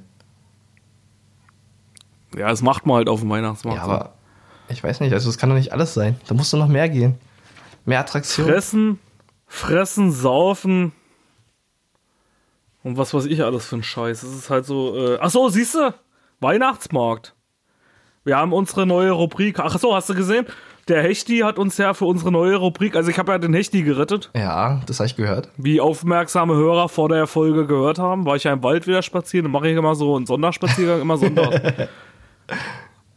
Ja, 2.37 2.48
das 2.48 2.62
macht 2.62 2.84
man 2.87 2.96
halt 2.96 3.08
auf 3.08 3.20
dem 3.20 3.30
Weihnachtsmarkt. 3.30 3.78
Ja, 3.78 3.84
aber 3.84 4.12
ich 4.68 4.83
weiß 4.83 5.00
nicht, 5.00 5.12
also 5.12 5.28
es 5.28 5.38
kann 5.38 5.48
doch 5.48 5.57
nicht 5.57 5.72
alles 5.72 5.94
sein. 5.94 6.20
Da 6.26 6.35
musst 6.35 6.52
du 6.52 6.57
noch 6.57 6.68
mehr 6.68 6.88
gehen. 6.88 7.16
Mehr 7.85 8.00
Attraktionen. 8.00 8.52
Fressen, 8.52 8.98
fressen, 9.46 10.12
saufen 10.12 10.92
und 12.88 12.96
was 12.96 13.12
weiß 13.12 13.26
ich 13.26 13.42
alles 13.44 13.66
für 13.66 13.76
ein 13.76 13.83
Scheiß. 13.83 14.22
Es 14.22 14.35
ist 14.35 14.50
halt 14.50 14.64
so. 14.64 14.96
Äh, 14.96 15.18
ach 15.20 15.31
so, 15.31 15.48
siehst 15.48 15.74
du? 15.74 15.94
Weihnachtsmarkt. 16.40 17.35
Wir 18.24 18.37
haben 18.37 18.52
unsere 18.52 18.87
neue 18.87 19.11
Rubrik. 19.11 19.59
Ach 19.59 19.78
so, 19.78 19.94
hast 19.94 20.09
du 20.09 20.14
gesehen? 20.14 20.46
Der 20.88 21.02
Hechti 21.02 21.40
hat 21.40 21.59
uns 21.59 21.76
ja 21.76 21.92
für 21.92 22.07
unsere 22.07 22.33
neue 22.33 22.57
Rubrik. 22.57 22.96
Also 22.96 23.11
ich 23.11 23.18
habe 23.18 23.33
ja 23.33 23.38
den 23.38 23.52
Hechti 23.52 23.83
gerettet. 23.83 24.31
Ja, 24.35 24.81
das 24.87 25.00
habe 25.00 25.07
ich 25.07 25.16
gehört. 25.16 25.50
Wie 25.59 25.81
aufmerksame 25.83 26.54
Hörer 26.54 26.88
vor 26.88 27.11
der 27.11 27.26
Folge 27.26 27.66
gehört 27.66 27.98
haben, 27.98 28.24
war 28.24 28.37
ich 28.37 28.44
ja 28.44 28.52
im 28.54 28.62
Wald 28.62 28.87
wieder 28.87 29.02
spazieren. 29.02 29.44
Dann 29.44 29.52
mache 29.52 29.68
ich 29.68 29.76
immer 29.76 29.94
so 29.94 30.16
einen 30.16 30.24
Sonderspaziergang, 30.24 31.02
immer 31.02 31.18
sonntags. 31.18 31.61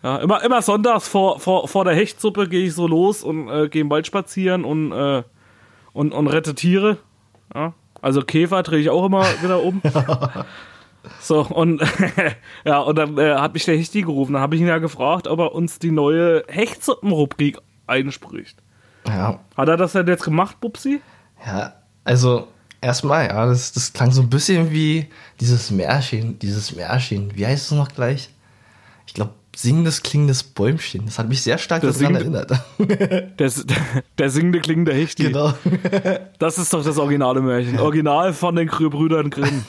ja, 0.03 0.17
immer, 0.17 0.43
immer 0.43 0.61
sonntags 0.61 1.07
vor, 1.07 1.39
vor, 1.39 1.67
vor 1.67 1.85
der 1.85 1.95
Hechtsuppe 1.95 2.47
gehe 2.47 2.65
ich 2.65 2.73
so 2.73 2.87
los 2.87 3.23
und 3.23 3.49
äh, 3.49 3.69
gehe 3.69 3.81
im 3.81 3.89
Wald 3.89 4.07
spazieren 4.07 4.63
und, 4.65 4.91
äh, 4.91 5.23
und, 5.93 6.13
und 6.13 6.27
rette 6.27 6.55
Tiere. 6.55 6.97
Ja. 7.53 7.73
Also 8.01 8.21
Käfer 8.21 8.63
drehe 8.63 8.79
ich 8.79 8.89
auch 8.89 9.05
immer 9.05 9.23
wieder 9.41 9.61
um. 9.63 9.81
So, 11.19 11.41
und 11.41 11.81
ja, 12.63 12.79
und 12.79 12.95
dann 12.95 13.17
äh, 13.17 13.33
hat 13.33 13.55
mich 13.55 13.65
der 13.65 13.75
Hechti 13.75 14.03
gerufen. 14.03 14.33
Dann 14.33 14.41
habe 14.43 14.55
ich 14.55 14.61
ihn 14.61 14.67
ja 14.67 14.77
gefragt, 14.77 15.27
ob 15.27 15.39
er 15.39 15.55
uns 15.55 15.79
die 15.79 15.89
neue 15.89 16.43
Hechtsuppenrubrik 16.47 17.57
einspricht. 17.87 18.57
Ja, 19.07 19.39
Hat 19.57 19.67
er 19.67 19.77
das 19.77 19.93
denn 19.93 20.05
jetzt 20.05 20.23
gemacht, 20.23 20.61
Bubsi? 20.61 21.01
ja, 21.43 21.73
also 22.03 22.47
erstmal, 22.81 23.29
ja, 23.29 23.47
das, 23.47 23.71
das 23.73 23.93
klang 23.93 24.11
so 24.11 24.21
ein 24.21 24.29
bisschen 24.29 24.71
wie 24.71 25.07
dieses 25.39 25.71
Märchen, 25.71 26.37
dieses 26.37 26.75
Märchen. 26.75 27.35
Wie 27.35 27.47
heißt 27.47 27.71
es 27.71 27.77
noch 27.77 27.89
gleich? 27.89 28.29
Ich 29.07 29.15
glaube, 29.15 29.31
singendes, 29.55 30.01
klingendes 30.03 30.43
Bäumchen. 30.43 31.05
Das 31.05 31.19
hat 31.19 31.27
mich 31.29 31.41
sehr 31.41 31.57
stark 31.57 31.81
Das 31.81 31.97
daran 31.97 32.15
erinnert. 32.15 32.51
Der, 32.79 33.51
der 34.17 34.29
singende 34.29 34.59
klingende 34.59 34.93
Hechti. 34.93 35.23
genau. 35.23 35.53
Das 36.39 36.57
ist 36.57 36.73
doch 36.73 36.83
das 36.83 36.97
originale 36.97 37.41
Märchen. 37.41 37.79
Original 37.79 38.33
von 38.33 38.55
den 38.55 38.67
Brüdern 38.67 39.29
Grimm. 39.29 39.65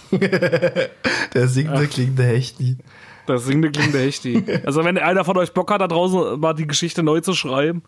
Der 1.34 1.48
singende, 1.48 1.86
klingende 1.86 2.24
Hechti. 2.24 2.76
Das 3.26 3.44
singende 3.44 3.70
klingende 3.70 3.98
Hechti. 4.00 4.44
Also 4.64 4.84
wenn 4.84 4.98
einer 4.98 5.24
von 5.24 5.36
euch 5.36 5.52
Bock 5.52 5.70
hat, 5.70 5.80
da 5.80 5.88
draußen 5.88 6.38
mal 6.40 6.54
die 6.54 6.66
Geschichte 6.66 7.02
neu 7.02 7.20
zu 7.20 7.34
schreiben, 7.34 7.82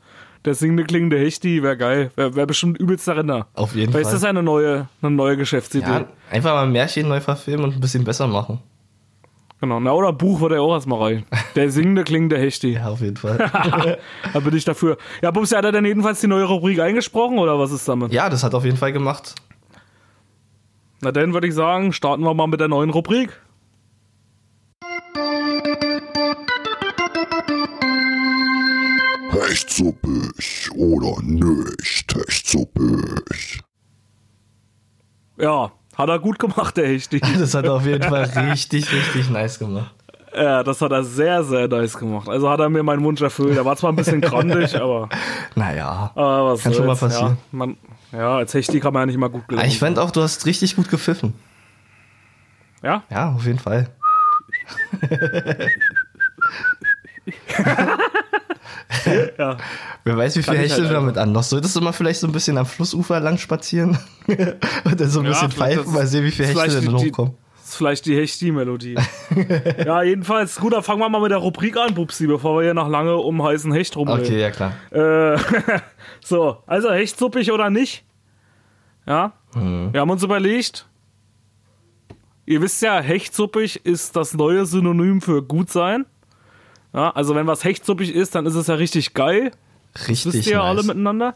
der 0.45 0.55
singende 0.55 0.85
klingende 0.85 1.19
Hechti 1.19 1.63
wäre 1.63 1.77
geil. 1.77 2.11
Wäre 2.17 2.37
wär 2.37 2.47
bestimmt 2.47 2.79
übelst 2.79 3.07
der 3.09 3.17
Renner. 3.17 3.47
Auf 3.55 3.75
jeden 3.75 3.95
ist 3.95 4.03
Fall. 4.03 4.13
das 4.13 4.25
eine 4.25 4.43
neue, 4.43 4.89
eine 5.01 5.11
neue 5.11 5.37
Geschäftsidee. 5.37 5.87
Ja, 5.87 6.09
einfach 6.31 6.53
mal 6.55 6.65
ein 6.65 6.73
Märchen 6.73 7.09
neu 7.09 7.21
verfilmen 7.21 7.65
und 7.65 7.75
ein 7.75 7.81
bisschen 7.81 8.05
besser 8.05 8.27
machen. 8.27 8.61
Genau. 9.65 9.81
Na, 9.81 9.93
oder 9.93 10.13
Buch 10.13 10.43
würde 10.43 10.57
ja 10.57 10.61
auch 10.61 10.75
erstmal 10.75 11.01
rein. 11.03 11.25
Der 11.57 11.71
singende 11.71 12.05
klingende 12.05 12.37
Hechti. 12.37 12.75
Ja, 12.75 12.89
auf 12.91 13.01
jeden 13.01 13.17
Fall. 13.17 13.39
Da 14.35 14.41
bin 14.41 14.55
ich 14.55 14.65
dafür. 14.67 14.99
Ja, 15.23 15.31
Bubsi, 15.31 15.55
hat 15.55 15.65
er 15.65 15.73
denn 15.73 15.87
jedenfalls 15.87 16.21
die 16.21 16.27
neue 16.27 16.45
Rubrik 16.45 16.81
eingesprochen 16.81 17.39
oder 17.39 17.59
was 17.59 17.73
ist 17.73 17.89
damit? 17.89 18.13
ja, 18.13 18.29
das 18.29 18.45
hat 18.45 18.55
auf 18.55 18.67
jeden 18.67 18.77
Fall 18.77 18.93
gemacht. 18.93 19.35
Na 21.01 21.13
dann 21.13 21.33
würde 21.33 21.47
ich 21.47 21.55
sagen, 21.55 21.95
starten 21.95 22.23
wir 22.25 22.35
mal 22.35 22.47
mit 22.47 22.61
der 22.61 22.69
neuen 22.69 22.91
Rubrik. 22.91 23.31
Echt 29.51 29.71
suppig 29.71 30.71
oder 30.77 31.23
nicht 31.23 32.15
echt 32.29 32.47
suppig? 32.47 33.61
Ja, 35.39 35.73
hat 35.97 36.09
er 36.09 36.19
gut 36.19 36.39
gemacht, 36.39 36.77
der 36.77 36.89
Hechti. 36.89 37.21
Das 37.39 37.55
hat 37.55 37.65
er 37.65 37.75
auf 37.75 37.87
jeden 37.87 38.03
Fall 38.03 38.25
richtig, 38.51 38.91
richtig 38.93 39.31
nice 39.31 39.59
gemacht. 39.59 39.93
Ja, 40.37 40.65
das 40.65 40.81
hat 40.81 40.91
er 40.91 41.05
sehr, 41.05 41.45
sehr 41.45 41.69
nice 41.69 41.97
gemacht. 41.97 42.29
Also 42.29 42.51
hat 42.51 42.59
er 42.59 42.69
mir 42.69 42.83
meinen 42.83 43.05
Wunsch 43.05 43.21
erfüllt. 43.23 43.57
Er 43.57 43.65
war 43.65 43.77
zwar 43.77 43.93
ein 43.93 43.97
bisschen 43.97 44.21
grandig, 44.23 44.75
aber, 44.81 45.09
Naja. 45.55 46.11
aber 46.15 46.53
was 46.53 46.63
Kann 46.63 46.75
schon 46.75 46.87
mal 46.87 46.97
passieren. 46.97 47.37
Ja, 47.53 47.57
man, 47.57 47.77
ja, 48.11 48.37
als 48.39 48.53
Hechti 48.55 48.81
kann 48.81 48.93
man 48.93 49.03
ja 49.03 49.07
nicht 49.07 49.19
mal 49.19 49.29
gut 49.31 49.47
gelingen. 49.47 49.69
ich 49.69 49.79
fand 49.79 49.99
auch, 49.99 50.11
du 50.11 50.23
hast 50.23 50.45
richtig 50.47 50.75
gut 50.77 50.89
gepfiffen. 50.89 51.35
Ja? 52.83 53.03
Ja, 53.11 53.33
auf 53.33 53.47
jeden 53.47 53.59
Fall. 53.61 53.89
Ja. 59.39 59.57
Wer 60.05 60.17
weiß, 60.17 60.37
wie 60.37 60.43
viel 60.43 60.57
Hechte 60.59 60.77
halt 60.83 60.91
du 60.91 60.93
damit 60.93 61.17
an. 61.19 61.33
Noch 61.33 61.43
solltest 61.43 61.75
du 61.77 61.81
mal 61.81 61.93
vielleicht 61.93 62.21
so 62.21 62.27
ein 62.27 62.33
bisschen 62.33 62.59
am 62.59 62.67
Flussufer 62.67 63.21
lang 63.21 63.39
spazieren 63.39 63.99
und 64.27 65.01
dann 65.01 65.09
so 65.09 65.21
ein 65.21 65.27
Ja, 65.27 65.33
bisschen 65.33 65.51
pfeifen, 65.51 65.93
mal 65.93 66.07
sehen, 66.07 66.25
wie 66.25 66.31
viele 66.31 66.49
Hechte 66.49 66.81
denn 66.81 66.97
die- 66.97 67.07
hochkommen. 67.11 67.35
Das 67.61 67.71
ist 67.71 67.77
vielleicht 67.79 68.05
die 68.07 68.17
Hechti-Melodie. 68.17 68.97
ja, 69.87 70.03
jedenfalls, 70.03 70.57
gut, 70.57 70.75
dann 70.75 70.83
fangen 70.83 71.01
wir 71.01 71.09
mal 71.09 71.21
mit 71.23 71.31
der 71.31 71.39
Rubrik 71.39 71.79
an, 71.79 71.95
Bubsi, 71.95 72.27
bevor 72.27 72.59
wir 72.59 72.65
hier 72.65 72.75
noch 72.75 72.89
lange 72.91 73.17
um 73.17 73.43
heißen 73.43 73.73
Hecht 73.73 73.97
rumreden. 73.97 74.23
Okay, 74.23 74.39
ja 74.41 74.51
klar. 74.51 74.73
Äh, 74.91 75.39
so, 76.23 76.59
also 76.67 76.93
hechtsuppig 76.93 77.51
oder 77.53 77.71
nicht? 77.71 78.05
Ja. 79.07 79.33
Wir 79.55 80.01
haben 80.01 80.11
uns 80.11 80.23
überlegt, 80.23 80.87
ihr 82.45 82.61
wisst 82.61 82.83
ja, 82.83 83.01
hechtsuppig 83.01 83.85
ist 83.87 84.15
das 84.15 84.35
neue 84.35 84.67
Synonym 84.67 85.21
für 85.23 85.43
gut 85.43 85.71
sein. 85.71 86.05
Ja, 86.95 87.11
also 87.11 87.35
wenn 87.35 87.47
was 87.47 87.65
hechtsuppig 87.65 88.15
ist, 88.15 88.35
dann 88.35 88.47
ist 88.47 88.55
es 88.55 88.69
ja 88.69 88.77
richtig 88.77 89.15
geil. 89.15 89.51
Richtig 90.09 90.33
Wisst 90.33 90.47
ihr 90.47 90.55
ja 90.55 90.63
alle 90.63 90.83
miteinander. 90.83 91.35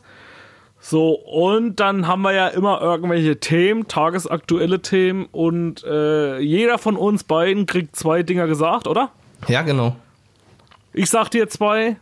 So, 0.81 1.11
und 1.11 1.81
dann 1.81 2.07
haben 2.07 2.23
wir 2.23 2.33
ja 2.33 2.47
immer 2.49 2.81
irgendwelche 2.81 3.41
Themen, 3.41 3.89
tagesaktuelle 3.89 4.81
Themen 4.81 5.27
und 5.33 5.83
äh, 5.83 6.39
jeder 6.39 6.79
von 6.79 6.97
uns 6.97 7.25
beiden 7.25 7.67
kriegt 7.67 7.97
zwei 7.97 8.23
Dinger 8.23 8.47
gesagt, 8.47 8.87
oder? 8.87 9.11
Ja, 9.49 9.63
genau. 9.63 9.97
Ich 10.93 11.11
sag 11.11 11.31
dir 11.31 11.49
zwei 11.49 11.97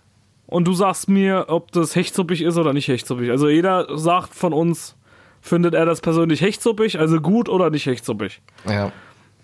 und 0.46 0.68
du 0.68 0.74
sagst 0.74 1.08
mir, 1.08 1.46
ob 1.48 1.72
das 1.72 1.96
hechtsuppig 1.96 2.42
ist 2.42 2.58
oder 2.58 2.74
nicht 2.74 2.88
hechtsuppig. 2.88 3.30
Also 3.30 3.48
jeder 3.48 3.96
sagt 3.96 4.34
von 4.34 4.52
uns, 4.52 4.94
findet 5.40 5.74
er 5.74 5.86
das 5.86 6.02
persönlich 6.02 6.42
hechtsuppig, 6.42 6.98
also 6.98 7.20
gut 7.20 7.48
oder 7.48 7.70
nicht 7.70 7.86
hechtsuppig. 7.86 8.42
Ja. 8.68 8.92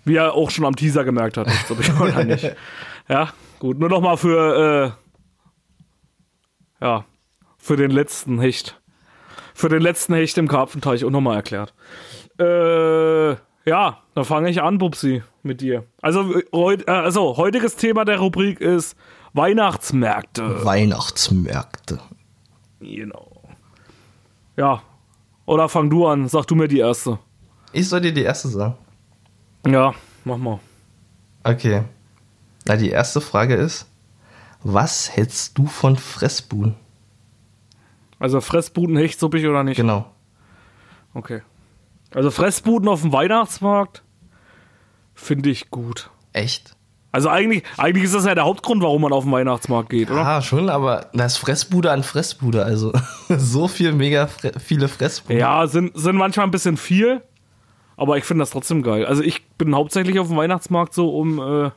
Wie 0.05 0.15
er 0.15 0.33
auch 0.33 0.51
schon 0.51 0.65
am 0.65 0.75
Teaser 0.75 1.03
gemerkt 1.03 1.37
hat, 1.37 1.47
hechtsuppig 1.47 1.91
oder 1.99 2.23
nicht. 2.23 2.55
Ja, 3.09 3.33
gut. 3.63 3.79
Nur 3.79 3.87
noch 3.87 4.01
mal 4.01 4.17
für, 4.17 4.93
äh, 6.81 6.85
ja, 6.85 7.05
für 7.57 7.77
den 7.77 7.91
letzten 7.91 8.39
Hecht. 8.41 8.81
Für 9.53 9.69
den 9.69 9.81
letzten 9.81 10.13
Hecht 10.13 10.37
im 10.37 10.49
Karpfenteich 10.49 11.05
auch 11.05 11.09
nochmal 11.09 11.37
erklärt. 11.37 11.73
Äh, 12.37 13.31
ja, 13.65 13.99
dann 14.15 14.25
fange 14.25 14.49
ich 14.49 14.61
an, 14.61 14.79
Bubsi, 14.79 15.23
mit 15.43 15.61
dir. 15.61 15.85
Also, 16.01 16.41
heut, 16.53 16.87
äh, 16.89 16.91
also, 16.91 17.37
heutiges 17.37 17.77
Thema 17.77 18.03
der 18.03 18.19
Rubrik 18.19 18.59
ist 18.59 18.97
Weihnachtsmärkte. 19.31 20.65
Weihnachtsmärkte. 20.65 21.99
Genau. 22.81 23.43
Ja. 24.57 24.81
Oder 25.45 25.69
fang 25.69 25.89
du 25.89 26.05
an, 26.05 26.27
sag 26.27 26.47
du 26.47 26.55
mir 26.55 26.67
die 26.67 26.79
erste. 26.79 27.17
Ich 27.71 27.87
soll 27.87 28.01
dir 28.01 28.13
die 28.13 28.23
erste 28.23 28.49
sagen. 28.49 28.75
Ja, 29.65 29.93
mach 30.25 30.37
mal. 30.37 30.59
Okay. 31.45 31.83
Na, 32.65 32.75
die 32.75 32.89
erste 32.89 33.21
Frage 33.21 33.55
ist, 33.55 33.87
was 34.63 35.15
hältst 35.15 35.57
du 35.57 35.65
von 35.65 35.97
Fressbuden? 35.97 36.75
Also 38.19 38.39
Fressbuden 38.39 38.95
hechtsuppig 38.95 39.45
oder 39.45 39.63
nicht? 39.63 39.75
Genau. 39.75 40.05
Okay. 41.13 41.41
Also 42.13 42.31
Fressbuden 42.31 42.87
auf 42.87 43.01
dem 43.01 43.11
Weihnachtsmarkt 43.11 44.03
finde 45.13 45.49
ich 45.49 45.69
gut. 45.69 46.09
Echt? 46.31 46.75
Also 47.11 47.29
eigentlich, 47.29 47.63
eigentlich 47.77 48.05
ist 48.05 48.15
das 48.15 48.25
ja 48.25 48.33
der 48.33 48.45
Hauptgrund, 48.45 48.81
warum 48.81 49.03
man 49.03 49.13
auf 49.13 49.23
den 49.23 49.33
Weihnachtsmarkt 49.33 49.89
geht, 49.89 50.09
oder? 50.09 50.25
Ah, 50.25 50.41
schon, 50.41 50.69
aber 50.69 51.11
das 51.13 51.33
ist 51.33 51.37
Fressbude 51.39 51.91
an 51.91 52.01
Fressbude, 52.01 52.63
also 52.65 52.91
so 53.29 53.67
viel 53.67 53.91
mega 53.91 54.25
fre 54.25 54.53
viele 54.59 54.87
Fressbuden. 54.87 55.37
Ja, 55.39 55.67
sind, 55.67 55.95
sind 55.95 56.15
manchmal 56.15 56.47
ein 56.47 56.51
bisschen 56.51 56.75
viel, 56.75 57.21
aber 57.97 58.17
ich 58.17 58.23
finde 58.23 58.41
das 58.41 58.49
trotzdem 58.49 58.81
geil. 58.81 59.05
Also 59.05 59.21
ich 59.21 59.45
bin 59.57 59.75
hauptsächlich 59.75 60.17
auf 60.19 60.29
dem 60.29 60.37
Weihnachtsmarkt 60.37 60.95
so, 60.95 61.15
um 61.15 61.39
äh, 61.39 61.71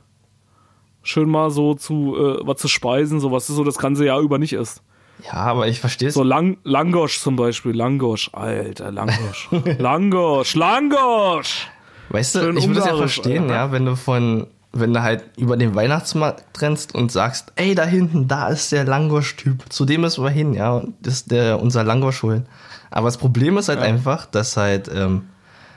schön 1.06 1.28
mal 1.28 1.50
so 1.50 1.74
zu 1.74 2.16
äh, 2.16 2.46
was 2.46 2.58
zu 2.58 2.68
speisen, 2.68 3.20
so 3.20 3.32
was 3.32 3.46
so 3.46 3.64
das 3.64 3.78
ganze 3.78 4.04
Jahr 4.04 4.20
über 4.20 4.38
nicht 4.38 4.52
ist. 4.52 4.82
Ja, 5.24 5.34
aber 5.34 5.68
ich 5.68 5.80
verstehe 5.80 6.08
es. 6.08 6.14
So 6.14 6.22
Lang 6.22 6.58
Langosch 6.64 7.20
zum 7.20 7.36
Beispiel, 7.36 7.74
Langosch, 7.74 8.30
alter 8.34 8.92
Langosch, 8.92 9.48
Langosch, 9.78 10.54
Langosch. 10.54 11.68
Weißt 12.10 12.34
du, 12.34 12.40
schön 12.40 12.56
ich 12.56 12.66
würde 12.66 12.80
es 12.80 12.86
ja 12.86 12.96
verstehen, 12.96 13.48
ja, 13.48 13.72
wenn 13.72 13.86
du 13.86 13.96
von, 13.96 14.46
wenn 14.72 14.92
du 14.92 15.02
halt 15.02 15.24
über 15.36 15.56
den 15.56 15.74
Weihnachtsmarkt 15.74 16.60
rennst 16.60 16.94
und 16.94 17.10
sagst, 17.10 17.52
ey, 17.56 17.74
da 17.74 17.84
hinten, 17.84 18.28
da 18.28 18.48
ist 18.48 18.70
der 18.72 18.84
Langosch-Typ, 18.84 19.72
zu 19.72 19.84
dem 19.84 20.02
müssen 20.02 20.22
wir 20.22 20.30
hin, 20.30 20.54
ja, 20.54 20.74
und 20.74 20.94
das 21.00 21.14
ist 21.14 21.30
der, 21.30 21.60
unser 21.60 21.82
Langosch 21.82 22.22
holen. 22.22 22.46
Aber 22.90 23.08
das 23.08 23.16
Problem 23.16 23.58
ist 23.58 23.68
halt 23.68 23.80
einfach, 23.80 24.26
dass 24.26 24.56
halt, 24.56 24.88
ähm, 24.94 25.22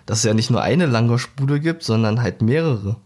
dass 0.06 0.20
es 0.20 0.24
ja 0.26 0.34
nicht 0.34 0.52
nur 0.52 0.62
eine 0.62 0.86
Langoschbude 0.86 1.60
gibt, 1.60 1.84
sondern 1.84 2.22
halt 2.22 2.42
mehrere. 2.42 2.98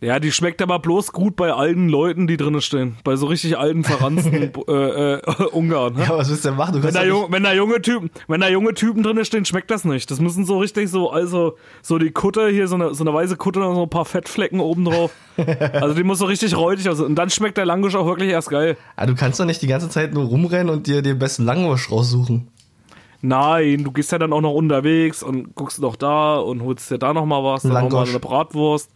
Ja, 0.00 0.20
die 0.20 0.30
schmeckt 0.30 0.62
aber 0.62 0.78
bloß 0.78 1.10
gut 1.10 1.34
bei 1.34 1.52
alten 1.52 1.88
Leuten, 1.88 2.28
die 2.28 2.36
drinnen 2.36 2.60
stehen. 2.60 2.96
Bei 3.02 3.16
so 3.16 3.26
richtig 3.26 3.58
alten, 3.58 3.82
verranzten 3.82 4.52
äh, 4.68 5.14
äh, 5.14 5.20
Ungarn. 5.50 5.94
Ne? 5.94 6.02
Ja, 6.04 6.16
was 6.16 6.30
willst 6.30 6.44
du 6.44 6.50
denn 6.50 6.56
machen? 6.56 6.74
Du 6.74 6.82
Wenn 6.84 6.94
da, 6.94 7.02
ja 7.02 7.08
jung, 7.08 7.22
nicht, 7.22 7.32
wenn 7.32 7.42
da 7.42 7.52
junge 7.52 7.82
Typen, 7.82 8.10
wenn 8.28 8.40
da 8.40 8.48
junge 8.48 8.74
Typen 8.74 9.02
drinne 9.02 9.24
stehen, 9.24 9.44
schmeckt 9.44 9.72
das 9.72 9.84
nicht. 9.84 10.08
Das 10.10 10.20
müssen 10.20 10.44
so 10.44 10.60
richtig 10.60 10.88
so, 10.88 11.10
also 11.10 11.56
so 11.82 11.98
die 11.98 12.12
Kutte 12.12 12.48
hier, 12.48 12.68
so 12.68 12.76
eine, 12.76 12.94
so 12.94 13.02
eine 13.02 13.12
weiße 13.12 13.36
Kutte 13.36 13.66
und 13.66 13.74
so 13.74 13.82
ein 13.82 13.90
paar 13.90 14.04
Fettflecken 14.04 14.60
oben 14.60 14.84
drauf. 14.84 15.10
also 15.72 15.94
die 15.94 16.04
muss 16.04 16.20
so 16.20 16.26
richtig 16.26 16.56
räudig 16.56 16.88
aussehen. 16.88 17.06
Und 17.06 17.16
dann 17.16 17.30
schmeckt 17.30 17.58
der 17.58 17.66
Langosch 17.66 17.96
auch 17.96 18.06
wirklich 18.06 18.30
erst 18.30 18.50
geil. 18.50 18.76
ah, 18.94 19.04
du 19.06 19.16
kannst 19.16 19.40
doch 19.40 19.46
nicht 19.46 19.62
die 19.62 19.66
ganze 19.66 19.88
Zeit 19.88 20.14
nur 20.14 20.26
rumrennen 20.26 20.72
und 20.72 20.86
dir 20.86 21.02
den 21.02 21.18
besten 21.18 21.44
Langosch 21.44 21.90
raussuchen. 21.90 22.48
Nein, 23.20 23.82
du 23.82 23.90
gehst 23.90 24.12
ja 24.12 24.18
dann 24.18 24.32
auch 24.32 24.40
noch 24.40 24.52
unterwegs 24.52 25.24
und 25.24 25.56
guckst 25.56 25.80
noch 25.80 25.96
da 25.96 26.36
und 26.36 26.62
holst 26.62 26.88
dir 26.88 26.98
da 26.98 27.12
noch 27.12 27.26
mal 27.26 27.42
was, 27.42 27.62
dann 27.62 27.72
noch 27.72 27.80
mal 27.80 27.88
Langosch. 27.88 28.10
eine 28.10 28.20
Bratwurst. 28.20 28.92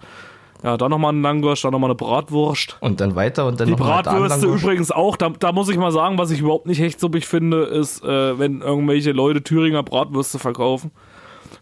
Ja, 0.62 0.76
dann 0.76 0.90
noch 0.90 0.98
mal 0.98 1.08
einen 1.08 1.22
Langosch, 1.22 1.62
dann 1.62 1.72
noch 1.72 1.80
mal 1.80 1.88
eine 1.88 1.96
Bratwurst. 1.96 2.76
Und 2.80 3.00
dann 3.00 3.16
weiter 3.16 3.46
und 3.46 3.58
dann 3.58 3.66
Die 3.66 3.74
Bratwürste 3.74 4.46
übrigens 4.46 4.92
auch, 4.92 5.16
da, 5.16 5.30
da 5.30 5.50
muss 5.50 5.68
ich 5.68 5.76
mal 5.76 5.90
sagen, 5.90 6.18
was 6.18 6.30
ich 6.30 6.40
überhaupt 6.40 6.66
nicht 6.66 6.80
hechtsuppig 6.80 7.26
finde, 7.26 7.64
ist, 7.64 8.04
äh, 8.04 8.38
wenn 8.38 8.60
irgendwelche 8.60 9.10
Leute 9.10 9.42
Thüringer 9.42 9.82
Bratwürste 9.82 10.38
verkaufen. 10.38 10.92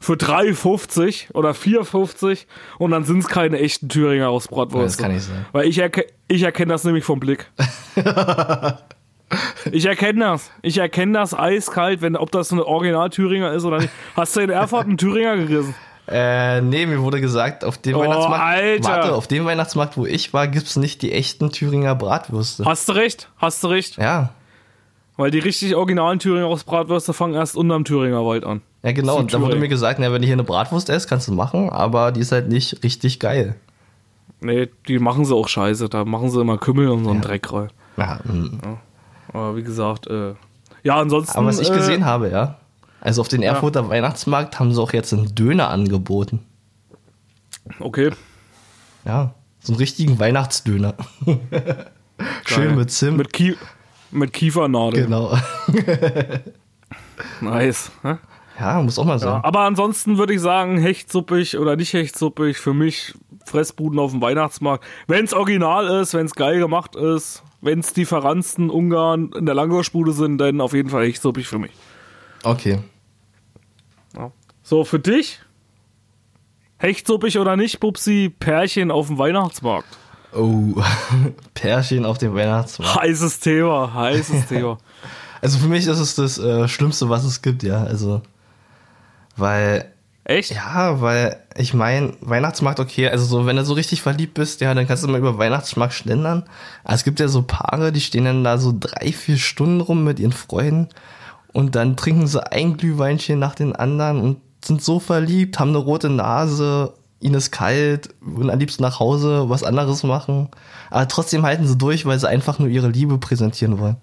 Für 0.00 0.14
3,50 0.14 1.34
oder 1.34 1.50
4,50 1.50 2.46
und 2.78 2.90
dann 2.90 3.04
sind 3.04 3.18
es 3.18 3.28
keine 3.28 3.58
echten 3.58 3.88
Thüringer 3.88 4.28
aus 4.28 4.48
Bratwürste. 4.48 4.86
Das 4.86 4.98
kann 4.98 5.12
nicht 5.12 5.24
sein. 5.24 5.46
Weil 5.52 5.66
ich, 5.66 5.78
erke 5.78 6.06
ich 6.28 6.42
erkenne 6.42 6.72
das 6.72 6.84
nämlich 6.84 7.04
vom 7.04 7.20
Blick. 7.20 7.50
ich 9.72 9.86
erkenne 9.86 10.20
das. 10.20 10.50
Ich 10.62 10.78
erkenne 10.78 11.14
das 11.14 11.34
eiskalt, 11.34 12.02
wenn, 12.02 12.16
ob 12.16 12.30
das 12.30 12.52
eine 12.52 12.66
Original-Thüringer 12.66 13.52
ist 13.52 13.64
oder 13.64 13.78
nicht. 13.78 13.90
Hast 14.16 14.36
du 14.36 14.40
in 14.40 14.50
Erfurt 14.50 14.86
einen 14.86 14.96
Thüringer 14.96 15.36
gerissen? 15.36 15.74
Äh, 16.10 16.60
nee, 16.60 16.86
mir 16.86 17.02
wurde 17.02 17.20
gesagt, 17.20 17.64
auf 17.64 17.78
dem 17.78 17.96
Oh, 17.96 18.00
Weihnachtsmarkt. 18.00 18.44
Alter. 18.44 18.88
Warte, 18.88 19.14
auf 19.14 19.26
dem 19.28 19.44
Weihnachtsmarkt, 19.44 19.96
wo 19.96 20.06
ich 20.06 20.32
war, 20.32 20.48
gibt's 20.48 20.76
nicht 20.76 21.02
die 21.02 21.12
echten 21.12 21.50
Thüringer 21.50 21.94
Bratwürste. 21.94 22.64
Hast 22.64 22.88
du 22.88 22.92
recht? 22.92 23.28
Hast 23.38 23.62
du 23.62 23.68
recht? 23.68 23.96
Ja. 23.96 24.30
Weil 25.16 25.30
die 25.30 25.38
richtig 25.38 25.76
originalen 25.76 26.18
Thüringer 26.18 26.46
aus 26.46 26.64
Bratwürste 26.64 27.12
fangen 27.12 27.34
erst 27.34 27.56
unterm 27.56 27.84
Thüringer 27.84 28.24
Wald 28.24 28.44
an. 28.44 28.62
Ja, 28.82 28.92
genau. 28.92 29.18
Und 29.18 29.34
da 29.34 29.40
wurde 29.40 29.56
mir 29.56 29.68
gesagt, 29.68 30.00
na, 30.00 30.10
wenn 30.12 30.22
du 30.22 30.26
hier 30.26 30.34
eine 30.34 30.44
Bratwurst 30.44 30.88
isst, 30.88 31.08
kannst 31.08 31.28
du 31.28 31.32
machen, 31.32 31.68
aber 31.68 32.10
die 32.12 32.20
ist 32.20 32.32
halt 32.32 32.48
nicht 32.48 32.82
richtig 32.82 33.20
geil. 33.20 33.54
Nee, 34.40 34.68
die 34.88 34.98
machen 34.98 35.26
sie 35.26 35.34
auch 35.34 35.48
scheiße. 35.48 35.88
Da 35.90 36.04
machen 36.04 36.30
sie 36.30 36.40
immer 36.40 36.56
Kümmel 36.56 36.88
und 36.88 37.04
so 37.04 37.10
einen 37.10 37.20
Dreck 37.20 37.52
rein. 37.52 37.68
Ja, 37.98 38.20
mm. 38.24 38.78
Aber 39.34 39.56
wie 39.56 39.62
gesagt, 39.62 40.06
äh, 40.06 40.32
ja, 40.82 40.96
ansonsten. 40.98 41.36
aber 41.36 41.46
was 41.48 41.60
ich 41.60 41.70
äh, 41.70 41.74
gesehen 41.74 42.06
habe, 42.06 42.30
ja. 42.30 42.56
Also 43.00 43.20
auf 43.22 43.28
den 43.28 43.42
Erfurter 43.42 43.88
Weihnachtsmarkt 43.88 44.58
haben 44.60 44.74
sie 44.74 44.80
auch 44.80 44.92
jetzt 44.92 45.12
einen 45.12 45.34
Döner 45.34 45.68
angeboten. 45.70 46.40
Okay. 47.78 48.10
Ja. 49.04 49.34
So 49.60 49.72
einen 49.72 49.78
richtigen 49.78 50.18
Weihnachtsdöner. 50.18 50.94
Schön 52.46 52.76
mit 52.76 52.90
Zimt. 52.90 53.16
Mit, 53.18 53.32
Kie 53.32 53.56
mit 54.10 54.32
Kiefernadel. 54.32 55.04
genau. 55.04 55.36
Nice. 57.40 57.90
hä? 58.02 58.16
Ja, 58.58 58.80
muss 58.82 58.98
auch 58.98 59.04
mal 59.04 59.14
Ja, 59.14 59.18
sein. 59.18 59.44
aber 59.44 59.60
ansonsten 59.60 60.18
würde 60.18 60.34
ich 60.34 60.40
sagen, 60.40 60.78
hechtsuppig 60.78 61.56
oder 61.58 61.76
nicht 61.76 61.92
hechtsuppig, 61.92 62.58
für 62.58 62.74
mich 62.74 63.14
Fressbuden 63.46 63.98
auf 63.98 64.10
dem 64.10 64.20
Weihnachtsmarkt. 64.20 64.84
Wenn's 65.06 65.32
original 65.32 65.86
ist, 66.02 66.12
wenn's 66.14 66.34
geil 66.34 66.58
gemacht 66.58 66.94
ist, 66.96 67.42
wenn's 67.62 67.92
die 67.94 68.04
verranzten 68.04 68.68
Ungarn 68.68 69.30
in 69.32 69.46
der 69.46 69.54
Langoschbude 69.54 70.12
sind, 70.12 70.38
dann 70.38 70.60
auf 70.60 70.74
jeden 70.74 70.90
Fall 70.90 71.04
hechtsuppig 71.04 71.46
für 71.46 71.58
mich. 71.58 71.72
Okay. 72.42 72.78
Ja. 74.16 74.30
So, 74.62 74.84
für 74.84 74.98
dich? 74.98 75.40
Hechtsuppig 76.78 77.38
oder 77.38 77.56
nicht, 77.56 77.80
Bubsi? 77.80 78.34
Pärchen 78.38 78.90
auf 78.90 79.08
dem 79.08 79.18
Weihnachtsmarkt. 79.18 79.98
Oh, 80.32 80.74
Pärchen 81.54 82.06
auf 82.06 82.18
dem 82.18 82.34
Weihnachtsmarkt. 82.34 83.02
Heißes 83.02 83.40
Thema, 83.40 83.92
heißes 83.92 84.46
Thema. 84.48 84.78
Also 85.42 85.58
für 85.58 85.68
mich 85.68 85.86
ist 85.86 85.98
es 85.98 86.14
das 86.14 86.38
äh, 86.38 86.68
Schlimmste, 86.68 87.08
was 87.08 87.24
es 87.24 87.42
gibt, 87.42 87.62
ja. 87.62 87.82
Also, 87.82 88.22
weil 89.36 89.92
Echt? 90.24 90.52
Ja, 90.52 91.00
weil 91.00 91.42
ich 91.56 91.74
meine, 91.74 92.12
Weihnachtsmarkt, 92.20 92.78
okay, 92.78 93.08
also 93.08 93.24
so, 93.24 93.46
wenn 93.46 93.56
du 93.56 93.64
so 93.64 93.74
richtig 93.74 94.00
verliebt 94.00 94.34
bist, 94.34 94.60
ja, 94.60 94.72
dann 94.74 94.86
kannst 94.86 95.02
du 95.02 95.08
mal 95.08 95.18
über 95.18 95.38
Weihnachtsmarkt 95.38 95.92
schlendern. 95.92 96.44
Aber 96.84 96.94
es 96.94 97.04
gibt 97.04 97.18
ja 97.18 97.26
so 97.26 97.42
Paare, 97.42 97.90
die 97.90 98.00
stehen 98.00 98.26
dann 98.26 98.44
da 98.44 98.56
so 98.58 98.72
drei, 98.78 99.12
vier 99.12 99.38
Stunden 99.38 99.80
rum 99.80 100.04
mit 100.04 100.20
ihren 100.20 100.32
Freunden 100.32 100.88
und 101.52 101.74
dann 101.74 101.96
trinken 101.96 102.26
sie 102.26 102.40
ein 102.52 102.76
Glühweinchen 102.76 103.38
nach 103.38 103.54
den 103.54 103.74
anderen 103.74 104.20
und 104.20 104.36
sind 104.64 104.82
so 104.82 105.00
verliebt, 105.00 105.58
haben 105.58 105.70
eine 105.70 105.78
rote 105.78 106.08
Nase, 106.10 106.92
ihnen 107.20 107.34
ist 107.34 107.50
kalt, 107.50 108.14
würden 108.20 108.50
am 108.50 108.58
liebsten 108.58 108.82
nach 108.82 109.00
Hause 109.00 109.48
was 109.48 109.62
anderes 109.62 110.02
machen. 110.02 110.48
Aber 110.90 111.08
trotzdem 111.08 111.42
halten 111.44 111.66
sie 111.66 111.76
durch, 111.76 112.06
weil 112.06 112.18
sie 112.18 112.28
einfach 112.28 112.58
nur 112.58 112.68
ihre 112.68 112.88
Liebe 112.88 113.18
präsentieren 113.18 113.78
wollen. 113.78 113.96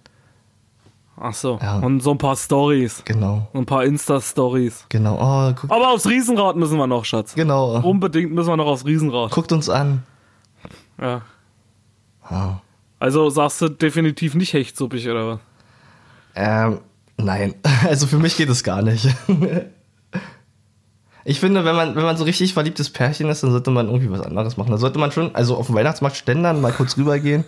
Ach 1.19 1.33
so. 1.33 1.57
Ja. 1.61 1.79
Und 1.79 2.01
so 2.01 2.11
ein 2.11 2.17
paar 2.19 2.35
Stories. 2.35 3.01
Genau, 3.05 3.47
Und 3.53 3.61
ein 3.61 3.65
paar 3.65 3.83
Insta-Stories. 3.85 4.85
genau. 4.89 5.15
Oh, 5.19 5.53
guck, 5.59 5.71
Aber 5.71 5.89
aufs 5.91 6.07
Riesenrad 6.07 6.55
müssen 6.57 6.77
wir 6.77 6.85
noch, 6.85 7.05
Schatz. 7.05 7.33
genau. 7.33 7.79
Unbedingt 7.81 8.31
müssen 8.33 8.49
wir 8.49 8.57
noch 8.57 8.67
aufs 8.67 8.85
Riesenrad. 8.85 9.31
Guckt 9.31 9.51
uns 9.51 9.67
an. 9.67 10.03
Ja. 11.01 11.21
Ah. 12.23 12.57
Also 12.99 13.29
sagst 13.29 13.61
du 13.61 13.69
definitiv 13.69 14.35
nicht 14.35 14.53
hechtsuppig, 14.53 15.07
oder 15.09 15.27
was? 15.27 15.39
Ähm, 16.35 16.79
nein. 17.17 17.55
Also 17.87 18.07
für 18.07 18.17
mich 18.17 18.37
geht 18.37 18.49
es 18.49 18.63
gar 18.63 18.81
nicht. 18.81 19.07
Ich 21.29 21.41
finde, 21.41 21.65
wenn 21.65 21.75
man, 21.75 21.93
wenn 21.97 22.03
man 22.03 22.15
so 22.15 22.23
richtig 22.23 22.53
verliebtes 22.53 22.89
Pärchen 22.89 23.27
ist, 23.27 23.43
dann 23.43 23.51
sollte 23.51 23.69
man 23.69 23.87
irgendwie 23.87 24.09
was 24.09 24.21
anderes 24.21 24.55
machen. 24.55 24.71
Da 24.71 24.77
sollte 24.77 24.97
man 24.97 25.11
schon, 25.11 25.35
also 25.35 25.57
auf 25.57 25.65
dem 25.65 25.75
Weihnachtsmarkt 25.75 26.15
ständern, 26.15 26.61
mal 26.61 26.71
kurz 26.71 26.95
rübergehen. 26.95 27.43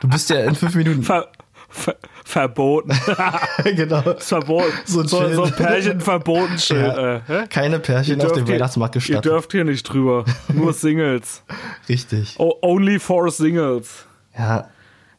Du 0.00 0.08
bist 0.08 0.30
ja 0.30 0.40
in 0.44 0.54
fünf 0.54 0.74
Minuten. 0.74 1.02
Ver 1.02 1.28
ver 1.68 1.96
verboten. 2.24 2.90
genau. 3.76 4.00
Ist 4.12 4.28
verboten. 4.30 4.72
So 4.86 5.00
ein 5.00 5.08
so, 5.08 5.28
so 5.30 5.42
ein 5.44 5.52
Pärchen 5.52 6.00
verboten. 6.00 6.56
Ja. 6.68 7.16
Äh? 7.16 7.46
Keine 7.48 7.80
Pärchen 7.80 8.18
auf 8.22 8.32
dem 8.32 8.46
hier- 8.46 8.54
Weihnachtsmarkt 8.54 8.94
ihr 8.96 9.00
gestattet. 9.00 9.24
dürft 9.26 9.52
hier 9.52 9.64
nicht 9.64 9.82
drüber. 9.82 10.24
Nur 10.50 10.72
Singles. 10.72 11.42
Richtig. 11.90 12.36
Oh, 12.38 12.54
only 12.62 12.98
for 12.98 13.30
Singles. 13.30 14.06
Ja. 14.38 14.70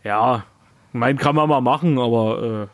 Ja, 0.04 0.46
mein 0.94 1.18
kann 1.20 1.36
man 1.36 1.48
mal 1.48 1.62
machen, 1.62 2.00
aber 2.00 2.42
äh, 2.64 2.68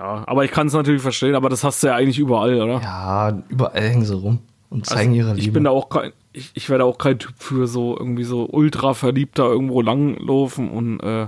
ja, 0.00 0.24
aber 0.26 0.44
ich 0.44 0.50
kann 0.50 0.66
es 0.68 0.72
natürlich 0.72 1.02
verstehen, 1.02 1.34
aber 1.34 1.50
das 1.50 1.62
hast 1.62 1.82
du 1.82 1.88
ja 1.88 1.94
eigentlich 1.94 2.18
überall, 2.18 2.58
oder? 2.60 2.80
Ja, 2.80 3.42
überall 3.50 3.82
hängen 3.82 4.04
sie 4.04 4.14
rum 4.14 4.38
und 4.70 4.86
zeigen 4.86 5.12
ihre 5.12 5.28
Liebe. 5.28 5.36
Also 5.36 5.42
Ich 5.48 5.52
bin 5.52 5.64
da 5.64 5.70
auch 5.70 5.90
kein, 5.90 6.12
ich, 6.32 6.52
ich 6.54 6.70
werde 6.70 6.86
auch 6.86 6.96
kein 6.96 7.18
Typ 7.18 7.34
für 7.36 7.66
so 7.66 7.96
irgendwie 7.98 8.24
so 8.24 8.48
ultra 8.50 8.94
verliebter 8.94 9.44
irgendwo 9.44 9.82
langlaufen 9.82 10.70
und 10.70 11.00
äh, 11.00 11.26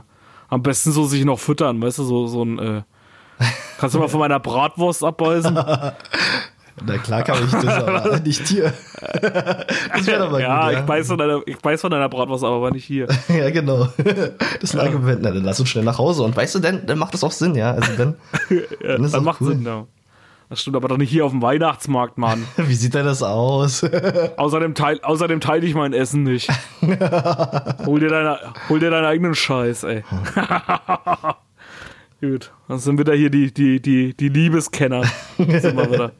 am 0.48 0.62
besten 0.62 0.90
so 0.92 1.04
sich 1.04 1.24
noch 1.26 1.38
füttern, 1.38 1.82
weißt 1.82 1.98
du, 1.98 2.04
so 2.04 2.26
so 2.26 2.42
ein 2.44 2.58
äh, 2.58 2.82
Kannst 3.78 3.94
du 3.94 3.98
mal 3.98 4.08
von 4.08 4.20
meiner 4.20 4.40
Bratwurst 4.40 5.04
abbeißen? 5.04 5.54
Na 6.84 6.98
klar 6.98 7.22
kann 7.22 7.38
ich 7.44 7.50
das, 7.50 7.66
aber 7.66 8.18
nicht 8.24 8.48
hier. 8.48 8.72
Das 9.92 10.06
wäre 10.06 10.24
doch 10.24 10.30
mal 10.32 10.40
ja, 10.40 10.70
gut, 10.70 10.78
ich 10.78 10.84
beiß 10.86 11.06
von 11.08 11.18
deiner, 11.18 11.40
ich 11.46 11.58
beiß 11.58 11.80
von 11.80 11.90
deiner 11.90 12.08
Bratwurst, 12.08 12.44
aber 12.44 12.70
nicht 12.70 12.84
hier. 12.84 13.06
Ja, 13.28 13.50
genau. 13.50 13.88
Das 13.96 14.62
ist 14.62 14.74
ein 14.74 14.80
Argument. 14.80 15.20
Na, 15.22 15.30
dann 15.30 15.44
lass 15.44 15.60
uns 15.60 15.68
schnell 15.68 15.84
nach 15.84 15.98
Hause. 15.98 16.22
Und 16.22 16.36
weißt 16.36 16.54
du, 16.54 16.58
dann, 16.58 16.86
dann 16.86 16.98
macht 16.98 17.14
das 17.14 17.24
auch 17.24 17.30
Sinn, 17.30 17.54
ja. 17.54 17.72
Also 17.72 17.92
dann, 17.96 18.16
dann 18.80 19.04
ist 19.04 19.12
Das 19.12 19.20
auch 19.20 19.22
macht 19.24 19.40
cool. 19.40 19.48
Sinn, 19.48 19.64
ja. 19.64 19.86
Das 20.48 20.60
stimmt 20.60 20.76
aber 20.76 20.88
doch 20.88 20.98
nicht 20.98 21.08
hier 21.08 21.24
auf 21.24 21.30
dem 21.30 21.40
Weihnachtsmarkt, 21.40 22.18
Mann. 22.18 22.44
Wie 22.56 22.74
sieht 22.74 22.92
denn 22.94 23.06
das 23.06 23.22
aus? 23.22 23.84
Außerdem, 24.36 24.74
teil, 24.74 25.00
außerdem 25.02 25.40
teile 25.40 25.64
ich 25.66 25.74
mein 25.74 25.94
Essen 25.94 26.24
nicht. 26.24 26.50
hol, 27.86 28.00
dir 28.00 28.08
deine, 28.10 28.38
hol 28.68 28.78
dir 28.78 28.90
deinen 28.90 29.06
eigenen 29.06 29.34
Scheiß, 29.34 29.84
ey. 29.84 30.04
Gut, 32.20 32.52
dann 32.68 32.78
sind 32.78 32.98
wieder 32.98 33.14
hier 33.14 33.30
die, 33.30 33.52
die, 33.52 33.80
die, 33.80 34.14
die 34.14 34.28
Liebeskenner. 34.28 35.04
Sind 35.38 35.76
wir 35.76 35.90
wieder. 35.90 36.12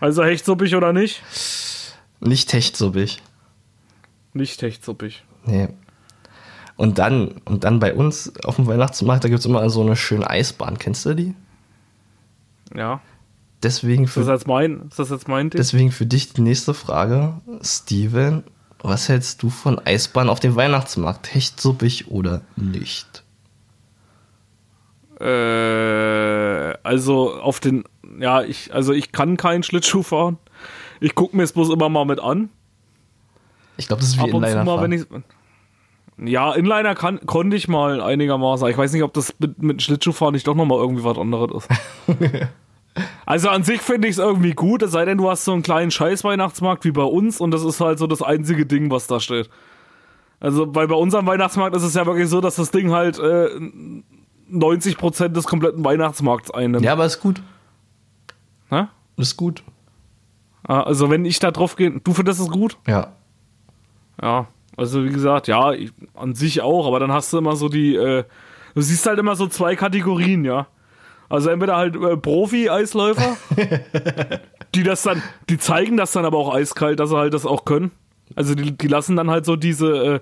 Also 0.00 0.24
hechtsuppig 0.24 0.74
oder 0.74 0.92
nicht? 0.92 1.22
Nicht 2.20 2.52
hechtsuppig. 2.52 3.22
Nicht 4.32 4.62
hechtsuppig. 4.62 5.24
Nee. 5.44 5.68
Und 6.76 6.98
dann, 6.98 7.40
und 7.44 7.64
dann 7.64 7.80
bei 7.80 7.92
uns 7.94 8.32
auf 8.44 8.56
dem 8.56 8.66
Weihnachtsmarkt, 8.66 9.24
da 9.24 9.28
gibt 9.28 9.40
es 9.40 9.46
immer 9.46 9.68
so 9.70 9.80
eine 9.82 9.96
schöne 9.96 10.28
Eisbahn. 10.30 10.78
Kennst 10.78 11.04
du 11.06 11.14
die? 11.14 11.34
Ja. 12.74 13.00
Deswegen 13.62 14.04
Ist 14.04 14.16
das 14.16 14.26
für, 14.26 14.32
jetzt 14.32 14.46
mein, 14.46 14.82
ist 14.88 14.98
das 15.00 15.10
jetzt 15.10 15.26
mein 15.26 15.50
Ding? 15.50 15.58
deswegen 15.58 15.90
für 15.90 16.06
dich 16.06 16.32
die 16.32 16.42
nächste 16.42 16.74
Frage. 16.74 17.34
Steven, 17.62 18.44
was 18.80 19.08
hältst 19.08 19.42
du 19.42 19.50
von 19.50 19.80
Eisbahn 19.84 20.28
auf 20.28 20.38
dem 20.38 20.54
Weihnachtsmarkt? 20.54 21.34
Hechtsuppig 21.34 22.08
oder 22.08 22.42
nicht? 22.54 23.24
Äh, 25.20 26.78
also 26.84 27.34
auf 27.40 27.58
den, 27.58 27.82
ja, 28.18 28.42
ich, 28.42 28.72
also 28.74 28.92
ich 28.92 29.12
kann 29.12 29.36
keinen 29.36 29.62
Schlittschuh 29.62 30.02
fahren. 30.02 30.38
Ich 31.00 31.14
gucke 31.14 31.36
mir 31.36 31.44
es 31.44 31.52
bloß 31.52 31.70
immer 31.70 31.88
mal 31.88 32.04
mit 32.04 32.20
an. 32.20 32.50
Ich 33.76 33.86
glaube, 33.86 34.00
das 34.00 34.10
ist 34.10 34.18
wie 34.18 34.22
Ab 34.22 34.28
Inliner 34.28 34.64
mal, 34.64 34.82
wenn 34.82 34.98
fahren. 34.98 35.24
ich. 36.18 36.30
Ja, 36.30 36.52
Inliner 36.52 36.96
kann, 36.96 37.24
konnte 37.26 37.56
ich 37.56 37.68
mal 37.68 38.00
einigermaßen. 38.00 38.66
Ich 38.68 38.76
weiß 38.76 38.92
nicht, 38.92 39.04
ob 39.04 39.14
das 39.14 39.34
mit, 39.38 39.62
mit 39.62 39.82
Schlittschuhfahren 39.82 40.34
nicht 40.34 40.46
doch 40.48 40.56
nochmal 40.56 40.78
irgendwie 40.78 41.04
was 41.04 41.16
anderes 41.16 41.64
ist. 41.64 41.68
also 43.26 43.50
an 43.50 43.62
sich 43.62 43.80
finde 43.80 44.08
ich 44.08 44.12
es 44.14 44.18
irgendwie 44.18 44.52
gut, 44.52 44.82
es 44.82 44.90
sei 44.90 45.04
denn, 45.04 45.18
du 45.18 45.30
hast 45.30 45.44
so 45.44 45.52
einen 45.52 45.62
kleinen 45.62 45.92
Scheiß-Weihnachtsmarkt 45.92 46.84
wie 46.84 46.90
bei 46.90 47.04
uns 47.04 47.40
und 47.40 47.52
das 47.52 47.62
ist 47.62 47.80
halt 47.80 48.00
so 48.00 48.08
das 48.08 48.20
einzige 48.20 48.66
Ding, 48.66 48.90
was 48.90 49.06
da 49.06 49.20
steht. 49.20 49.48
Also, 50.40 50.74
weil 50.74 50.88
bei 50.88 50.94
unserem 50.96 51.26
Weihnachtsmarkt 51.26 51.76
ist 51.76 51.82
es 51.82 51.94
ja 51.94 52.06
wirklich 52.06 52.28
so, 52.28 52.40
dass 52.40 52.56
das 52.56 52.72
Ding 52.72 52.90
halt 52.90 53.18
äh, 53.18 53.48
90% 54.52 55.28
des 55.28 55.44
kompletten 55.44 55.84
Weihnachtsmarkts 55.84 56.50
einnimmt. 56.50 56.84
Ja, 56.84 56.92
aber 56.92 57.06
ist 57.06 57.20
gut. 57.20 57.42
Ne? 58.70 58.88
Ist 59.16 59.36
gut. 59.36 59.62
Ah, 60.66 60.80
Also, 60.82 61.10
wenn 61.10 61.24
ich 61.24 61.38
da 61.38 61.50
drauf 61.50 61.76
gehe, 61.76 61.90
du 62.00 62.12
findest 62.12 62.40
es 62.40 62.48
gut? 62.48 62.76
Ja. 62.86 63.12
Ja, 64.20 64.48
also 64.76 65.04
wie 65.04 65.10
gesagt, 65.10 65.48
ja, 65.48 65.72
ich, 65.72 65.92
an 66.14 66.34
sich 66.34 66.60
auch, 66.60 66.86
aber 66.86 66.98
dann 67.00 67.12
hast 67.12 67.32
du 67.32 67.38
immer 67.38 67.56
so 67.56 67.68
die, 67.68 67.94
äh, 67.94 68.24
du 68.74 68.80
siehst 68.80 69.06
halt 69.06 69.18
immer 69.18 69.36
so 69.36 69.46
zwei 69.46 69.76
Kategorien, 69.76 70.44
ja. 70.44 70.66
Also 71.28 71.50
entweder 71.50 71.76
halt 71.76 71.94
äh, 71.96 72.16
Profi-Eisläufer, 72.16 73.36
die 74.74 74.82
das 74.82 75.02
dann, 75.02 75.22
die 75.48 75.58
zeigen 75.58 75.96
das 75.96 76.12
dann 76.12 76.24
aber 76.24 76.38
auch 76.38 76.54
eiskalt, 76.54 76.98
dass 77.00 77.10
sie 77.10 77.16
halt 77.16 77.34
das 77.34 77.46
auch 77.46 77.64
können. 77.64 77.90
Also 78.34 78.54
die, 78.54 78.76
die 78.76 78.88
lassen 78.88 79.14
dann 79.16 79.30
halt 79.30 79.44
so 79.44 79.56
diese, 79.56 79.88
äh, 80.16 80.20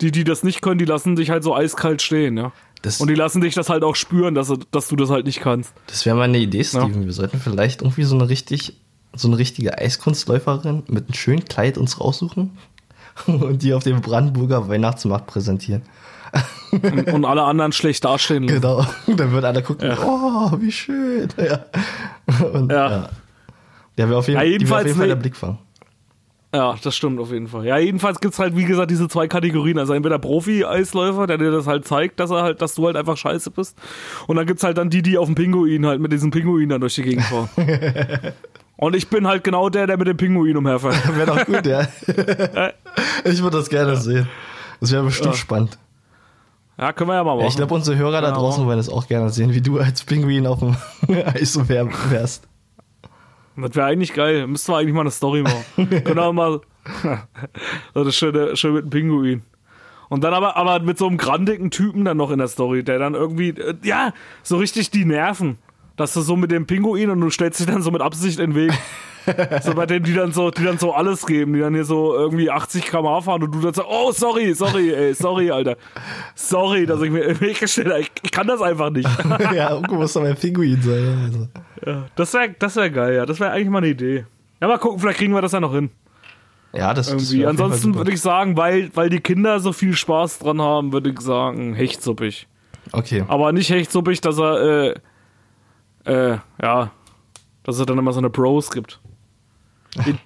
die, 0.00 0.10
die 0.10 0.24
das 0.24 0.42
nicht 0.42 0.62
können, 0.62 0.78
die 0.78 0.84
lassen 0.84 1.16
dich 1.16 1.30
halt 1.30 1.42
so 1.42 1.54
eiskalt 1.54 2.02
stehen, 2.02 2.36
ja. 2.36 2.52
Das, 2.82 3.00
Und 3.00 3.08
die 3.08 3.14
lassen 3.14 3.40
dich 3.40 3.54
das 3.54 3.68
halt 3.68 3.84
auch 3.84 3.94
spüren, 3.96 4.34
dass, 4.34 4.48
du- 4.48 4.58
dass 4.72 4.88
du 4.88 4.96
das 4.96 5.08
halt 5.10 5.24
nicht 5.26 5.40
kannst. 5.40 5.72
das 5.86 6.04
wäre 6.04 6.16
mal 6.16 6.24
eine 6.24 6.38
Idee, 6.38 6.64
Steven. 6.64 7.04
Wir 7.04 7.12
sollten 7.12 7.38
vielleicht 7.40 7.82
irgendwie 7.82 8.02
so 8.02 8.16
eine 8.16 8.28
richtig, 8.28 8.76
so 9.14 9.28
eine 9.28 9.38
richtige 9.38 9.78
Eiskunstläuferin 9.78 10.82
mit 10.88 11.04
einem 11.06 11.14
schönen 11.14 11.44
Kleid 11.44 11.78
uns 11.78 12.00
raussuchen 12.00 12.50
und 13.26 13.62
die 13.62 13.72
auf 13.74 13.84
dem 13.84 14.00
Brandenburger 14.00 14.68
Weihnachtsmarkt 14.68 15.26
präsentieren. 15.28 15.82
Und, 16.72 17.08
und 17.12 17.24
alle 17.26 17.42
anderen 17.42 17.72
schlecht 17.72 18.04
dastehen 18.04 18.44
lassen. 18.44 18.60
Genau. 18.62 18.86
Dann 19.06 19.30
würden 19.32 19.44
alle 19.44 19.62
gucken, 19.62 19.92
oh, 20.04 20.50
wie 20.58 20.72
schön. 20.72 21.28
Ja. 21.36 21.66
Und, 22.52 22.72
Ja. 22.72 22.90
ja. 22.90 23.08
Der 23.98 24.08
wäre 24.08 24.18
auf 24.18 24.26
jeden, 24.28 24.40
Ja, 24.40 24.44
die 24.44 24.48
wär 24.50 24.54
auf 24.56 24.60
jedenfalls 24.60 24.86
jeden 24.86 24.98
Fall 24.98 25.08
der 25.08 25.16
Blickfang. 25.16 25.58
Ja, 26.54 26.76
das 26.82 26.94
stimmt 26.94 27.18
auf 27.18 27.32
jeden 27.32 27.48
Fall. 27.48 27.64
Ja, 27.64 27.78
jedenfalls 27.78 28.20
gibt's 28.20 28.38
halt, 28.38 28.54
wie 28.56 28.64
gesagt, 28.64 28.90
diese 28.90 29.08
zwei 29.08 29.26
Kategorien. 29.26 29.78
Also 29.78 29.94
entweder 29.94 30.18
Profi-Eisläufer, 30.18 31.26
der 31.26 31.38
dir 31.38 31.50
das 31.50 31.66
halt 31.66 31.86
zeigt, 31.86 32.20
dass 32.20 32.30
er 32.30 32.42
halt, 32.42 32.60
dass 32.60 32.74
du 32.74 32.86
halt 32.86 32.96
einfach 32.96 33.16
scheiße 33.16 33.50
bist. 33.50 33.78
Und 34.26 34.36
dann 34.36 34.44
gibt's 34.46 34.62
halt 34.62 34.76
dann 34.76 34.90
die, 34.90 35.00
die 35.00 35.16
auf 35.16 35.26
dem 35.26 35.34
Pinguin 35.34 35.86
halt 35.86 36.00
mit 36.02 36.12
diesem 36.12 36.30
Pinguin 36.30 36.68
dann 36.68 36.82
durch 36.82 36.94
die 36.94 37.02
Gegend 37.02 37.24
fahren. 37.24 37.48
Und 38.76 38.96
ich 38.96 39.08
bin 39.08 39.26
halt 39.26 39.44
genau 39.44 39.68
der, 39.70 39.86
der 39.86 39.96
mit 39.96 40.08
dem 40.08 40.16
Pinguin 40.18 40.56
umherfährt. 40.56 40.96
Wäre 41.16 41.26
doch 41.26 41.46
gut, 41.46 41.64
ja. 41.66 41.86
ich 43.24 43.42
würde 43.42 43.56
das 43.56 43.68
gerne 43.70 43.96
sehen. 43.96 44.28
Das 44.80 44.92
wäre 44.92 45.04
bestimmt 45.04 45.34
Ja. 45.34 45.38
spannend. 45.40 45.78
Ja, 46.76 46.92
können 46.92 47.10
wir 47.10 47.14
ja 47.14 47.22
mal 47.24 47.32
machen. 47.34 47.42
Ja, 47.42 47.46
ich 47.48 47.56
glaube, 47.56 47.74
unsere 47.74 47.96
Hörer 47.96 48.20
da 48.20 48.28
Ja, 48.28 48.34
draußen 48.34 48.66
wollen 48.66 48.78
es 48.78 48.88
auch 48.88 49.06
gerne 49.06 49.30
sehen, 49.30 49.54
wie 49.54 49.60
du 49.60 49.78
als 49.78 50.02
Pinguin 50.04 50.46
auf 50.46 50.58
dem 50.58 50.76
Eis 51.24 51.56
wärst. 51.68 52.48
Das 53.56 53.74
wäre 53.74 53.86
eigentlich 53.86 54.14
geil. 54.14 54.46
Müssten 54.46 54.72
wir 54.72 54.78
eigentlich 54.78 54.94
mal 54.94 55.02
eine 55.02 55.10
Story 55.10 55.42
machen. 55.42 55.64
Können 55.76 56.16
wir 56.16 56.32
mal. 56.32 56.60
das 57.94 58.16
schöne, 58.16 58.56
schön 58.56 58.74
mit 58.74 58.84
dem 58.84 58.90
Pinguin. 58.90 59.42
Und 60.08 60.24
dann 60.24 60.34
aber, 60.34 60.56
aber 60.56 60.80
mit 60.80 60.98
so 60.98 61.06
einem 61.06 61.16
grandigen 61.16 61.70
Typen 61.70 62.04
dann 62.04 62.16
noch 62.16 62.30
in 62.30 62.38
der 62.38 62.48
Story, 62.48 62.82
der 62.82 62.98
dann 62.98 63.14
irgendwie, 63.14 63.50
äh, 63.50 63.74
ja, 63.82 64.12
so 64.42 64.58
richtig 64.58 64.90
die 64.90 65.04
Nerven. 65.04 65.58
Dass 65.96 66.14
du 66.14 66.22
so 66.22 66.36
mit 66.36 66.50
dem 66.50 66.66
Pinguin 66.66 67.10
und 67.10 67.20
du 67.20 67.30
stellst 67.30 67.60
dich 67.60 67.66
dann 67.66 67.82
so 67.82 67.90
mit 67.90 68.02
Absicht 68.02 68.38
in 68.38 68.50
den 68.50 68.56
Weg. 68.56 68.72
so 69.62 69.74
bei 69.74 69.86
denen, 69.86 70.04
die 70.04 70.14
dann 70.14 70.32
so, 70.32 70.50
die 70.50 70.64
dann 70.64 70.78
so 70.78 70.92
alles 70.92 71.26
geben, 71.26 71.52
die 71.52 71.60
dann 71.60 71.74
hier 71.74 71.84
so 71.84 72.14
irgendwie 72.14 72.50
80 72.50 72.84
km/h 72.84 73.22
fahren 73.22 73.42
und 73.42 73.54
du 73.54 73.60
dann 73.60 73.74
so, 73.74 73.84
oh, 73.86 74.12
sorry, 74.12 74.54
sorry, 74.54 74.92
ey, 74.92 75.14
sorry, 75.14 75.50
Alter. 75.50 75.76
Sorry, 76.34 76.86
dass 76.86 77.00
ich 77.02 77.10
mir 77.10 77.22
im 77.22 77.40
Weg 77.40 77.60
gestellt 77.60 77.88
habe. 77.88 78.04
Ich, 78.22 78.30
kann 78.30 78.46
das 78.46 78.60
einfach 78.60 78.90
nicht. 78.90 79.08
ja, 79.54 79.70
irgendwo 79.70 79.96
muss 79.96 80.12
doch 80.12 80.22
mein 80.22 80.36
Pinguin 80.36 80.80
sein. 80.80 81.18
Also. 81.24 81.48
Ja, 81.86 82.06
das 82.16 82.32
wäre 82.34 82.54
das 82.58 82.76
wär 82.76 82.90
geil, 82.90 83.14
ja. 83.14 83.26
Das 83.26 83.40
wäre 83.40 83.50
eigentlich 83.50 83.70
mal 83.70 83.78
eine 83.78 83.88
Idee. 83.88 84.26
Ja, 84.60 84.68
mal 84.68 84.78
gucken, 84.78 84.98
vielleicht 85.00 85.18
kriegen 85.18 85.34
wir 85.34 85.42
das 85.42 85.52
ja 85.52 85.60
noch 85.60 85.72
hin. 85.72 85.90
Ja, 86.72 86.94
das, 86.94 87.08
Irgendwie. 87.08 87.40
Fall 87.40 87.50
Ansonsten 87.50 87.94
würde 87.94 88.12
ich 88.12 88.20
sagen, 88.20 88.56
weil, 88.56 88.90
weil 88.94 89.10
die 89.10 89.20
Kinder 89.20 89.60
so 89.60 89.72
viel 89.72 89.94
Spaß 89.94 90.38
dran 90.38 90.60
haben, 90.60 90.92
würde 90.92 91.10
ich 91.10 91.20
sagen, 91.20 91.74
hechtsuppig. 91.74 92.48
Okay. 92.92 93.24
Aber 93.28 93.52
nicht 93.52 93.70
hechtsuppig, 93.70 94.20
dass 94.20 94.38
er, 94.38 94.94
äh, 96.06 96.32
äh, 96.32 96.38
ja, 96.60 96.90
Dass 97.62 97.78
es 97.78 97.86
dann 97.86 97.98
immer 97.98 98.12
so 98.12 98.18
eine 98.18 98.30
Bros 98.30 98.70
gibt. 98.70 99.00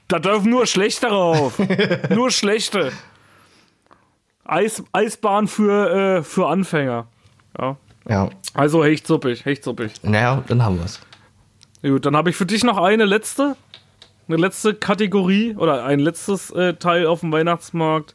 Da 0.08 0.18
dürfen 0.18 0.50
nur 0.50 0.66
schlechte 0.66 1.06
drauf. 1.08 1.58
nur 2.10 2.30
schlechte. 2.30 2.92
Eis, 4.44 4.82
Eisbahn 4.92 5.48
für, 5.48 6.18
äh, 6.18 6.22
für 6.22 6.46
Anfänger. 6.48 7.06
Ja. 7.58 7.76
Ja, 8.08 8.30
Also 8.54 8.84
hechtsuppig, 8.84 9.44
hechtsuppig. 9.44 9.92
naja, 10.04 10.44
dann 10.46 10.62
haben 10.62 10.78
wir's. 10.78 11.00
Gut, 11.82 12.06
dann 12.06 12.16
habe 12.16 12.30
ich 12.30 12.36
für 12.36 12.46
dich 12.46 12.62
noch 12.62 12.78
eine 12.78 13.04
letzte. 13.04 13.56
Eine 14.28 14.36
letzte 14.36 14.74
Kategorie 14.74 15.54
oder 15.56 15.84
ein 15.84 15.98
letztes 16.00 16.50
äh, 16.50 16.74
Teil 16.74 17.06
auf 17.06 17.20
dem 17.20 17.32
Weihnachtsmarkt. 17.32 18.14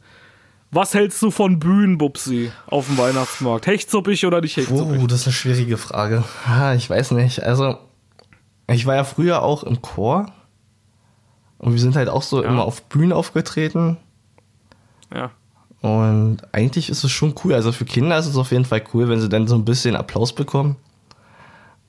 Was 0.71 0.93
hältst 0.93 1.21
du 1.21 1.31
von 1.31 1.59
Bühnenbubsi 1.59 2.51
auf 2.67 2.87
dem 2.87 2.97
Weihnachtsmarkt? 2.97 3.67
Hechtsuppig 3.67 4.25
oder 4.25 4.39
nicht 4.39 4.55
hechtsuppig? 4.55 5.01
Oh, 5.01 5.07
das 5.07 5.21
ist 5.21 5.27
eine 5.27 5.33
schwierige 5.33 5.77
Frage. 5.77 6.23
Ah, 6.47 6.73
ich 6.73 6.89
weiß 6.89 7.11
nicht. 7.11 7.43
Also, 7.43 7.77
ich 8.67 8.85
war 8.85 8.95
ja 8.95 9.03
früher 9.03 9.41
auch 9.43 9.63
im 9.63 9.81
Chor. 9.81 10.31
Und 11.61 11.73
wir 11.73 11.79
sind 11.79 11.95
halt 11.95 12.09
auch 12.09 12.23
so 12.23 12.41
immer 12.41 12.65
auf 12.65 12.81
Bühnen 12.83 13.13
aufgetreten. 13.13 13.97
Ja. 15.13 15.29
Und 15.81 16.39
eigentlich 16.51 16.89
ist 16.89 17.03
es 17.03 17.11
schon 17.11 17.35
cool. 17.43 17.53
Also 17.53 17.71
für 17.71 17.85
Kinder 17.85 18.17
ist 18.17 18.25
es 18.25 18.35
auf 18.35 18.51
jeden 18.51 18.65
Fall 18.65 18.81
cool, 18.93 19.09
wenn 19.09 19.21
sie 19.21 19.29
dann 19.29 19.47
so 19.47 19.55
ein 19.55 19.63
bisschen 19.63 19.95
Applaus 19.95 20.33
bekommen. 20.33 20.75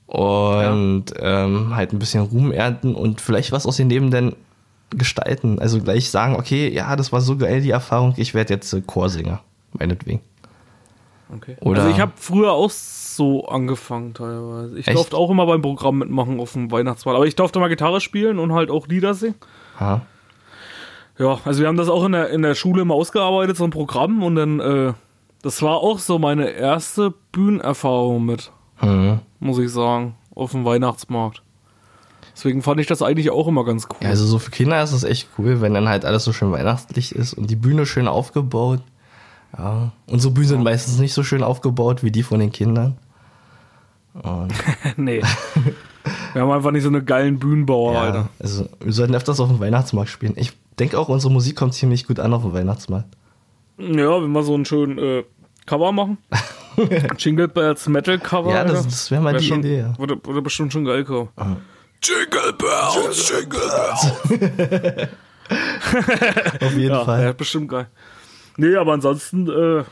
Und 0.05 1.05
ähm, 1.17 1.75
halt 1.75 1.91
ein 1.91 1.97
bisschen 1.97 2.21
Ruhm 2.23 2.51
ernten 2.51 2.93
und 2.93 3.19
vielleicht 3.19 3.51
was 3.51 3.65
aus 3.65 3.79
ihrem 3.79 3.89
Leben 3.89 4.11
dann 4.11 4.35
gestalten. 4.91 5.57
Also 5.57 5.81
gleich 5.81 6.11
sagen, 6.11 6.35
okay, 6.35 6.71
ja, 6.71 6.95
das 6.95 7.11
war 7.11 7.21
so 7.21 7.35
geil, 7.35 7.61
die 7.61 7.71
Erfahrung, 7.71 8.13
ich 8.17 8.35
werde 8.35 8.53
jetzt 8.53 8.71
äh, 8.73 8.81
Chorsänger. 8.81 9.41
Meinetwegen. 9.71 10.19
Okay. 11.35 11.57
Oder- 11.61 11.81
also 11.81 11.95
ich 11.95 11.99
habe 11.99 12.11
früher 12.15 12.51
auch 12.51 12.69
so 12.69 13.47
angefangen 13.47 14.13
teilweise. 14.13 14.77
Ich 14.77 14.87
Echt? 14.87 14.95
durfte 14.95 15.17
auch 15.17 15.31
immer 15.31 15.47
beim 15.47 15.63
Programm 15.63 15.97
mitmachen 15.97 16.39
auf 16.39 16.53
dem 16.53 16.69
Weihnachtsmarkt. 16.69 17.15
Aber 17.15 17.25
ich 17.25 17.35
durfte 17.35 17.59
mal 17.59 17.69
Gitarre 17.69 18.01
spielen 18.01 18.37
und 18.37 18.53
halt 18.53 18.69
auch 18.69 18.87
Lieder 18.87 19.15
singen. 19.15 19.35
Ha. 19.79 20.01
Ja, 21.17 21.39
also 21.45 21.61
wir 21.61 21.67
haben 21.67 21.77
das 21.77 21.89
auch 21.89 22.05
in 22.05 22.13
der, 22.13 22.29
in 22.29 22.41
der 22.41 22.55
Schule 22.55 22.81
immer 22.81 22.95
ausgearbeitet, 22.95 23.57
so 23.57 23.63
ein 23.63 23.69
Programm. 23.69 24.23
Und 24.23 24.35
dann, 24.35 24.59
äh, 24.59 24.93
das 25.41 25.61
war 25.61 25.77
auch 25.77 25.99
so 25.99 26.17
meine 26.19 26.49
erste 26.49 27.13
Bühnenerfahrung 27.31 28.25
mit, 28.25 28.51
Hm. 28.77 29.19
muss 29.39 29.59
ich 29.59 29.71
sagen, 29.71 30.15
auf 30.35 30.51
dem 30.51 30.65
Weihnachtsmarkt. 30.65 31.41
Deswegen 32.35 32.63
fand 32.63 32.79
ich 32.81 32.87
das 32.87 33.03
eigentlich 33.03 33.29
auch 33.29 33.47
immer 33.47 33.63
ganz 33.63 33.87
cool. 33.91 33.97
Ja, 34.01 34.09
also 34.09 34.25
so 34.25 34.39
für 34.39 34.49
Kinder 34.49 34.81
ist 34.81 34.91
es 34.91 35.03
echt 35.03 35.29
cool, 35.37 35.61
wenn 35.61 35.75
dann 35.75 35.87
halt 35.87 36.03
alles 36.03 36.23
so 36.23 36.33
schön 36.33 36.51
weihnachtlich 36.51 37.13
ist 37.13 37.33
und 37.33 37.49
die 37.51 37.55
Bühne 37.55 37.85
schön 37.85 38.07
aufgebaut. 38.07 38.81
Ja. 39.55 39.91
Unsere 40.07 40.33
Bühnen 40.33 40.47
sind 40.47 40.63
meistens 40.63 40.97
nicht 40.97 41.13
so 41.13 41.21
schön 41.21 41.43
aufgebaut 41.43 42.01
wie 42.03 42.09
die 42.11 42.23
von 42.23 42.39
den 42.39 42.51
Kindern. 42.51 42.97
Und 44.15 44.51
nee. 44.97 45.21
wir 46.33 46.41
haben 46.41 46.51
einfach 46.51 46.71
nicht 46.71 46.83
so 46.83 46.89
eine 46.89 47.03
geilen 47.03 47.39
Bühnenbauer, 47.39 47.93
ja, 47.93 48.01
Alter. 48.01 48.29
also 48.39 48.67
wir 48.79 48.93
sollten 48.93 49.15
öfters 49.15 49.39
auf 49.39 49.49
dem 49.49 49.59
Weihnachtsmarkt 49.59 50.09
spielen. 50.09 50.33
Ich 50.35 50.51
denke 50.79 50.99
auch, 50.99 51.09
unsere 51.09 51.31
Musik 51.31 51.55
kommt 51.55 51.73
ziemlich 51.73 52.05
gut 52.07 52.19
an 52.19 52.33
auf 52.33 52.41
dem 52.43 52.53
Weihnachtsmarkt. 52.53 53.07
Ja, 53.77 54.21
wenn 54.21 54.31
wir 54.31 54.43
so 54.43 54.53
einen 54.53 54.65
schönen 54.65 54.97
äh, 54.97 55.23
Cover 55.65 55.91
machen. 55.91 56.17
Jingle 57.17 57.47
Bells 57.47 57.87
Metal 57.87 58.17
Cover. 58.19 58.51
Ja, 58.51 58.63
das- 58.63 58.83
das 58.85 59.11
wär 59.11 59.21
mal 59.21 59.37
die 59.37 59.45
schon, 59.45 59.59
Idee, 59.59 59.79
ja. 59.79 59.97
Würde, 59.97 60.17
würde 60.23 60.41
bestimmt 60.41 60.73
schon 60.73 60.85
geil 60.85 61.03
kommen. 61.03 61.29
Jingle 62.01 62.53
Bells, 62.57 63.29
Jingle 63.31 63.59
Bells. 64.57 65.09
Auf 66.61 66.71
jeden 66.77 66.93
Ja, 66.93 67.05
Fall. 67.05 67.23
ja, 67.23 67.31
bestimmt 67.33 67.69
geil. 67.69 67.87
Nee, 68.57 68.75
aber 68.75 68.93
ansonsten, 68.93 69.49
äh, 69.49 69.83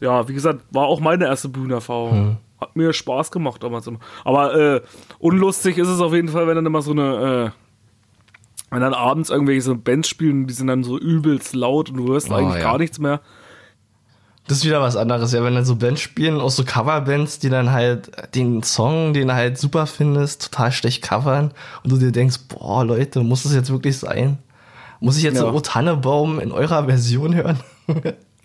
ja, 0.00 0.28
wie 0.28 0.34
gesagt, 0.34 0.60
war 0.70 0.86
auch 0.86 1.00
meine 1.00 1.26
erste 1.26 1.48
Bühnenerfahrung. 1.48 2.10
Hm. 2.12 2.36
Hat 2.60 2.74
mir 2.76 2.92
Spaß 2.92 3.30
gemacht 3.30 3.62
damals 3.62 3.86
immer. 3.86 3.98
Aber 4.24 4.54
äh, 4.54 4.80
unlustig 5.18 5.76
ist 5.78 5.88
es 5.88 6.00
auf 6.00 6.14
jeden 6.14 6.28
Fall, 6.28 6.46
wenn 6.46 6.56
dann 6.56 6.66
immer 6.66 6.80
so 6.82 6.92
eine, 6.92 7.52
äh, 7.52 8.72
wenn 8.74 8.80
dann 8.80 8.94
abends 8.94 9.30
irgendwelche 9.30 9.62
so 9.62 9.76
Bands 9.76 10.08
spielen, 10.08 10.46
die 10.46 10.54
sind 10.54 10.66
dann 10.68 10.82
so 10.82 10.98
übelst 10.98 11.54
laut 11.54 11.90
und 11.90 11.98
du 11.98 12.08
hörst 12.12 12.30
Oh, 12.30 12.34
eigentlich 12.34 12.56
ja. 12.62 12.62
gar 12.62 12.78
nichts 12.78 12.98
mehr. 12.98 13.20
Das 14.48 14.58
ist 14.58 14.64
wieder 14.64 14.80
was 14.80 14.96
anderes, 14.96 15.32
ja, 15.32 15.42
wenn 15.42 15.54
dann 15.56 15.64
so 15.64 15.74
Bands 15.74 16.00
spielen, 16.00 16.40
auch 16.40 16.50
so 16.50 16.64
Coverbands, 16.64 17.40
die 17.40 17.48
dann 17.50 17.72
halt 17.72 18.12
den 18.36 18.62
Song, 18.62 19.12
den 19.12 19.26
du 19.28 19.34
halt 19.34 19.58
super 19.58 19.86
findest, 19.86 20.44
total 20.52 20.70
schlecht 20.70 21.02
covern 21.02 21.50
und 21.82 21.90
du 21.90 21.98
dir 21.98 22.12
denkst, 22.12 22.36
boah, 22.48 22.84
Leute, 22.84 23.24
muss 23.24 23.42
das 23.42 23.54
jetzt 23.54 23.70
wirklich 23.72 23.98
sein? 23.98 24.38
Muss 25.00 25.16
ich 25.18 25.24
jetzt 25.24 25.34
Ja. 25.34 25.40
so 25.42 25.52
O 25.52 25.60
Tannebaum 25.60 26.38
in 26.38 26.52
eurer 26.52 26.84
Version 26.84 27.34
hören? 27.34 27.58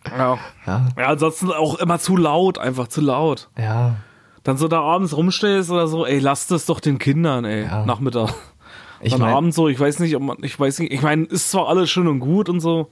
Ja. 0.10 0.38
ja, 0.66 0.88
Ja, 0.98 1.08
ansonsten 1.08 1.52
auch 1.52 1.76
immer 1.80 2.00
zu 2.00 2.18
laut, 2.18 2.58
einfach 2.58 2.88
zu 2.88 3.02
laut. 3.02 3.50
ja, 3.58 3.96
Dann 4.44 4.58
so 4.58 4.68
da 4.68 4.82
abends 4.82 5.16
rumstehst 5.16 5.70
oder 5.72 5.88
so, 5.88 6.06
ey, 6.06 6.20
lass 6.20 6.48
das 6.48 6.66
doch 6.66 6.80
den 6.80 6.98
Kindern, 7.00 7.46
ey, 7.46 7.64
Ja. 7.66 7.86
Nachmittag. 7.86 8.34
ich 9.02 9.12
Dann 9.12 9.22
meine, 9.22 9.36
abends 9.36 9.56
so, 9.56 9.68
ich 9.68 9.80
weiß 9.80 10.00
nicht, 10.00 10.16
ob 10.16 10.22
man, 10.24 10.38
ich 10.42 10.60
weiß 10.60 10.80
nicht, 10.80 10.92
ich 10.92 11.02
meine, 11.02 11.26
ist 11.26 11.52
zwar 11.52 11.68
alles 11.68 11.90
schön 11.90 12.08
und 12.08 12.20
gut 12.20 12.50
und 12.50 12.60
so. 12.60 12.90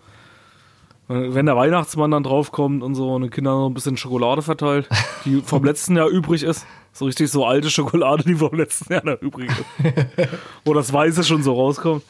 Wenn 1.11 1.47
der 1.47 1.55
Weihnachtsmann 1.55 2.11
dann 2.11 2.21
draufkommt 2.21 2.83
und 2.83 2.93
so 2.93 3.13
und 3.15 3.23
den 3.23 3.31
Kindern 3.31 3.57
noch 3.57 3.67
ein 3.67 3.73
bisschen 3.73 3.97
Schokolade 3.97 4.43
verteilt, 4.43 4.87
die 5.25 5.41
vom 5.45 5.63
letzten 5.63 5.95
Jahr 5.97 6.07
übrig 6.07 6.43
ist. 6.43 6.67
So 6.93 7.05
richtig 7.05 7.31
so 7.31 7.45
alte 7.45 7.71
Schokolade, 7.71 8.23
die 8.23 8.35
vom 8.35 8.53
letzten 8.55 8.93
Jahr 8.93 9.03
noch 9.03 9.19
übrig 9.19 9.49
ist. 9.49 9.65
Wo 10.65 10.75
das 10.75 10.93
Weiße 10.93 11.23
schon 11.23 11.41
so 11.41 11.53
rauskommt. 11.53 12.03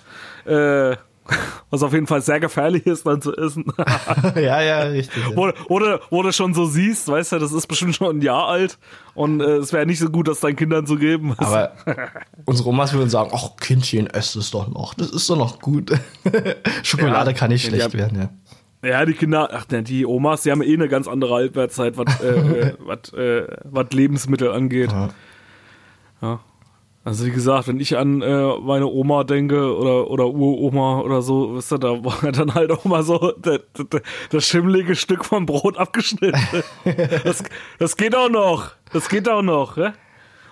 Äh, 0.45 0.97
was 1.69 1.83
auf 1.83 1.93
jeden 1.93 2.07
Fall 2.07 2.21
sehr 2.21 2.39
gefährlich 2.39 2.85
ist, 2.85 3.05
dann 3.05 3.21
zu 3.21 3.35
essen. 3.35 3.65
ja, 4.35 4.61
ja, 4.61 4.79
richtig. 4.81 5.23
Ja. 5.27 5.51
Du, 5.51 5.99
wo 6.09 6.23
du 6.23 6.31
schon 6.31 6.53
so 6.53 6.65
siehst, 6.65 7.07
weißt 7.07 7.33
du, 7.33 7.39
das 7.39 7.51
ist 7.51 7.67
bestimmt 7.67 7.95
schon 7.95 8.17
ein 8.17 8.21
Jahr 8.21 8.47
alt 8.47 8.77
und 9.13 9.41
äh, 9.41 9.57
es 9.57 9.73
wäre 9.73 9.85
nicht 9.85 9.99
so 9.99 10.09
gut, 10.09 10.27
das 10.27 10.39
deinen 10.39 10.55
Kindern 10.55 10.85
zu 10.85 10.95
geben. 10.97 11.33
Aber 11.37 11.73
unsere 12.45 12.69
Omas 12.69 12.93
würden 12.93 13.09
sagen, 13.09 13.31
ach 13.33 13.55
Kindchen, 13.59 14.07
ess 14.07 14.35
es 14.35 14.51
doch 14.51 14.67
noch, 14.67 14.93
das 14.93 15.09
ist 15.11 15.29
doch 15.29 15.37
noch 15.37 15.59
gut. 15.59 15.91
Schokolade 16.83 17.31
Ja. 17.31 17.37
kann 17.37 17.49
nicht 17.49 17.63
Ja, 17.65 17.69
schlecht 17.69 17.93
die 17.93 17.97
werden, 17.97 18.19
ja. 18.19 18.29
Ja, 18.81 19.05
die 19.05 19.13
Kinder, 19.13 19.49
ach, 19.51 19.67
ne, 19.69 19.83
die 19.83 20.05
Omas, 20.05 20.43
die 20.43 20.51
haben 20.51 20.61
eh 20.61 20.73
eine 20.73 20.87
ganz 20.87 21.07
andere 21.07 21.33
Halbwertszeit, 21.35 21.97
was 21.97 22.21
äh, 22.21 22.73
äh, 23.17 23.21
äh, 23.21 23.47
was 23.65 23.87
Lebensmittel 23.91 24.51
angeht. 24.51 24.91
Ja. 26.21 26.39
Ja. 27.09 27.11
Also 27.11 27.25
wie 27.25 27.31
gesagt, 27.31 27.67
wenn 27.67 27.79
ich 27.79 27.97
an 27.97 28.21
äh, 28.21 28.57
meine 28.61 28.85
Oma 28.87 29.23
denke 29.23 29.75
oder 29.75 30.09
oder 30.09 30.27
Uroma 30.27 30.99
oder 31.01 31.21
so, 31.21 31.55
wisst 31.55 31.71
ihr, 31.73 31.79
da 31.79 32.03
war 32.03 32.31
dann 32.31 32.53
halt 32.53 32.71
auch 32.71 32.85
mal 32.85 33.03
so 33.03 33.33
der, 33.37 33.59
der, 33.77 34.01
das 34.29 34.45
schimmelige 34.45 34.95
Stück 34.95 35.25
vom 35.25 35.45
Brot 35.45 35.77
abgeschnitten. 35.77 36.39
das, 37.23 37.43
das 37.79 37.97
geht 37.97 38.15
auch 38.15 38.29
noch. 38.29 38.71
Das 38.93 39.09
geht 39.09 39.27
auch 39.27 39.41
noch, 39.41 39.77
ja? 39.77 39.93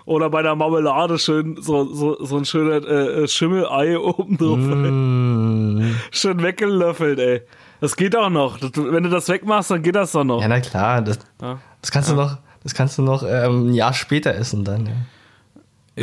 Oder 0.06 0.30
bei 0.30 0.42
der 0.42 0.56
Marmelade 0.56 1.20
schön 1.20 1.58
so, 1.62 1.84
so, 1.94 2.24
so 2.24 2.38
ein 2.38 2.46
schöner 2.46 2.78
äh, 2.88 3.28
Schimmelei 3.28 4.00
oben 4.00 4.38
drauf. 4.38 4.58
Mm, 4.58 5.96
Schön 6.12 6.42
weggelöffelt, 6.42 7.20
ey. 7.20 7.42
Das 7.82 7.96
geht 7.98 8.16
auch 8.16 8.30
noch. 8.30 8.58
Das, 8.58 8.72
wenn 8.76 9.04
du 9.04 9.10
das 9.10 9.28
wegmachst, 9.28 9.70
dann 9.70 9.84
geht 9.84 9.96
das 9.96 10.14
doch 10.14 10.24
noch. 10.24 10.42
ja, 10.42 10.48
na 10.48 10.62
klar, 10.62 11.02
das, 11.02 11.20
Ja. 11.42 11.60
das 11.82 11.92
kannst 11.92 12.10
du 12.10 12.16
noch, 12.16 12.38
das 12.64 12.74
kannst 12.74 12.98
du 12.98 13.02
noch 13.02 13.22
ähm, 13.24 13.68
ein 13.70 13.74
Jahr 13.74 13.94
später 13.94 14.34
essen 14.34 14.64
dann, 14.64 14.86
ja. 14.86 14.92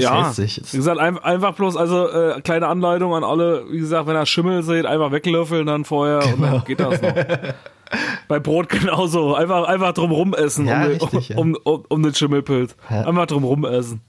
Ja, 0.03 0.33
wie 0.37 0.77
gesagt, 0.77 0.99
ein, 0.99 1.19
einfach 1.19 1.55
bloß, 1.55 1.77
also 1.77 2.09
äh, 2.09 2.41
kleine 2.41 2.67
Anleitung 2.67 3.15
an 3.15 3.23
alle, 3.25 3.65
wie 3.71 3.79
gesagt, 3.79 4.07
wenn 4.09 4.17
ihr 4.17 4.27
Schimmel 4.27 4.63
seht, 4.63 4.87
einfach 4.87 5.13
weglöffeln 5.13 5.67
dann 5.67 5.85
vorher 5.85 6.19
und 6.25 6.37
Genau. 6.37 6.51
dann 6.53 6.65
geht 6.65 6.81
das 6.81 7.01
noch. 7.01 7.15
Bei 8.29 8.41
Brot 8.41 8.69
genauso, 8.71 9.35
einfach, 9.35 9.69
einfach 9.69 9.93
drum 9.93 10.11
rum 10.11 10.35
essen, 10.35 10.67
Ja, 10.67 10.83
um, 10.83 10.89
richtig, 10.89 11.29
ja. 11.29 11.37
um, 11.37 11.57
um, 11.63 11.85
um 11.89 12.03
den 12.03 12.13
Schimmelpilz. 12.15 12.75
Ja. 12.91 13.03
Einfach 13.07 13.27
drum 13.27 13.45
rum 13.45 13.65
essen. 13.65 14.01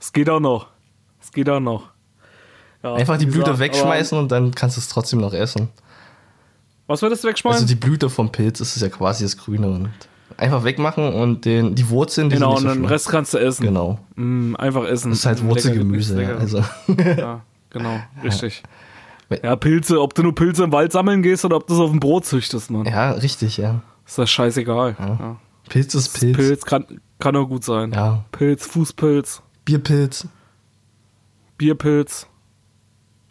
Es 0.00 0.12
geht 0.12 0.28
auch 0.28 0.40
noch. 0.40 0.66
Es 1.20 1.30
geht 1.30 1.48
auch 1.48 1.60
noch. 1.60 1.84
Einfach 2.82 3.18
die 3.18 3.26
Blüte 3.26 3.40
gesagt, 3.50 3.58
wegschmeißen 3.60 4.18
und 4.18 4.32
dann 4.32 4.52
kannst 4.54 4.76
du 4.76 4.80
es 4.80 4.88
trotzdem 4.88 5.20
noch 5.20 5.34
essen. 5.34 5.68
Was 6.86 7.02
würdest 7.02 7.22
du 7.22 7.28
wegschmeißen? 7.28 7.62
Also 7.62 7.66
die 7.66 7.78
Blüte 7.78 8.08
vom 8.08 8.32
Pilz 8.32 8.60
ist 8.60 8.80
ja 8.80 8.88
quasi 8.88 9.24
das 9.24 9.36
Grüne 9.36 9.68
und 9.68 9.90
einfach 10.38 10.64
wegmachen 10.64 11.12
und 11.12 11.44
den, 11.44 11.74
die 11.74 11.88
Wurzeln, 11.90 12.30
die 12.30 12.36
genau, 12.36 12.52
und 12.52 12.58
sind 12.58 12.66
nicht 12.68 12.74
so 12.76 12.80
den. 12.82 12.88
Rest 12.88 13.08
kannst 13.08 13.34
du 13.34 13.38
essen. 13.38 13.64
Genau. 13.64 13.98
Mm, 14.16 14.54
einfach 14.56 14.84
essen. 14.84 15.10
Das 15.10 15.20
ist 15.20 15.26
halt 15.26 15.38
Lecker, 15.38 15.50
Wurzelgemüse, 15.50 16.22
ja. 16.22 16.36
Also, 16.36 16.64
Ja, 17.16 17.40
genau, 17.70 18.00
richtig. 18.24 18.62
Ja. 19.30 19.36
Ja, 19.42 19.56
Pilze, 19.56 20.00
ob 20.00 20.14
du 20.14 20.22
nur 20.22 20.34
Pilze 20.34 20.64
im 20.64 20.72
Wald 20.72 20.90
sammeln 20.92 21.22
gehst 21.22 21.44
oder 21.44 21.56
ob 21.56 21.66
du 21.66 21.74
es 21.74 21.80
auf 21.80 21.90
dem 21.90 22.00
Brot 22.00 22.24
züchtest, 22.24 22.70
Mann. 22.70 22.86
ja, 22.86 23.10
richtig, 23.10 23.58
ja. 23.58 23.82
Ist 24.06 24.16
das 24.16 24.30
scheißegal. 24.30 24.96
Ja. 24.98 25.36
Pilz 25.68 25.94
ist 25.94 26.18
Pilz. 26.18 26.34
Pilz 26.34 26.64
kann, 26.64 26.86
kann 27.18 27.36
auch 27.36 27.44
gut 27.46 27.62
sein. 27.62 27.92
Ja. 27.92 28.24
Pilz, 28.32 28.64
Fußpilz, 28.66 29.42
Bierpilz. 29.66 30.26
Bierpilz. 31.58 32.26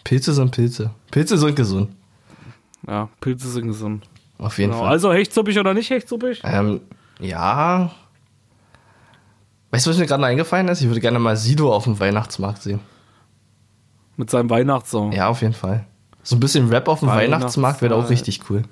Pilze 0.04 0.34
sind 0.34 0.52
Pilze. 0.52 0.92
Pilze 1.12 1.38
sind 1.38 1.56
gesund. 1.56 1.90
Ja, 2.88 3.10
Pilze 3.20 3.50
sind 3.50 3.68
gesund. 3.68 4.08
Auf 4.38 4.58
jeden 4.60 4.70
Genau. 4.72 4.84
Fall. 4.84 4.92
Also 4.92 5.12
hechtsuppig 5.12 5.58
oder 5.60 5.74
nicht 5.74 5.90
hechtsuppig? 5.90 6.42
Ähm, 6.44 6.82
ja. 7.20 7.92
Weißt 9.72 9.86
du, 9.86 9.90
was 9.92 9.98
mir 9.98 10.06
gerade 10.06 10.26
eingefallen 10.26 10.68
ist? 10.70 10.82
Ich 10.82 10.88
würde 10.88 11.02
gerne 11.02 11.20
mal 11.20 11.36
Sido 11.36 11.74
auf 11.74 11.84
dem 11.84 12.00
Weihnachtsmarkt 12.00 12.62
sehen. 12.62 12.80
Mit 14.16 14.30
seinem 14.30 14.50
Weihnachtssong. 14.50 15.12
Ja, 15.12 15.28
auf 15.28 15.42
jeden 15.42 15.54
Fall. 15.54 15.86
So 16.24 16.36
ein 16.36 16.40
bisschen 16.40 16.70
Rap 16.70 16.88
auf 16.88 17.00
dem 17.00 17.10
Weihnachtsmarkt 17.10 17.82
wäre 17.82 17.96
auch 17.96 18.10
richtig 18.10 18.50
cool. 18.50 18.64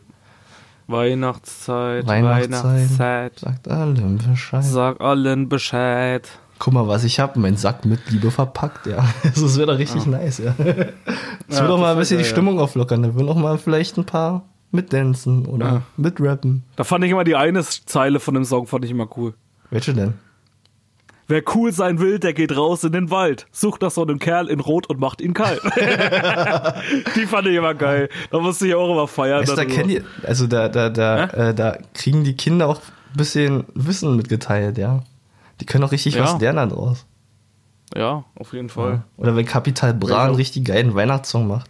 Weihnachtszeit, 0.88 2.06
Weihnachtszeit. 2.06 3.40
Sagt 3.40 3.68
allen 3.68 4.18
Bescheid. 4.18 4.64
Sag 4.64 5.02
allen 5.02 5.50
Bescheid. 5.50 6.30
Guck 6.60 6.74
mal, 6.74 6.88
was 6.88 7.04
ich 7.04 7.20
habe. 7.20 7.40
Mein 7.40 7.58
Sack 7.58 7.86
mit 7.86 8.10
Liebe 8.12 8.32
verpackt, 8.32 8.86
ja. 8.86 9.04
Also, 9.24 9.44
das 9.46 9.58
wäre 9.58 9.72
doch 9.72 9.78
richtig 9.80 10.06
nice, 10.06 10.38
ja. 10.40 10.54
Das 11.48 11.58
Ja, 11.58 11.64
würde 11.64 11.68
doch 11.70 11.80
mal 11.80 11.92
ein 11.92 11.98
bisschen 11.98 12.18
die 12.18 12.26
Stimmung 12.26 12.60
auflockern. 12.60 13.04
Da 13.04 13.14
würden 13.14 13.30
auch 13.30 13.36
mal 13.36 13.58
vielleicht 13.58 13.98
ein 13.98 14.06
paar 14.06 14.44
mitdancen 14.76 15.46
oder 15.46 15.66
Ja. 15.66 15.82
mitrappen. 15.98 16.64
Da 16.76 16.84
fand 16.84 17.04
ich 17.06 17.12
immer 17.12 17.24
die 17.24 17.36
eine 17.36 17.64
Zeile 17.64 18.20
von 18.20 18.34
dem 18.36 18.46
Song, 18.46 18.68
fand 18.68 18.86
ich 18.86 18.92
immer 18.92 19.08
cool. 19.18 19.34
Welche 19.72 19.94
denn? 19.94 20.14
Wer 21.28 21.42
cool 21.56 21.72
sein 21.72 22.00
will, 22.00 22.20
der 22.20 22.34
geht 22.34 22.56
raus 22.56 22.84
in 22.84 22.92
den 22.92 23.10
Wald, 23.10 23.48
sucht 23.52 23.82
nach 23.82 23.90
so 23.90 24.04
einem 24.04 24.20
Kerl 24.20 24.48
in 24.48 24.60
Rot 24.60 24.86
und 24.88 25.00
macht 25.00 25.22
ihn 25.22 25.34
kalt. 25.34 25.60
die 27.16 27.26
fand 27.26 27.48
ich 27.48 27.56
immer 27.56 27.74
geil. 27.74 28.10
Da 28.30 28.40
musste 28.40 28.68
ich 28.68 28.76
auch 28.76 28.92
immer 28.92 29.08
feiern. 29.08 29.42
Weißt, 29.42 29.58
da 29.58 29.66
die, 29.66 30.02
also 30.24 30.46
da, 30.46 30.70
da, 30.70 30.90
da, 30.90 31.24
äh, 31.26 31.54
da 31.56 31.78
kriegen 31.96 32.24
die 32.24 32.36
Kinder 32.36 32.68
auch 32.68 32.78
ein 32.78 33.18
bisschen 33.18 33.64
Wissen 33.74 34.16
mitgeteilt, 34.16 34.78
ja. 34.78 35.02
Die 35.62 35.66
können 35.66 35.84
auch 35.84 35.92
richtig 35.92 36.16
Ja. 36.16 36.24
was 36.26 36.40
lernen 36.40 36.70
daraus. 36.70 37.06
Ja, 37.96 38.26
auf 38.36 38.54
jeden 38.54 38.70
Fall. 38.70 39.04
Oder 39.18 39.36
wenn 39.36 39.46
Kapital 39.46 39.94
Bra 39.94 40.24
einen 40.26 40.34
Ja. 40.34 40.38
richtig 40.38 40.66
geilen 40.66 40.94
Weihnachtssong 40.96 41.48
macht. 41.48 41.70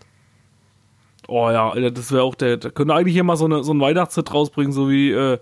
Oh 1.27 1.49
ja, 1.49 1.69
Alter, 1.69 1.91
das 1.91 2.11
wäre 2.11 2.23
auch 2.23 2.35
der. 2.35 2.57
Da 2.57 2.69
könnte 2.69 2.93
eigentlich 2.93 3.13
hier 3.13 3.23
mal 3.23 3.37
so, 3.37 3.45
eine, 3.45 3.63
so 3.63 3.73
ein 3.73 3.79
Weihnachtshit 3.79 4.33
rausbringen, 4.33 4.71
so 4.71 4.89
wie 4.89 5.11
äh, 5.11 5.39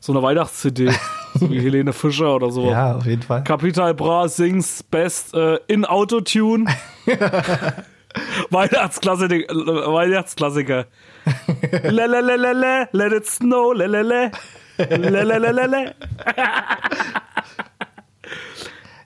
so 0.00 0.12
eine 0.12 0.22
Weihnachts-CD. 0.22 0.90
so 1.34 1.50
wie 1.50 1.60
Helene 1.60 1.92
Fischer 1.92 2.34
oder 2.34 2.50
so. 2.50 2.70
Ja, 2.70 2.96
auf 2.96 3.06
jeden 3.06 3.22
Fall. 3.22 3.44
Capital 3.44 3.94
Bra 3.94 4.28
sings 4.28 4.82
best 4.82 5.34
äh, 5.34 5.58
in 5.68 5.84
Autotune. 5.84 6.66
Weihnachtsklassiker. 8.50 9.36
Äh, 9.36 9.92
Weihnachtsklassiker. 9.92 10.86
Lelelelele, 11.84 12.88
let 12.92 13.12
it 13.12 13.26
snow, 13.26 13.72
lelele. 13.72 14.32
Lelelelele. 14.76 15.94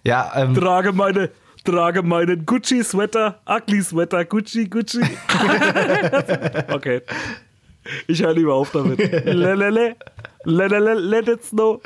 Ja, 0.07 0.33
ähm, 0.37 0.55
Trage 0.55 0.93
meine, 0.93 1.31
trage 1.67 2.03
meinen 2.03 2.47
Gucci-Sweater, 2.47 3.41
Ugly-Sweater, 3.47 4.25
Gucci, 4.25 4.69
Gucci. 4.69 5.01
okay. 6.73 7.03
Ich 8.07 8.23
höre 8.23 8.33
lieber 8.33 8.55
auf 8.55 8.71
damit. 8.73 8.99
Lelele, 8.99 9.97
lelele, 10.45 10.95
let 10.95 11.29
it 11.29 11.45
snow. 11.45 11.81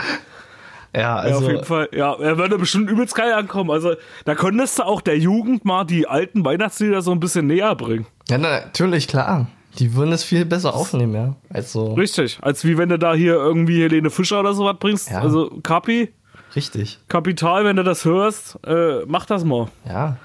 ja, 0.94 1.00
Ja, 1.00 1.16
also, 1.16 1.44
auf 1.46 1.50
jeden 1.50 1.64
Fall. 1.64 1.88
Ja, 1.92 2.14
er 2.14 2.38
würde 2.38 2.58
bestimmt 2.58 2.88
übelst 2.90 3.14
geil 3.14 3.32
ankommen. 3.32 3.70
Also, 3.70 3.94
da 4.24 4.34
könntest 4.34 4.78
du 4.78 4.84
auch 4.84 5.00
der 5.00 5.18
Jugend 5.18 5.64
mal 5.64 5.84
die 5.84 6.06
alten 6.06 6.44
Weihnachtslieder 6.44 7.02
so 7.02 7.12
ein 7.12 7.20
bisschen 7.20 7.46
näher 7.46 7.74
bringen. 7.74 8.06
ja, 8.28 8.38
na, 8.38 8.60
natürlich, 8.60 9.08
klar. 9.08 9.46
Die 9.78 9.94
würden 9.94 10.12
es 10.12 10.24
viel 10.24 10.44
besser 10.44 10.74
aufnehmen, 10.74 11.14
ja. 11.14 11.36
Also, 11.48 11.92
Richtig. 11.94 12.38
Als 12.42 12.64
wie 12.64 12.76
wenn 12.76 12.88
du 12.88 12.98
da 12.98 13.14
hier 13.14 13.34
irgendwie 13.34 13.82
Helene 13.82 14.10
Fischer 14.10 14.40
oder 14.40 14.52
sowas 14.52 14.76
bringst. 14.80 15.10
Ja. 15.10 15.20
Also, 15.20 15.50
Kapi, 15.62 16.08
richtig. 16.56 16.98
Kapital, 17.08 17.64
wenn 17.64 17.76
du 17.76 17.84
das 17.84 18.04
hörst, 18.04 18.58
äh, 18.66 19.04
mach 19.06 19.26
das 19.26 19.44
mal. 19.44 19.68
Ja. 19.86 20.16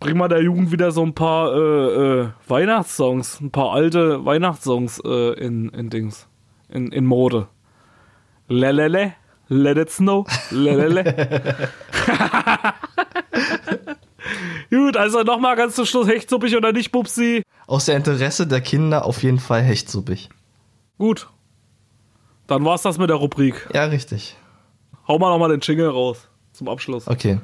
Bring 0.00 0.18
mal 0.18 0.28
der 0.28 0.42
Jugend 0.42 0.72
wieder 0.72 0.90
so 0.90 1.02
ein 1.02 1.14
paar 1.14 1.54
äh, 1.54 2.20
äh, 2.20 2.28
Weihnachtssongs, 2.46 3.40
ein 3.40 3.50
paar 3.50 3.72
alte 3.72 4.24
Weihnachtssongs 4.24 5.00
äh, 5.04 5.32
in, 5.34 5.70
in 5.70 5.88
Dings, 5.90 6.26
in, 6.68 6.92
in 6.92 7.06
Mode. 7.06 7.48
Lelele, 8.48 9.14
let 9.48 9.78
it 9.78 9.90
snow, 9.90 10.26
lelele. 10.50 11.04
Gut, 14.70 14.96
also 14.96 15.22
nochmal 15.22 15.56
ganz 15.56 15.74
zum 15.76 15.86
Schluss, 15.86 16.08
hechtsuppig 16.08 16.56
oder 16.56 16.72
nicht, 16.72 16.90
Bubsi? 16.92 17.42
Aus 17.66 17.86
der 17.86 17.96
Interesse 17.96 18.46
der 18.46 18.60
Kinder 18.60 19.04
auf 19.04 19.22
jeden 19.22 19.38
Fall 19.38 19.62
hechtsuppig. 19.62 20.28
Gut. 20.98 21.28
Dann 22.46 22.64
war's 22.64 22.82
das 22.82 22.98
mit 22.98 23.08
der 23.08 23.16
Rubrik. 23.16 23.68
Ja, 23.72 23.84
richtig. 23.84 24.36
Hau 25.06 25.18
mal 25.18 25.28
nochmal 25.28 25.50
den 25.50 25.60
Jingle 25.60 25.88
raus 25.88 26.28
zum 26.52 26.66
Abschluss. 26.68 27.06
Okay. 27.06 27.38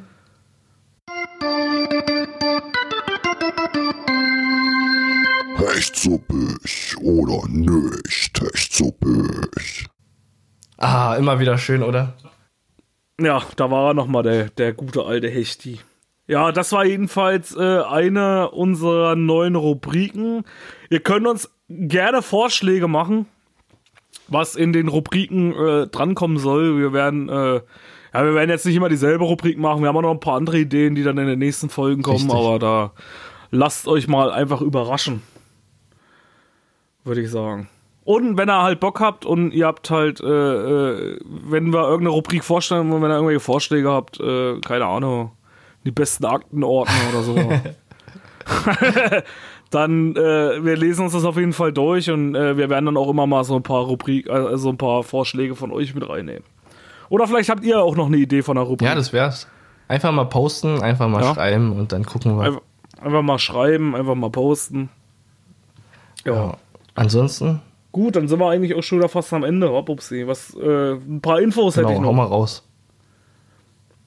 Echt 5.76 5.94
suppig 5.94 6.96
oder 7.02 7.46
nicht 7.48 8.42
echt 8.42 8.72
suppig? 8.72 9.86
Ah, 10.78 11.16
immer 11.16 11.38
wieder 11.38 11.58
schön, 11.58 11.82
oder? 11.82 12.14
Ja, 13.20 13.42
da 13.56 13.70
war 13.70 13.88
er 13.90 13.94
nochmal, 13.94 14.22
der, 14.22 14.48
der 14.48 14.72
gute 14.72 15.04
alte 15.04 15.28
Hechti. 15.28 15.80
Ja, 16.26 16.52
das 16.52 16.72
war 16.72 16.86
jedenfalls 16.86 17.54
äh, 17.54 17.80
eine 17.82 18.50
unserer 18.52 19.16
neuen 19.16 19.56
Rubriken. 19.56 20.44
Ihr 20.88 21.00
könnt 21.00 21.26
uns 21.26 21.50
gerne 21.68 22.22
Vorschläge 22.22 22.88
machen, 22.88 23.26
was 24.30 24.56
in 24.56 24.72
den 24.72 24.88
Rubriken 24.88 25.52
äh, 25.52 25.86
drankommen 25.88 26.38
soll. 26.38 26.78
Wir 26.78 26.92
werden, 26.92 27.28
äh, 27.28 27.60
ja, 28.14 28.24
wir 28.24 28.34
werden 28.34 28.48
jetzt 28.48 28.64
nicht 28.64 28.76
immer 28.76 28.88
dieselbe 28.88 29.24
Rubrik 29.24 29.58
machen. 29.58 29.82
Wir 29.82 29.88
haben 29.88 29.96
auch 29.96 30.02
noch 30.02 30.10
ein 30.12 30.20
paar 30.20 30.36
andere 30.36 30.58
Ideen, 30.58 30.94
die 30.94 31.02
dann 31.02 31.18
in 31.18 31.26
den 31.26 31.38
nächsten 31.38 31.68
Folgen 31.68 32.02
kommen, 32.02 32.30
Richtig. 32.30 32.34
aber 32.34 32.58
da 32.58 32.92
lasst 33.50 33.88
euch 33.88 34.08
mal 34.08 34.30
einfach 34.32 34.60
überraschen. 34.62 35.22
Würde 37.04 37.20
ich 37.20 37.30
sagen. 37.30 37.68
Und 38.04 38.38
wenn 38.38 38.48
ihr 38.48 38.62
halt 38.62 38.80
Bock 38.80 39.00
habt 39.00 39.26
und 39.26 39.52
ihr 39.52 39.66
habt 39.66 39.90
halt, 39.90 40.20
äh, 40.20 40.26
äh, 40.26 41.18
wenn 41.22 41.72
wir 41.72 41.82
irgendeine 41.82 42.10
Rubrik 42.10 42.44
vorstellen 42.44 42.90
und 42.92 43.02
wenn 43.02 43.10
ihr 43.10 43.14
irgendwelche 43.14 43.40
Vorschläge 43.40 43.90
habt, 43.90 44.18
äh, 44.20 44.58
keine 44.60 44.86
Ahnung, 44.86 45.32
die 45.84 45.90
besten 45.90 46.24
Aktenordner 46.24 46.94
oder 47.12 47.22
so, 47.22 47.34
dann 49.70 50.16
äh, 50.16 50.64
wir 50.64 50.76
lesen 50.76 51.04
uns 51.04 51.12
das 51.12 51.24
auf 51.24 51.36
jeden 51.36 51.52
Fall 51.52 51.72
durch 51.72 52.10
und 52.10 52.34
äh, 52.34 52.56
wir 52.56 52.68
werden 52.68 52.86
dann 52.86 52.96
auch 52.96 53.08
immer 53.08 53.26
mal 53.26 53.44
so 53.44 53.54
ein 53.56 53.62
paar 53.62 53.82
Rubrik, 53.84 54.28
also 54.28 54.68
ein 54.70 54.78
paar 54.78 55.02
Vorschläge 55.02 55.54
von 55.54 55.70
euch 55.72 55.94
mit 55.94 56.08
reinnehmen. 56.08 56.42
Oder 57.08 57.26
vielleicht 57.26 57.48
habt 57.50 57.64
ihr 57.64 57.80
auch 57.82 57.96
noch 57.96 58.06
eine 58.06 58.16
Idee 58.18 58.42
von 58.42 58.56
einer 58.58 58.66
Rubrik. 58.66 58.88
Ja, 58.88 58.94
das 58.94 59.12
wär's. 59.12 59.48
Einfach 59.88 60.12
mal 60.12 60.24
posten, 60.26 60.80
einfach 60.82 61.08
mal 61.08 61.22
Ja. 61.22 61.34
schreiben 61.34 61.72
und 61.72 61.92
dann 61.92 62.04
gucken 62.04 62.36
wir. 62.36 62.44
einfach, 62.44 62.60
einfach 63.00 63.22
mal 63.22 63.38
schreiben, 63.38 63.96
einfach 63.96 64.14
mal 64.14 64.30
posten. 64.30 64.88
Ja. 66.24 66.34
Ja. 66.34 66.56
Ansonsten, 66.94 67.60
Gut, 67.92 68.14
dann 68.14 68.28
sind 68.28 68.38
wir 68.38 68.48
eigentlich 68.48 68.76
auch 68.76 68.82
schon 68.84 68.98
wieder 68.98 69.08
fast 69.08 69.32
am 69.32 69.42
Ende, 69.42 69.68
hopp, 69.70 69.88
upsi. 69.88 70.24
Was, 70.28 70.54
äh, 70.54 70.92
ein 70.92 71.20
paar 71.20 71.40
Infos 71.40 71.76
hätte 71.76 71.88
ich 71.88 71.94
genau, 71.96 72.02
noch. 72.02 72.08
hau 72.10 72.12
mal 72.12 72.26
raus. 72.26 72.64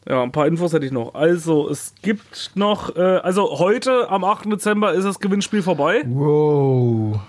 Ja, 0.08 0.22
ein 0.22 0.32
paar 0.32 0.47
Infos 0.47 0.74
hätte 0.74 0.86
ich 0.86 0.91
noch. 0.91 1.14
Also, 1.14 1.70
es 1.70 1.93
gibt 2.01 2.51
noch, 2.56 2.95
äh, 2.95 2.99
also 2.99 3.60
heute 3.60 4.10
am 4.10 4.24
8. 4.24 4.51
Dezember 4.51 4.93
ist 4.93 5.06
das 5.06 5.20
Gewinnspiel 5.20 5.62
vorbei. 5.64 6.04
Wow. 6.06 7.20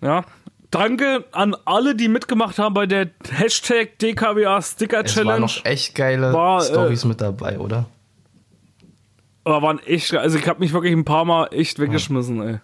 Ja. 0.00 0.24
Danke 0.70 1.24
an 1.32 1.56
alle, 1.64 1.94
die 1.94 2.08
mitgemacht 2.08 2.58
haben 2.58 2.74
bei 2.74 2.86
der 2.86 3.08
Hashtag 3.30 3.98
DKWA 3.98 4.60
Sticker 4.62 5.04
Es 5.04 5.16
waren 5.16 5.24
Challenge. 5.24 5.40
noch 5.40 5.64
echt 5.64 5.94
geile 5.94 6.32
War, 6.32 6.60
äh, 6.60 6.64
Stories 6.64 7.04
mit 7.04 7.20
dabei, 7.20 7.58
oder? 7.58 7.86
Aber 9.44 9.62
waren 9.62 9.78
echt, 9.86 10.12
also 10.14 10.38
ich 10.38 10.48
habe 10.48 10.58
mich 10.58 10.72
wirklich 10.72 10.92
ein 10.92 11.04
paar 11.04 11.24
Mal 11.24 11.46
echt 11.52 11.78
weggeschmissen, 11.78 12.42
ey. 12.42 12.58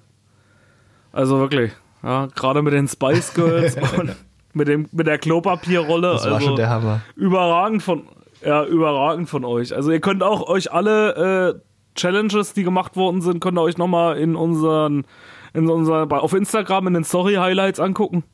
Also 1.13 1.39
wirklich. 1.39 1.73
Ja, 2.03 2.27
gerade 2.27 2.61
mit 2.63 2.73
den 2.73 2.89
Spice 2.89 3.35
Girls 3.35 3.77
und 3.99 4.17
mit 4.53 4.67
dem, 4.69 4.89
mit 4.91 5.07
der 5.07 5.19
Klopapierrolle. 5.19 6.13
Das 6.13 6.25
war 6.25 6.35
also 6.35 6.47
schon 6.49 6.57
der 6.57 6.71
Hammer. 6.71 7.01
überragend 7.15 7.83
von, 7.85 8.03
ja, 8.45 8.65
überragend 8.65 9.29
von 9.29 9.45
euch. 9.45 9.75
Also 9.75 9.91
ihr 9.91 10.01
könnt 10.01 10.23
auch 10.23 10.49
euch 10.49 10.73
alle 10.73 11.55
äh, 11.57 11.61
Challenges, 11.95 12.53
die 12.55 12.63
gemacht 12.65 12.97
worden 12.97 13.21
sind, 13.21 13.41
könnt 13.41 13.59
ihr 13.59 13.63
euch 13.63 13.79
nochmal 13.79 14.17
in 14.19 14.35
unseren, 14.37 15.05
in 15.55 15.69
unser, 15.69 16.07
bei- 16.07 16.19
auf 16.19 16.33
Instagram 16.33 16.87
in 16.89 16.95
den 16.95 17.05
Story 17.05 17.35
Highlights 17.35 17.81
angucken. 17.81 18.25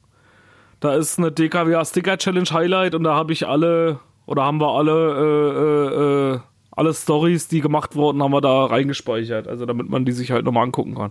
Da 0.80 0.94
ist 0.94 1.18
eine 1.18 1.32
DKWA 1.32 1.84
Sticker 1.84 2.16
Challenge 2.18 2.48
Highlight 2.52 2.94
und 2.94 3.02
da 3.04 3.14
habe 3.14 3.32
ich 3.32 3.46
alle, 3.48 3.98
oder 4.26 4.44
haben 4.44 4.61
wir 4.61 4.68
alle, 4.68 4.92
äh, 4.92 6.34
äh, 6.34 6.34
äh, 6.36 6.38
alle 6.70 6.94
Stories, 6.94 7.48
die 7.48 7.61
gemacht 7.61 7.96
wurden, 7.96 8.22
haben 8.22 8.30
wir 8.32 8.40
da 8.40 8.66
reingespeichert. 8.66 9.48
Also 9.48 9.66
damit 9.66 9.88
man 9.88 10.04
die 10.04 10.12
sich 10.12 10.30
halt 10.30 10.44
nochmal 10.44 10.62
angucken 10.62 10.94
kann. 10.94 11.11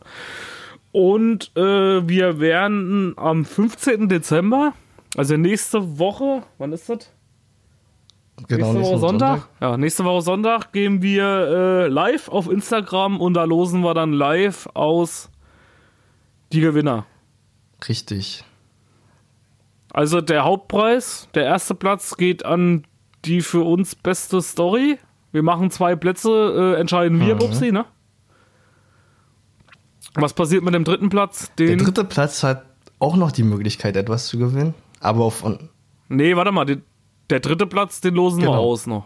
Und 0.94 1.52
äh, 1.58 2.08
wir 2.08 2.40
werden 2.40 3.14
am 3.18 3.44
15. 3.44 4.08
Dezember, 4.08 4.72
also 5.18 5.36
nächste 5.36 6.00
Woche, 6.00 6.44
wann 6.58 6.72
ist 6.72 6.88
das? 6.90 7.12
Genau, 8.48 8.72
nächste 8.74 8.74
Woche 8.74 8.78
nächsten 8.80 9.00
Sonntag? 9.00 9.50
Ja, 9.60 9.78
nächste 9.78 10.06
Woche 10.06 10.22
Sonntag 10.22 10.72
gehen 10.72 11.02
wir 11.02 11.24
äh, 11.26 11.88
live 11.88 12.30
auf 12.30 12.50
Instagram 12.50 13.20
und 13.20 13.34
da 13.34 13.44
losen 13.46 13.82
wir 13.82 13.94
dann 13.94 14.14
live 14.14 14.68
aus 14.74 15.30
die 16.54 16.62
Gewinner. 16.62 17.06
Richtig. 17.90 18.44
Also 19.92 20.22
der 20.22 20.44
Hauptpreis, 20.44 21.28
der 21.34 21.46
erste 21.46 21.74
Platz 21.74 22.16
geht 22.18 22.46
an 22.46 22.86
die 23.26 23.42
für 23.42 23.64
uns 23.66 23.96
beste 23.96 24.42
Story. 24.42 25.00
Wir 25.32 25.44
machen 25.44 25.72
zwei 25.72 25.96
Plätze, 25.96 26.76
äh, 26.76 26.80
entscheiden 26.80 27.20
wir, 27.20 27.36
Mhm. 27.36 27.40
Bubsi, 27.40 27.72
ne? 27.72 27.86
Was 30.14 30.34
passiert 30.34 30.64
mit 30.64 30.74
dem 30.74 30.84
dritten 30.84 31.10
Platz? 31.10 31.52
Der 31.58 31.68
Den, 31.68 31.80
dritte 31.80 32.04
Platz 32.04 32.44
hat 32.44 32.66
auch 33.00 33.16
noch 33.16 33.32
die 33.32 33.44
Möglichkeit, 33.44 33.96
etwas 33.96 34.28
zu 34.28 34.38
gewinnen. 34.38 34.74
Aber 35.00 35.24
auf, 35.26 35.44
nee, 36.10 36.36
warte 36.36 36.52
mal, 36.52 36.66
den, 36.66 36.84
der 37.30 37.40
dritte 37.40 37.66
Platz, 37.68 38.02
den 38.02 38.16
losen 38.16 38.42
wir 38.42 38.48
Genau. 38.50 38.60
aus 38.62 38.88
noch. 38.88 39.06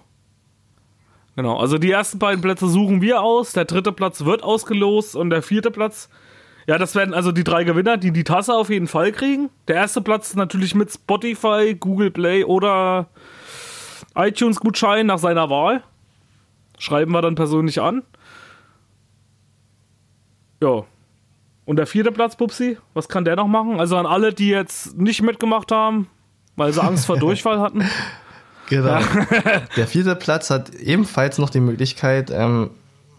Genau, 1.35 1.57
also 1.57 1.77
die 1.77 1.91
ersten 1.91 2.19
beiden 2.19 2.41
Plätze 2.41 2.67
suchen 2.67 3.01
wir 3.01 3.21
aus, 3.21 3.53
der 3.53 3.65
dritte 3.65 3.91
Platz 3.91 4.25
wird 4.25 4.43
ausgelost 4.43 5.15
und 5.15 5.29
der 5.29 5.41
vierte 5.41 5.71
Platz, 5.71 6.09
ja, 6.67 6.77
das 6.77 6.93
werden 6.93 7.13
also 7.13 7.31
die 7.31 7.43
drei 7.43 7.63
Gewinner, 7.63 7.97
die 7.97 8.11
die 8.11 8.23
Tasse 8.23 8.53
auf 8.53 8.69
jeden 8.69 8.87
Fall 8.87 9.11
kriegen. 9.11 9.49
Der 9.67 9.77
erste 9.77 10.01
Platz 10.01 10.35
natürlich 10.35 10.75
mit 10.75 10.91
Spotify, 10.91 11.75
Google 11.79 12.11
Play 12.11 12.43
oder 12.43 13.07
iTunes-Gutschein 14.15 15.05
nach 15.05 15.17
seiner 15.17 15.49
Wahl. 15.49 15.83
Schreiben 16.77 17.11
wir 17.13 17.21
dann 17.21 17.35
persönlich 17.35 17.81
an. 17.81 18.03
Ja. 20.61 20.83
Und 21.65 21.77
der 21.77 21.87
vierte 21.87 22.11
Platz, 22.11 22.35
Pupsi, 22.35 22.77
was 22.93 23.07
kann 23.07 23.23
der 23.25 23.35
noch 23.35 23.47
machen? 23.47 23.79
Also 23.79 23.97
an 23.97 24.05
alle, 24.05 24.33
die 24.33 24.49
jetzt 24.49 24.97
nicht 24.97 25.21
mitgemacht 25.21 25.71
haben, 25.71 26.07
weil 26.61 26.71
sie 26.73 26.81
Angst 26.83 27.05
vor 27.07 27.17
Durchfall 27.19 27.59
hatten. 27.59 27.83
Genau. 28.69 28.99
Der 29.75 29.87
vierte 29.87 30.15
Platz 30.15 30.49
hat 30.49 30.69
ebenfalls 30.75 31.37
noch 31.39 31.49
die 31.49 31.59
Möglichkeit, 31.59 32.31
ähm, 32.31 32.69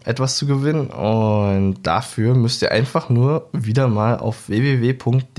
etwas 0.05 0.37
zu 0.37 0.47
gewinnen. 0.47 0.87
Und 0.87 1.83
dafür 1.83 2.33
müsst 2.35 2.61
ihr 2.61 2.71
einfach 2.71 3.09
nur 3.09 3.49
wieder 3.51 3.87
mal 3.87 4.17
auf 4.17 4.47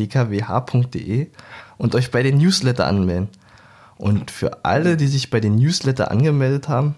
www.dkwh.de 0.04 1.26
und 1.78 1.94
euch 1.94 2.10
bei 2.10 2.22
den 2.22 2.38
Newsletter 2.38 2.86
anmelden. 2.86 3.28
Und 3.96 4.30
für 4.30 4.64
alle, 4.64 4.96
die 4.96 5.06
sich 5.06 5.30
bei 5.30 5.40
den 5.40 5.56
Newsletter 5.56 6.10
angemeldet 6.10 6.68
haben, 6.68 6.94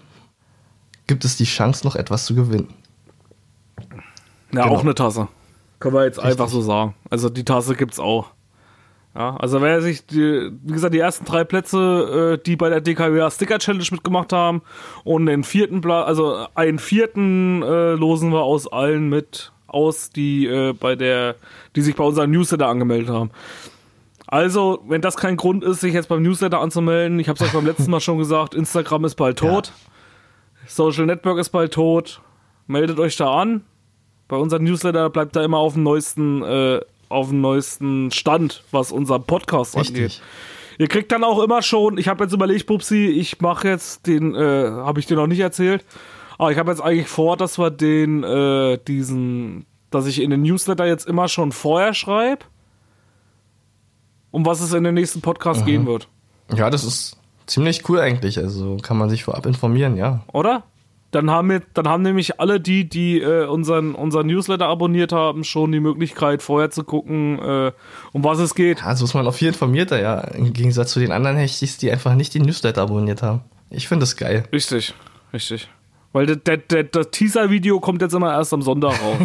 gibt 1.07 1.23
es 1.25 1.37
die 1.37 1.45
Chance, 1.45 1.85
noch 1.85 1.95
etwas 1.95 2.25
zu 2.25 2.35
gewinnen. 2.35 2.67
Ja, 3.79 4.63
Genau. 4.63 4.75
auch 4.75 4.81
eine 4.81 4.95
Tasse. 4.95 5.27
Können 5.79 5.95
wir 5.95 6.05
jetzt 6.05 6.19
einfach 6.19 6.47
so 6.49 6.61
sagen. 6.61 6.93
Also 7.09 7.29
die 7.29 7.43
Tasse 7.45 7.75
gibt's 7.75 7.99
auch. 7.99 8.31
Ja, 9.17 9.35
also 9.37 9.61
wer 9.63 9.81
sich, 9.81 10.05
die, 10.05 10.51
wie 10.63 10.73
gesagt, 10.73 10.93
die 10.93 10.99
ersten 10.99 11.25
drei 11.25 11.43
Plätze, 11.43 12.37
äh, 12.37 12.43
die 12.43 12.55
bei 12.55 12.69
der 12.69 12.81
DKWA 12.81 13.31
Sticker 13.31 13.57
Challenge 13.57 13.87
mitgemacht 13.89 14.31
haben 14.31 14.61
und 15.03 15.25
den 15.25 15.43
vierten 15.43 15.81
Platz, 15.81 16.07
also 16.07 16.45
einen 16.53 16.77
vierten 16.77 17.63
äh, 17.63 17.93
losen 17.93 18.31
wir 18.31 18.43
aus 18.43 18.71
allen 18.71 19.09
mit 19.09 19.51
aus, 19.65 20.11
die 20.11 20.45
äh, 20.45 20.73
bei 20.73 20.95
der, 20.95 21.35
die 21.75 21.81
sich 21.81 21.95
bei 21.95 22.03
unserem 22.03 22.29
Newsletter 22.29 22.67
angemeldet 22.67 23.09
haben. 23.09 23.31
Also, 24.27 24.83
wenn 24.87 25.01
das 25.01 25.17
kein 25.17 25.35
Grund 25.35 25.63
ist, 25.63 25.79
sich 25.79 25.95
jetzt 25.95 26.09
beim 26.09 26.21
Newsletter 26.21 26.59
anzumelden, 26.59 27.17
ich 27.19 27.27
habe 27.27 27.37
es 27.37 27.45
euch 27.47 27.53
beim 27.53 27.65
letzten 27.65 27.89
Mal 27.89 28.01
schon 28.01 28.19
gesagt, 28.19 28.53
Instagram 28.55 29.05
ist 29.05 29.15
bald 29.15 29.39
tot, 29.39 29.71
Social 30.67 31.07
Network 31.07 31.39
ist 31.39 31.49
bald 31.49 31.73
tot, 31.73 32.21
meldet 32.67 32.99
euch 32.99 33.15
da 33.15 33.33
an. 33.33 33.63
Bei 34.27 34.35
unserem 34.35 34.65
Newsletter 34.65 35.09
bleibt 35.09 35.35
da 35.35 35.43
immer 35.43 35.57
auf 35.57 35.73
dem 35.73 35.83
neuesten, 35.83 36.43
äh, 36.43 36.81
auf 37.09 37.29
dem 37.29 37.41
neuesten 37.41 38.11
Stand, 38.11 38.63
was 38.71 38.91
unser 38.91 39.19
Podcast 39.19 39.75
angeht. 39.75 39.95
Richtig. 39.95 40.21
Ihr 40.79 40.87
kriegt 40.87 41.11
dann 41.11 41.23
auch 41.23 41.41
immer 41.41 41.61
schon, 41.61 41.97
ich 41.97 42.07
habe 42.07 42.23
jetzt 42.23 42.33
überlegt, 42.33 42.67
Pupsi, 42.67 43.07
ich 43.07 43.41
mache 43.41 43.67
jetzt 43.67 44.05
den, 44.05 44.35
äh, 44.35 44.69
habe 44.69 44.99
ich 44.99 45.07
dir 45.07 45.15
noch 45.15 45.27
nicht 45.27 45.39
erzählt, 45.39 45.83
aber 46.37 46.51
ich 46.51 46.57
habe 46.57 46.69
jetzt 46.69 46.81
eigentlich 46.81 47.07
vor, 47.07 47.35
dass 47.35 47.57
wir 47.57 47.71
den, 47.71 48.23
äh, 48.23 48.77
diesen, 48.87 49.65
dass 49.89 50.05
ich 50.05 50.21
in 50.21 50.29
den 50.29 50.43
Newsletter 50.43 50.85
jetzt 50.85 51.07
immer 51.07 51.27
schon 51.29 51.51
vorher 51.51 51.95
schreibe, 51.95 52.45
um 54.29 54.45
was 54.45 54.61
es 54.61 54.73
in 54.73 54.83
den 54.83 54.93
nächsten 54.93 55.21
Podcast 55.21 55.65
gehen 55.65 55.87
wird. 55.87 56.07
Ja, 56.55 56.69
das 56.69 56.83
ist 56.83 57.17
ziemlich 57.47 57.89
cool 57.89 57.99
eigentlich. 57.99 58.37
Also 58.37 58.77
kann 58.81 58.97
man 58.97 59.09
sich 59.09 59.23
vorab 59.23 59.45
informieren, 59.47 59.97
ja. 59.97 60.23
oder? 60.31 60.63
Dann 61.11 61.31
haben 61.31 61.49
wir, 61.49 61.61
dann 61.73 61.87
haben 61.87 62.03
nämlich 62.03 62.39
alle 62.41 62.59
die, 62.59 62.87
die 62.87 63.21
äh, 63.21 63.45
unseren, 63.45 63.95
unseren 63.95 64.27
Newsletter 64.27 64.67
abonniert 64.67 65.13
haben, 65.13 65.45
schon 65.45 65.71
die 65.71 65.79
Möglichkeit, 65.79 66.43
vorher 66.43 66.69
zu 66.69 66.83
gucken, 66.83 67.39
äh, 67.39 67.71
um 68.11 68.23
was 68.25 68.39
es 68.39 68.55
geht. 68.55 68.83
Also 68.83 69.05
ist 69.05 69.13
man 69.13 69.25
auch 69.25 69.33
viel 69.33 69.47
informierter, 69.47 70.01
ja. 70.01 70.19
Im 70.19 70.51
Gegensatz 70.51 70.91
zu 70.91 70.99
den 70.99 71.13
anderen 71.13 71.37
Hechtis, 71.37 71.77
die 71.77 71.91
einfach 71.91 72.13
nicht 72.15 72.33
den 72.33 72.41
Newsletter 72.43 72.81
abonniert 72.81 73.23
haben. 73.23 73.41
Ich 73.69 73.87
finde 73.87 74.03
das 74.03 74.17
geil. 74.17 74.43
Richtig, 74.51 74.93
richtig. 75.33 75.69
Weil 76.11 76.25
der, 76.25 76.35
der, 76.35 76.57
der, 76.57 76.83
das 76.83 77.11
Teaser-Video 77.11 77.79
kommt 77.79 78.01
jetzt 78.01 78.13
immer 78.13 78.33
erst 78.33 78.53
am 78.53 78.61
Sonntag 78.61 79.01
raus. 79.01 79.17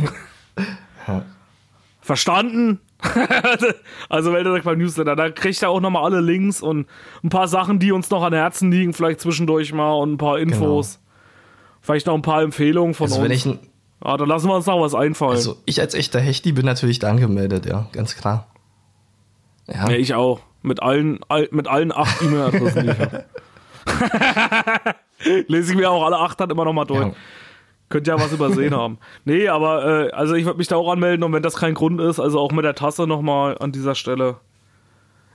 Ja. 1.08 1.24
Verstanden? 2.00 2.78
also 4.08 4.30
meldet 4.30 4.52
euch 4.52 4.62
beim 4.62 4.78
Newsletter. 4.78 5.16
Da 5.16 5.30
kriegt 5.30 5.60
ihr 5.62 5.68
auch 5.68 5.80
nochmal 5.80 6.04
alle 6.04 6.20
Links 6.20 6.62
und 6.62 6.86
ein 7.24 7.28
paar 7.28 7.48
Sachen, 7.48 7.80
die 7.80 7.90
uns 7.90 8.10
noch 8.10 8.22
an 8.22 8.32
Herzen 8.32 8.70
liegen, 8.70 8.92
vielleicht 8.92 9.20
zwischendurch 9.20 9.72
mal 9.72 9.92
und 9.94 10.12
ein 10.12 10.18
paar 10.18 10.38
Infos. 10.38 11.00
Vielleicht 11.82 12.06
noch 12.06 12.14
ein 12.14 12.22
paar 12.22 12.42
Empfehlungen 12.42 12.94
von 12.94 13.04
Also 13.04 13.16
uns. 13.16 13.24
wenn 13.24 13.30
ich, 13.36 13.44
ein- 13.44 13.58
ja, 14.04 14.16
dann 14.16 14.28
lassen 14.28 14.48
wir 14.48 14.54
uns 14.56 14.66
noch 14.66 14.80
was 14.80 14.94
einfallen. 14.94 15.32
also 15.36 15.56
ich 15.66 15.80
als 15.80 15.94
echter 15.94 16.20
Hechti 16.20 16.52
bin 16.52 16.64
natürlich 16.64 16.98
da 16.98 17.10
angemeldet, 17.10 17.66
ja, 17.66 17.88
ganz 17.92 18.16
klar. 18.16 18.46
Ja, 19.66 19.90
Ja, 19.90 19.96
ich 19.96 20.14
auch. 20.14 20.40
Mit 20.62 20.80
allen, 20.82 21.18
all, 21.28 21.48
mit 21.50 21.66
allen 21.68 21.90
acht 21.92 22.22
E-Mail-Adressen, 22.22 22.84
die 22.84 22.90
ich 22.92 22.98
habe. 23.00 23.24
Lese 25.48 25.72
ich 25.72 25.76
mir 25.78 25.90
auch 25.90 26.04
alle 26.04 26.18
acht 26.18 26.40
dann 26.40 26.50
immer 26.50 26.64
nochmal 26.64 26.86
durch. 26.86 27.00
Ja. 27.06 27.12
Könnt 27.88 28.06
ja 28.06 28.14
was 28.18 28.32
übersehen 28.32 28.74
haben. 28.74 28.98
Nee, 29.24 29.48
aber 29.48 30.06
äh, 30.06 30.10
also 30.12 30.34
ich 30.34 30.44
würde 30.46 30.58
mich 30.58 30.68
da 30.68 30.76
auch 30.76 30.90
anmelden 30.90 31.24
und 31.24 31.32
wenn 31.32 31.42
das 31.42 31.56
kein 31.56 31.74
Grund 31.74 32.00
ist, 32.00 32.20
also 32.20 32.40
auch 32.40 32.50
mit 32.52 32.64
der 32.64 32.74
Tasse 32.74 33.06
nochmal 33.06 33.58
an 33.58 33.70
dieser 33.72 33.94
Stelle. 33.94 34.36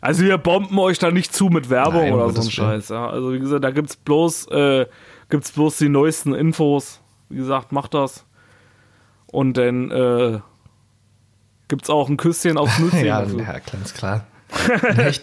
Also 0.01 0.23
wir 0.23 0.37
bomben 0.37 0.77
euch 0.79 0.97
da 0.99 1.11
nicht 1.11 1.33
zu 1.33 1.45
mit 1.47 1.69
Werbung 1.69 2.01
Nein, 2.03 2.13
oder 2.13 2.29
so 2.31 2.41
ein 2.41 2.49
Scheiß. 2.51 2.89
Ja. 2.89 3.09
Also 3.09 3.33
wie 3.33 3.39
gesagt, 3.39 3.63
da 3.63 3.71
gibt's 3.71 3.95
bloß, 3.95 4.47
äh, 4.47 4.85
gibt's 5.29 5.51
bloß 5.51 5.77
die 5.77 5.89
neuesten 5.89 6.33
Infos. 6.33 7.01
Wie 7.29 7.37
gesagt, 7.37 7.71
macht 7.71 7.93
das. 7.93 8.25
Und 9.27 9.57
dann 9.57 9.91
äh, 9.91 10.39
gibt's 11.67 11.89
auch 11.89 12.09
ein 12.09 12.17
Küsschen 12.17 12.57
aufs 12.57 12.79
Nüsschen. 12.79 13.05
ja, 13.05 13.21
dafür. 13.21 13.41
ja, 13.41 13.59
ganz 13.59 13.93
klar. 13.93 14.25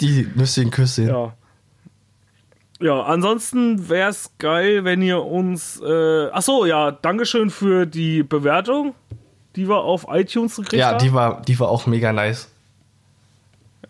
Ihr 0.00 0.58
einen 0.62 0.70
Kuss 0.70 0.94
sehen. 0.96 1.08
Ja. 1.08 1.32
Ja, 2.80 3.02
ansonsten 3.04 3.88
wäre 3.88 4.10
es 4.10 4.30
geil, 4.38 4.84
wenn 4.84 5.00
ihr 5.00 5.22
uns. 5.22 5.80
Äh, 5.80 6.28
achso, 6.30 6.66
ja, 6.66 6.90
Dankeschön 6.90 7.48
für 7.48 7.86
die 7.86 8.22
Bewertung, 8.22 8.94
die 9.56 9.68
wir 9.68 9.78
auf 9.78 10.06
iTunes 10.10 10.56
gekriegt 10.56 10.74
Ja, 10.80 10.88
haben. 10.90 10.98
die 10.98 11.14
war, 11.14 11.40
die 11.42 11.58
war 11.58 11.68
auch 11.68 11.86
mega 11.86 12.12
nice. 12.12 12.50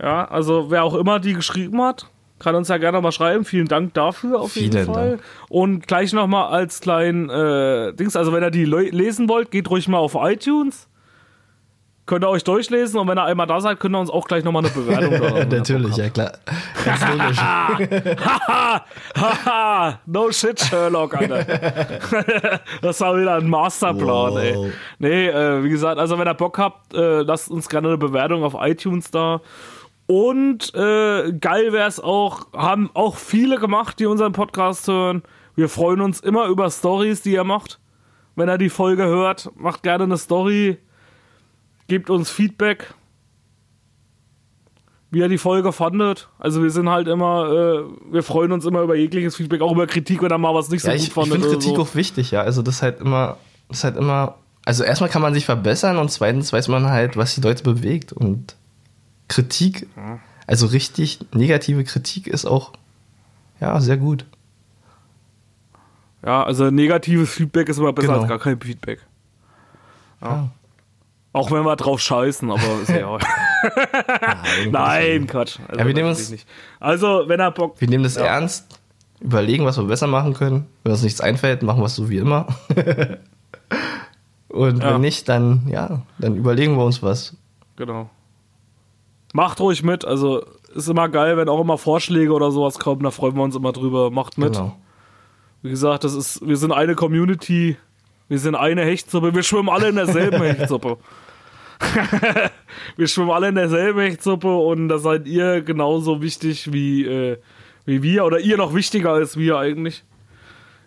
Ja, 0.01 0.27
also 0.27 0.71
wer 0.71 0.85
auch 0.85 0.95
immer 0.95 1.19
die 1.19 1.33
geschrieben 1.33 1.81
hat, 1.83 2.09
kann 2.39 2.55
uns 2.55 2.69
ja 2.69 2.79
gerne 2.79 3.01
mal 3.01 3.13
schreiben. 3.13 3.45
Vielen 3.45 3.69
Dank 3.69 3.95
dafür 3.95 4.41
auf 4.41 4.57
jeden 4.57 4.73
Vielen 4.73 4.87
Fall. 4.87 5.11
Dank. 5.11 5.23
Und 5.49 5.87
gleich 5.87 6.13
nochmal 6.13 6.53
als 6.53 6.81
kleinen 6.81 7.31
äh, 7.31 7.93
Dings, 7.95 8.17
also 8.17 8.33
wenn 8.33 8.43
ihr 8.43 8.51
die 8.51 8.65
le 8.65 8.83
lesen 8.91 9.29
wollt, 9.29 9.51
geht 9.51 9.71
ruhig 9.71 9.89
mal 9.89 9.99
auf 9.99 10.17
iTunes. 10.19 10.89
Könnt 12.07 12.23
ihr 12.23 12.29
euch 12.29 12.45
durchlesen 12.45 13.01
und 13.01 13.09
wenn 13.09 13.17
ihr 13.17 13.25
einmal 13.25 13.47
da 13.47 13.63
seid, 13.63 13.81
könnt 13.81 13.95
ihr 13.97 13.99
uns 13.99 14.11
auch 14.11 14.29
gleich 14.29 14.45
nochmal 14.45 14.63
eine 14.67 14.75
Bewertung 14.75 15.11
da. 15.19 15.45
Natürlich, 15.57 15.97
ja 15.97 16.11
klar. 16.11 16.33
Ganz 16.85 17.01
logisch. 17.11 17.39
Haha, 19.17 19.99
no 20.07 20.31
shit, 20.31 20.61
Sherlock, 20.61 21.15
Alter. 21.17 21.47
das 22.83 23.01
war 23.01 23.17
wieder 23.19 23.37
ein 23.37 23.49
Masterplan, 23.49 24.33
Wow. 24.35 24.39
ey. 24.39 24.73
Nee, 24.99 25.29
äh, 25.29 25.65
wie 25.65 25.71
gesagt, 25.71 25.99
also 25.99 26.19
wenn 26.19 26.29
ihr 26.29 26.35
Bock 26.35 26.59
habt, 26.59 26.93
äh, 26.95 27.23
lasst 27.23 27.51
uns 27.51 27.71
gerne 27.71 27.89
eine 27.89 27.97
Bewertung 27.99 28.45
auf 28.45 28.55
iTunes 28.61 29.11
da. 29.11 29.41
Und 30.07 30.75
äh, 30.75 31.33
geil 31.33 31.73
wäre 31.73 31.89
es 31.89 31.99
auch, 31.99 32.53
haben 32.53 32.91
auch 32.95 33.17
viele 33.17 33.59
gemacht, 33.59 33.99
die 33.99 34.07
unseren 34.07 34.33
Podcast 34.33 34.87
hören. 34.89 35.23
Wir 35.57 35.69
freuen 35.69 36.01
uns 36.01 36.21
immer 36.21 36.47
über 36.47 36.71
Stories, 36.71 37.23
die 37.23 37.33
ihr 37.33 37.45
macht. 37.45 37.81
Wenn 38.37 38.49
ihr 38.49 38.59
die 38.59 38.69
Folge 38.69 39.05
hört, 39.05 39.51
macht 39.57 39.83
gerne 39.83 40.05
eine 40.05 40.19
Story, 40.19 40.79
gebt 41.89 42.11
uns 42.11 42.31
Feedback 42.31 42.93
wie 45.15 45.21
ihr 45.21 45.29
die 45.29 45.39
Folge 45.39 45.73
fandet. 45.73 46.29
Also 46.39 46.63
wir 46.63 46.71
sind 46.71 46.89
halt 46.91 47.07
immer, 47.09 47.49
äh, 47.49 48.13
wir 48.13 48.23
freuen 48.23 48.51
uns 48.53 48.67
immer 48.67 48.83
über 48.83 48.97
jegliches 48.97 49.37
Feedback, 49.37 49.61
auch 49.63 49.73
über 49.73 49.87
Kritik, 49.87 50.21
wenn 50.23 50.31
er 50.31 50.39
mal 50.39 50.55
was 50.55 50.69
nicht 50.71 50.83
so 50.83 50.89
Ja, 50.89 50.95
gut 50.95 51.03
ich, 51.03 51.09
ich 51.09 51.15
fandet. 51.15 51.33
finde 51.35 51.49
oder 51.49 51.57
Kritik 51.57 51.77
so. 51.77 51.83
auch 51.83 51.95
wichtig, 51.95 52.31
ja. 52.33 52.43
Also 52.43 52.63
das 52.63 52.77
ist 52.77 52.83
halt 52.83 53.01
immer, 53.01 53.37
das 53.69 53.79
ist 53.79 53.85
halt 53.85 53.97
immer, 53.97 54.35
also 54.65 54.83
erstmal 54.83 55.09
kann 55.09 55.23
man 55.23 55.33
sich 55.33 55.45
verbessern 55.47 55.99
und 55.99 56.11
zweitens 56.11 56.53
weiß 56.53 56.67
man 56.69 56.91
halt, 56.91 57.17
was 57.17 57.35
die 57.37 57.41
Leute 57.41 57.63
bewegt 57.63 58.13
und 58.13 58.57
Kritik, 59.29 59.89
also 60.47 60.67
richtig 60.67 61.21
negative 61.35 61.85
Kritik 61.85 62.27
ist 62.27 62.45
auch, 62.45 62.73
ja, 63.61 63.81
sehr 63.81 63.97
gut. 63.97 64.27
Ja, 66.25 66.43
also 66.43 66.71
negatives 66.71 67.31
Feedback 67.31 67.69
ist 67.69 67.79
immer 67.79 67.93
besser 67.93 68.09
Genau. 68.09 68.21
als 68.21 68.29
gar 68.29 68.39
kein 68.39 68.61
Feedback. 68.61 69.01
Ja. 70.23 70.51
Auch 71.33 71.51
wenn 71.51 71.65
wir 71.65 71.77
drauf 71.77 72.01
scheißen, 72.01 72.51
aber 72.51 72.63
ist 72.83 72.89
ja 72.91 73.19
Nein, 74.71 75.27
Quatsch. 75.27 75.59
Also 75.69 75.81
Ja, 75.81 75.87
wir 75.87 75.95
nehmen 75.95 76.09
uns-. 76.09 76.35
Also, 76.81 77.25
wenn 77.27 77.41
er 77.41 77.51
Bock. 77.51 77.81
Wir 77.81 77.89
nehmen 77.89 78.05
das 78.05 78.15
Ja. 78.17 78.25
ernst, 78.27 78.79
überlegen, 79.21 79.65
was 79.65 79.77
wir 79.77 79.85
besser 79.85 80.07
machen 80.07 80.33
können. 80.35 80.67
Wenn 80.83 80.93
uns 80.93 81.03
nichts 81.03 81.21
einfällt, 81.21 81.63
machen 81.63 81.81
wir 81.81 81.87
es 81.87 81.95
so 81.97 82.09
wie 82.09 82.19
immer. 82.19 82.47
und 84.49 84.83
Ja. 84.83 84.95
wenn 84.95 85.01
nicht, 85.01 85.29
dann, 85.29 85.67
ja, 85.69 86.03
dann 86.19 86.37
überlegen 86.37 86.77
wir 86.77 86.85
uns 86.85 87.03
was. 87.03 87.37
Genau. 87.77 88.09
Macht 89.35 89.61
ruhig 89.61 89.83
mit. 89.83 90.05
Also, 90.05 90.47
ist 90.77 90.89
immer 90.89 91.09
geil, 91.09 91.37
wenn 91.37 91.49
auch 91.49 91.61
immer 91.61 91.77
Vorschläge 91.77 92.33
oder 92.33 92.53
sowas 92.53 92.79
kommen. 92.79 93.03
Da 93.03 93.11
freuen 93.11 93.35
wir 93.35 93.43
uns 93.43 93.57
immer 93.57 93.73
drüber. 93.73 94.13
Macht 94.13 94.39
mit. 94.39 94.53
Genau. 94.53 94.77
Wie 95.61 95.71
gesagt, 95.71 96.05
das 96.05 96.15
ist, 96.15 96.47
wir 96.47 96.57
sind 96.57 96.71
eine 96.71 96.95
Community, 96.95 97.77
wir 98.29 98.39
sind 98.39 98.55
eine 98.55 98.83
Hechtsuppe, 98.83 99.35
wir 99.35 99.43
schwimmen 99.43 99.71
alle 99.71 99.89
in 99.89 99.97
derselben 99.97 100.41
Hechtsuppe. 100.43 100.99
wir 102.97 103.09
schwimmen 103.09 103.31
alle 103.31 103.49
in 103.49 103.57
derselben 103.57 104.01
Hechtsuppe 104.01 104.55
und 104.55 104.89
da 104.89 104.99
seid 104.99 105.27
ihr 105.27 105.63
genauso 105.63 106.23
wichtig 106.23 106.73
wie, 106.73 107.05
äh, 107.05 107.39
wie 107.87 108.05
wir 108.05 108.25
oder 108.25 108.39
ihr 108.39 108.57
noch 108.57 108.73
wichtiger 108.73 109.11
als 109.11 109.37
wir 109.37 109.59
eigentlich. 109.59 110.05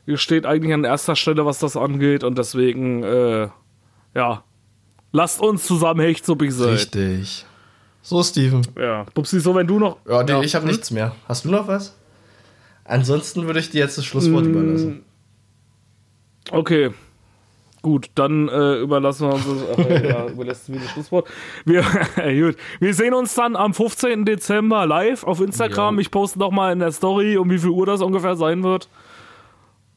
Ihr 0.05 0.17
steht 0.17 0.45
eigentlich 0.45 0.73
an 0.73 0.85
erster 0.85 1.17
Stelle, 1.17 1.45
was 1.45 1.59
das 1.59 1.75
angeht 1.75 2.23
und 2.23 2.37
deswegen, 2.37 3.03
äh, 3.03 3.49
ja, 4.15 4.43
lasst 5.11 5.41
uns 5.41 5.65
zusammen 5.65 5.99
Hechtsuppig 5.99 6.53
sein. 6.53 6.69
Richtig. 6.69 7.45
So, 8.07 8.23
Steven. 8.23 8.65
Ja, 8.79 9.03
Pupsi, 9.13 9.41
so 9.41 9.53
wenn 9.53 9.67
du 9.67 9.79
noch. 9.79 9.97
Ja, 10.07 10.23
nee, 10.23 10.45
ich 10.45 10.55
habe 10.55 10.63
hm? 10.63 10.71
nichts 10.71 10.91
mehr. 10.91 11.13
Hast 11.27 11.43
du 11.43 11.49
noch 11.51 11.67
was? 11.67 11.93
Ansonsten 12.85 13.45
würde 13.47 13.59
ich 13.59 13.69
dir 13.69 13.79
jetzt 13.81 13.97
das 13.97 14.05
Schlusswort 14.05 14.45
Mm. 14.45 14.49
überlassen. 14.49 15.05
Okay. 16.49 16.91
Gut, 17.81 18.09
dann 18.15 18.47
äh, 18.47 18.77
überlassen 18.79 19.27
wir 19.27 19.33
uns 19.33 19.45
das, 19.45 19.85
äh, 19.85 20.07
ja, 20.07 20.25
überlässt 20.29 20.69
mir 20.69 20.79
das 20.79 20.91
Schlusswort. 20.91 21.27
Wir, 21.65 21.81
gut. 22.45 22.55
wir 22.79 22.93
sehen 22.93 23.13
uns 23.13 23.35
dann 23.35 23.57
am 23.57 23.73
15. 23.73 24.23
Dezember 24.23 24.85
live 24.85 25.25
auf 25.25 25.41
Instagram. 25.41 25.95
Ja. 25.95 26.01
Ich 26.01 26.09
poste 26.09 26.39
noch 26.39 26.51
mal 26.51 26.71
in 26.71 26.79
der 26.79 26.93
Story, 26.93 27.35
um 27.35 27.49
wie 27.49 27.57
viel 27.59 27.71
Uhr 27.71 27.85
das 27.85 28.01
ungefähr 28.01 28.37
sein 28.37 28.63
wird, 28.63 28.87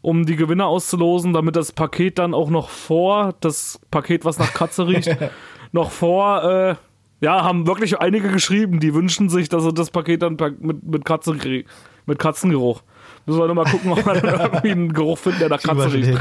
um 0.02 0.26
die 0.26 0.34
Gewinner 0.34 0.66
auszulosen, 0.66 1.32
damit 1.32 1.54
das 1.54 1.70
Paket 1.70 2.18
dann 2.18 2.34
auch 2.34 2.50
noch 2.50 2.70
vor, 2.70 3.36
das 3.38 3.78
Paket, 3.92 4.24
was 4.24 4.40
nach 4.40 4.52
Katze 4.52 4.88
riecht, 4.88 5.16
noch 5.70 5.92
vor, 5.92 6.42
äh, 6.42 6.74
ja, 7.20 7.44
haben 7.44 7.66
wirklich 7.66 7.98
einige 8.00 8.28
geschrieben, 8.30 8.80
die 8.80 8.94
wünschen 8.94 9.28
sich, 9.28 9.48
dass 9.48 9.62
sie 9.64 9.72
das 9.74 9.90
Paket 9.90 10.22
dann 10.22 10.36
mit, 10.60 10.82
mit, 10.82 11.04
Katze, 11.04 11.32
krieg- 11.36 11.66
mit 12.06 12.18
Katzengeruch. 12.18 12.82
Müssen 13.26 13.38
wir 13.40 13.46
noch 13.48 13.54
mal 13.54 13.64
gucken, 13.64 13.92
ob 13.92 14.04
wir 14.06 14.14
dann 14.14 14.40
irgendwie 14.52 14.70
einen 14.70 14.92
Geruch 14.92 15.18
finden, 15.18 15.38
der 15.40 15.48
nach 15.50 15.62
Katze 15.62 15.92
riecht. 15.92 16.18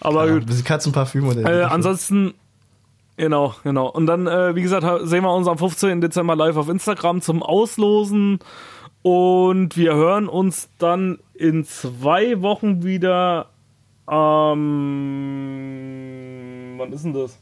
Aber 0.00 0.26
Ja, 0.26 0.32
gut. 0.34 0.42
ein 0.42 0.46
bisschen 0.46 0.64
Katzenparfüm 0.64 1.26
oder 1.26 1.62
Äh, 1.62 1.64
ansonsten, 1.64 2.34
genau, 3.16 3.54
genau. 3.64 3.88
Und 3.88 4.06
dann, 4.06 4.26
äh, 4.28 4.54
wie 4.54 4.62
gesagt, 4.62 4.86
sehen 5.08 5.24
wir 5.24 5.34
uns 5.34 5.48
am 5.48 5.58
15. 5.58 6.00
Dezember 6.00 6.36
live 6.36 6.56
auf 6.56 6.68
Instagram 6.68 7.20
zum 7.20 7.42
Auslosen. 7.42 8.38
Und 9.02 9.76
wir 9.76 9.94
hören 9.94 10.28
uns 10.28 10.68
dann 10.78 11.18
in 11.34 11.64
zwei 11.64 12.40
Wochen 12.42 12.84
wieder. 12.84 13.46
Ähm, 15.38 16.74
wann 16.78 16.92
ist 16.92 17.04
denn 17.04 17.12
das? 17.14 17.38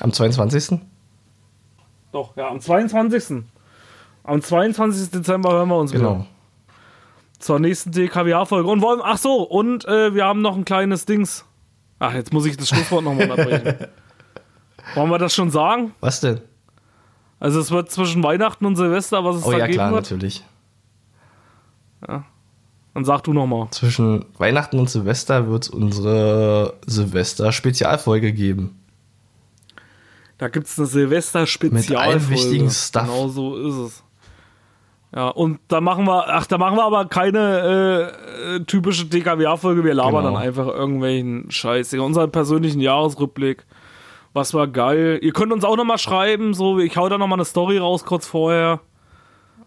Am 0.00 0.12
22. 0.12 0.78
Doch, 2.14 2.36
ja, 2.36 2.48
am 2.48 2.60
22. 2.60 3.42
Am 4.22 4.40
22. 4.40 5.10
Dezember 5.10 5.50
hören 5.50 5.68
wir 5.68 5.76
uns 5.78 5.92
wieder. 5.92 6.12
Genau. 6.12 6.26
Zur 7.40 7.58
nächsten 7.58 7.90
DKWA-Folge. 7.90 8.70
Und 8.70 8.82
wollen, 8.82 9.00
ach 9.02 9.18
so, 9.18 9.42
und 9.42 9.84
äh, 9.86 10.14
wir 10.14 10.24
haben 10.24 10.40
noch 10.40 10.56
ein 10.56 10.64
kleines 10.64 11.06
Dings. 11.06 11.44
Ach, 11.98 12.14
jetzt 12.14 12.32
muss 12.32 12.46
ich 12.46 12.56
das 12.56 12.68
Schlusswort 12.68 13.02
nochmal 13.02 13.28
unterbrechen. 13.28 13.88
Wollen 14.94 15.10
wir 15.10 15.18
das 15.18 15.34
schon 15.34 15.50
sagen? 15.50 15.92
Was 16.00 16.20
denn? 16.20 16.40
Also 17.40 17.58
es 17.58 17.72
wird 17.72 17.90
zwischen 17.90 18.22
Weihnachten 18.22 18.64
und 18.64 18.76
Silvester, 18.76 19.24
was 19.24 19.36
es 19.36 19.44
Oh 19.44 19.50
da 19.50 19.58
ja, 19.58 19.66
geben 19.66 19.78
klar, 19.78 19.92
wird. 19.92 20.02
natürlich. 20.04 20.44
Dann 22.06 23.04
sag 23.04 23.22
du 23.24 23.32
nochmal. 23.32 23.68
Zwischen 23.72 24.24
Weihnachten 24.38 24.78
und 24.78 24.88
Silvester 24.88 25.48
wird 25.48 25.64
es 25.64 25.68
unsere 25.68 26.74
Silvester-Spezialfolge 26.86 28.32
geben. 28.32 28.78
Da 30.44 30.48
gibt 30.50 30.66
es 30.66 30.78
eine 30.78 30.86
Silvester-Spezialfolge. 30.86 32.18
Mit 32.20 32.28
wichtigen 32.28 32.68
Stuff. 32.68 33.04
Genau 33.04 33.28
so 33.28 33.56
ist 33.56 33.74
es. 33.76 34.04
Ja, 35.16 35.28
und 35.28 35.58
da 35.68 35.80
machen 35.80 36.04
wir, 36.04 36.28
ach, 36.28 36.44
da 36.46 36.58
machen 36.58 36.76
wir 36.76 36.84
aber 36.84 37.06
keine 37.06 38.12
äh, 38.58 38.64
typische 38.64 39.06
DKWA-Folge. 39.06 39.84
Wir 39.84 39.94
labern 39.94 40.22
Genau. 40.22 40.34
dann 40.34 40.42
einfach 40.42 40.66
irgendwelchen 40.66 41.50
Scheiß. 41.50 41.94
Unseren 41.94 42.30
persönlichen 42.30 42.80
Jahresrückblick. 42.80 43.64
Was 44.34 44.52
war 44.52 44.68
geil. 44.68 45.18
Ihr 45.22 45.32
könnt 45.32 45.50
uns 45.50 45.64
auch 45.64 45.78
nochmal 45.78 45.96
schreiben, 45.96 46.52
so, 46.52 46.78
ich 46.78 46.94
hau 46.98 47.08
da 47.08 47.16
nochmal 47.16 47.38
eine 47.38 47.46
Story 47.46 47.78
raus 47.78 48.04
kurz 48.04 48.26
vorher. 48.26 48.80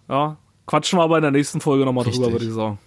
Ja, 0.07 0.38
quatschen 0.67 0.99
wir 0.99 1.03
aber 1.05 1.15
in 1.17 1.23
der 1.23 1.32
nächsten 1.32 1.59
Folge 1.59 1.86
nochmal 1.86 2.03
drüber, 2.05 2.32
würde 2.32 2.45
ich 2.45 2.53
sagen. 2.53 2.78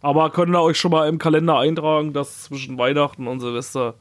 Aber 0.00 0.30
könnt 0.30 0.54
ihr 0.56 0.62
euch 0.62 0.78
schon 0.80 0.90
mal 0.90 1.06
im 1.06 1.18
Kalender 1.18 1.58
eintragen, 1.58 2.14
dass 2.14 2.44
zwischen 2.44 2.78
Weihnachten 2.78 3.26
und 3.26 3.40
Silvester 3.40 3.92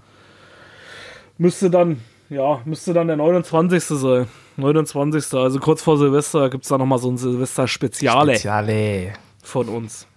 müsste 1.37 1.69
dann, 1.69 1.99
ja, 2.29 2.61
müsste 2.65 2.93
dann 2.93 3.07
der 3.07 3.17
29. 3.17 3.83
sein. 3.83 4.27
29. 4.57 5.33
Also 5.37 5.59
kurz 5.59 5.81
vor 5.83 5.97
Silvester 5.97 6.49
gibt 6.49 6.63
es 6.63 6.69
da 6.69 6.77
nochmal 6.77 6.99
so 6.99 7.09
ein 7.09 7.17
Silvester-Speziale 7.17 8.33
Speziale. 8.35 9.13
von 9.43 9.67
uns. 9.69 10.07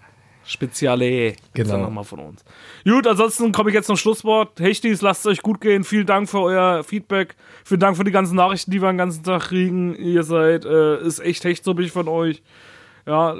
Speziale 0.44 1.34
Genau. 1.52 1.76
nochmal 1.76 2.04
von 2.04 2.20
uns. 2.20 2.42
Gut, 2.84 3.06
ansonsten 3.06 3.52
komme 3.52 3.68
ich 3.68 3.74
jetzt 3.74 3.86
zum 3.86 3.96
Schlusswort. 3.98 4.58
Hechtis, 4.60 5.02
lasst 5.02 5.20
es 5.26 5.32
euch 5.32 5.42
gut 5.42 5.60
gehen. 5.60 5.84
Vielen 5.84 6.06
Dank 6.06 6.28
für 6.30 6.40
euer 6.40 6.82
Feedback. 6.84 7.36
Vielen 7.64 7.80
Dank 7.80 7.96
für 7.98 8.04
die 8.04 8.10
ganzen 8.12 8.36
Nachrichten, 8.36 8.70
die 8.70 8.80
wir 8.80 8.90
den 8.90 8.96
ganzen 8.96 9.22
Tag 9.24 9.42
kriegen. 9.42 9.94
Ihr 9.94 10.22
seid, 10.22 10.64
äh, 10.64 11.02
ist 11.02 11.18
echt 11.20 11.44
hechtsuppig 11.44 11.92
von 11.92 12.08
euch. 12.08 12.42
Ja, 13.06 13.34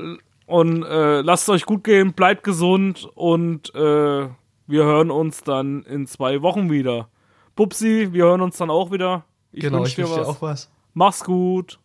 und 0.46 0.82
äh, 0.82 1.20
lasst 1.22 1.44
es 1.44 1.48
euch 1.48 1.64
gut 1.64 1.84
gehen, 1.84 2.12
bleibt 2.12 2.42
gesund 2.42 3.08
und 3.14 3.74
äh, 3.74 3.78
wir 4.66 4.84
hören 4.84 5.10
uns 5.10 5.42
dann 5.44 5.82
in 5.84 6.06
zwei 6.06 6.42
Wochen 6.42 6.70
wieder. 6.70 7.08
Bubsi, 7.58 8.12
wir 8.12 8.24
hören 8.26 8.40
uns 8.40 8.56
dann 8.56 8.70
auch 8.70 8.92
wieder. 8.92 9.24
Ich 9.50 9.62
genau, 9.62 9.78
wünsch 9.78 9.98
wünsche 9.98 10.12
dir 10.14 10.20
was. 10.20 10.28
auch 10.28 10.40
was. 10.42 10.70
Mach's 10.94 11.24
gut. 11.24 11.80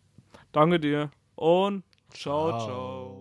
Danke 0.52 0.78
dir. 0.78 1.10
Und 1.34 1.82
ciao, 2.12 2.50
Ciao. 2.50 2.60
ciao. 2.60 3.13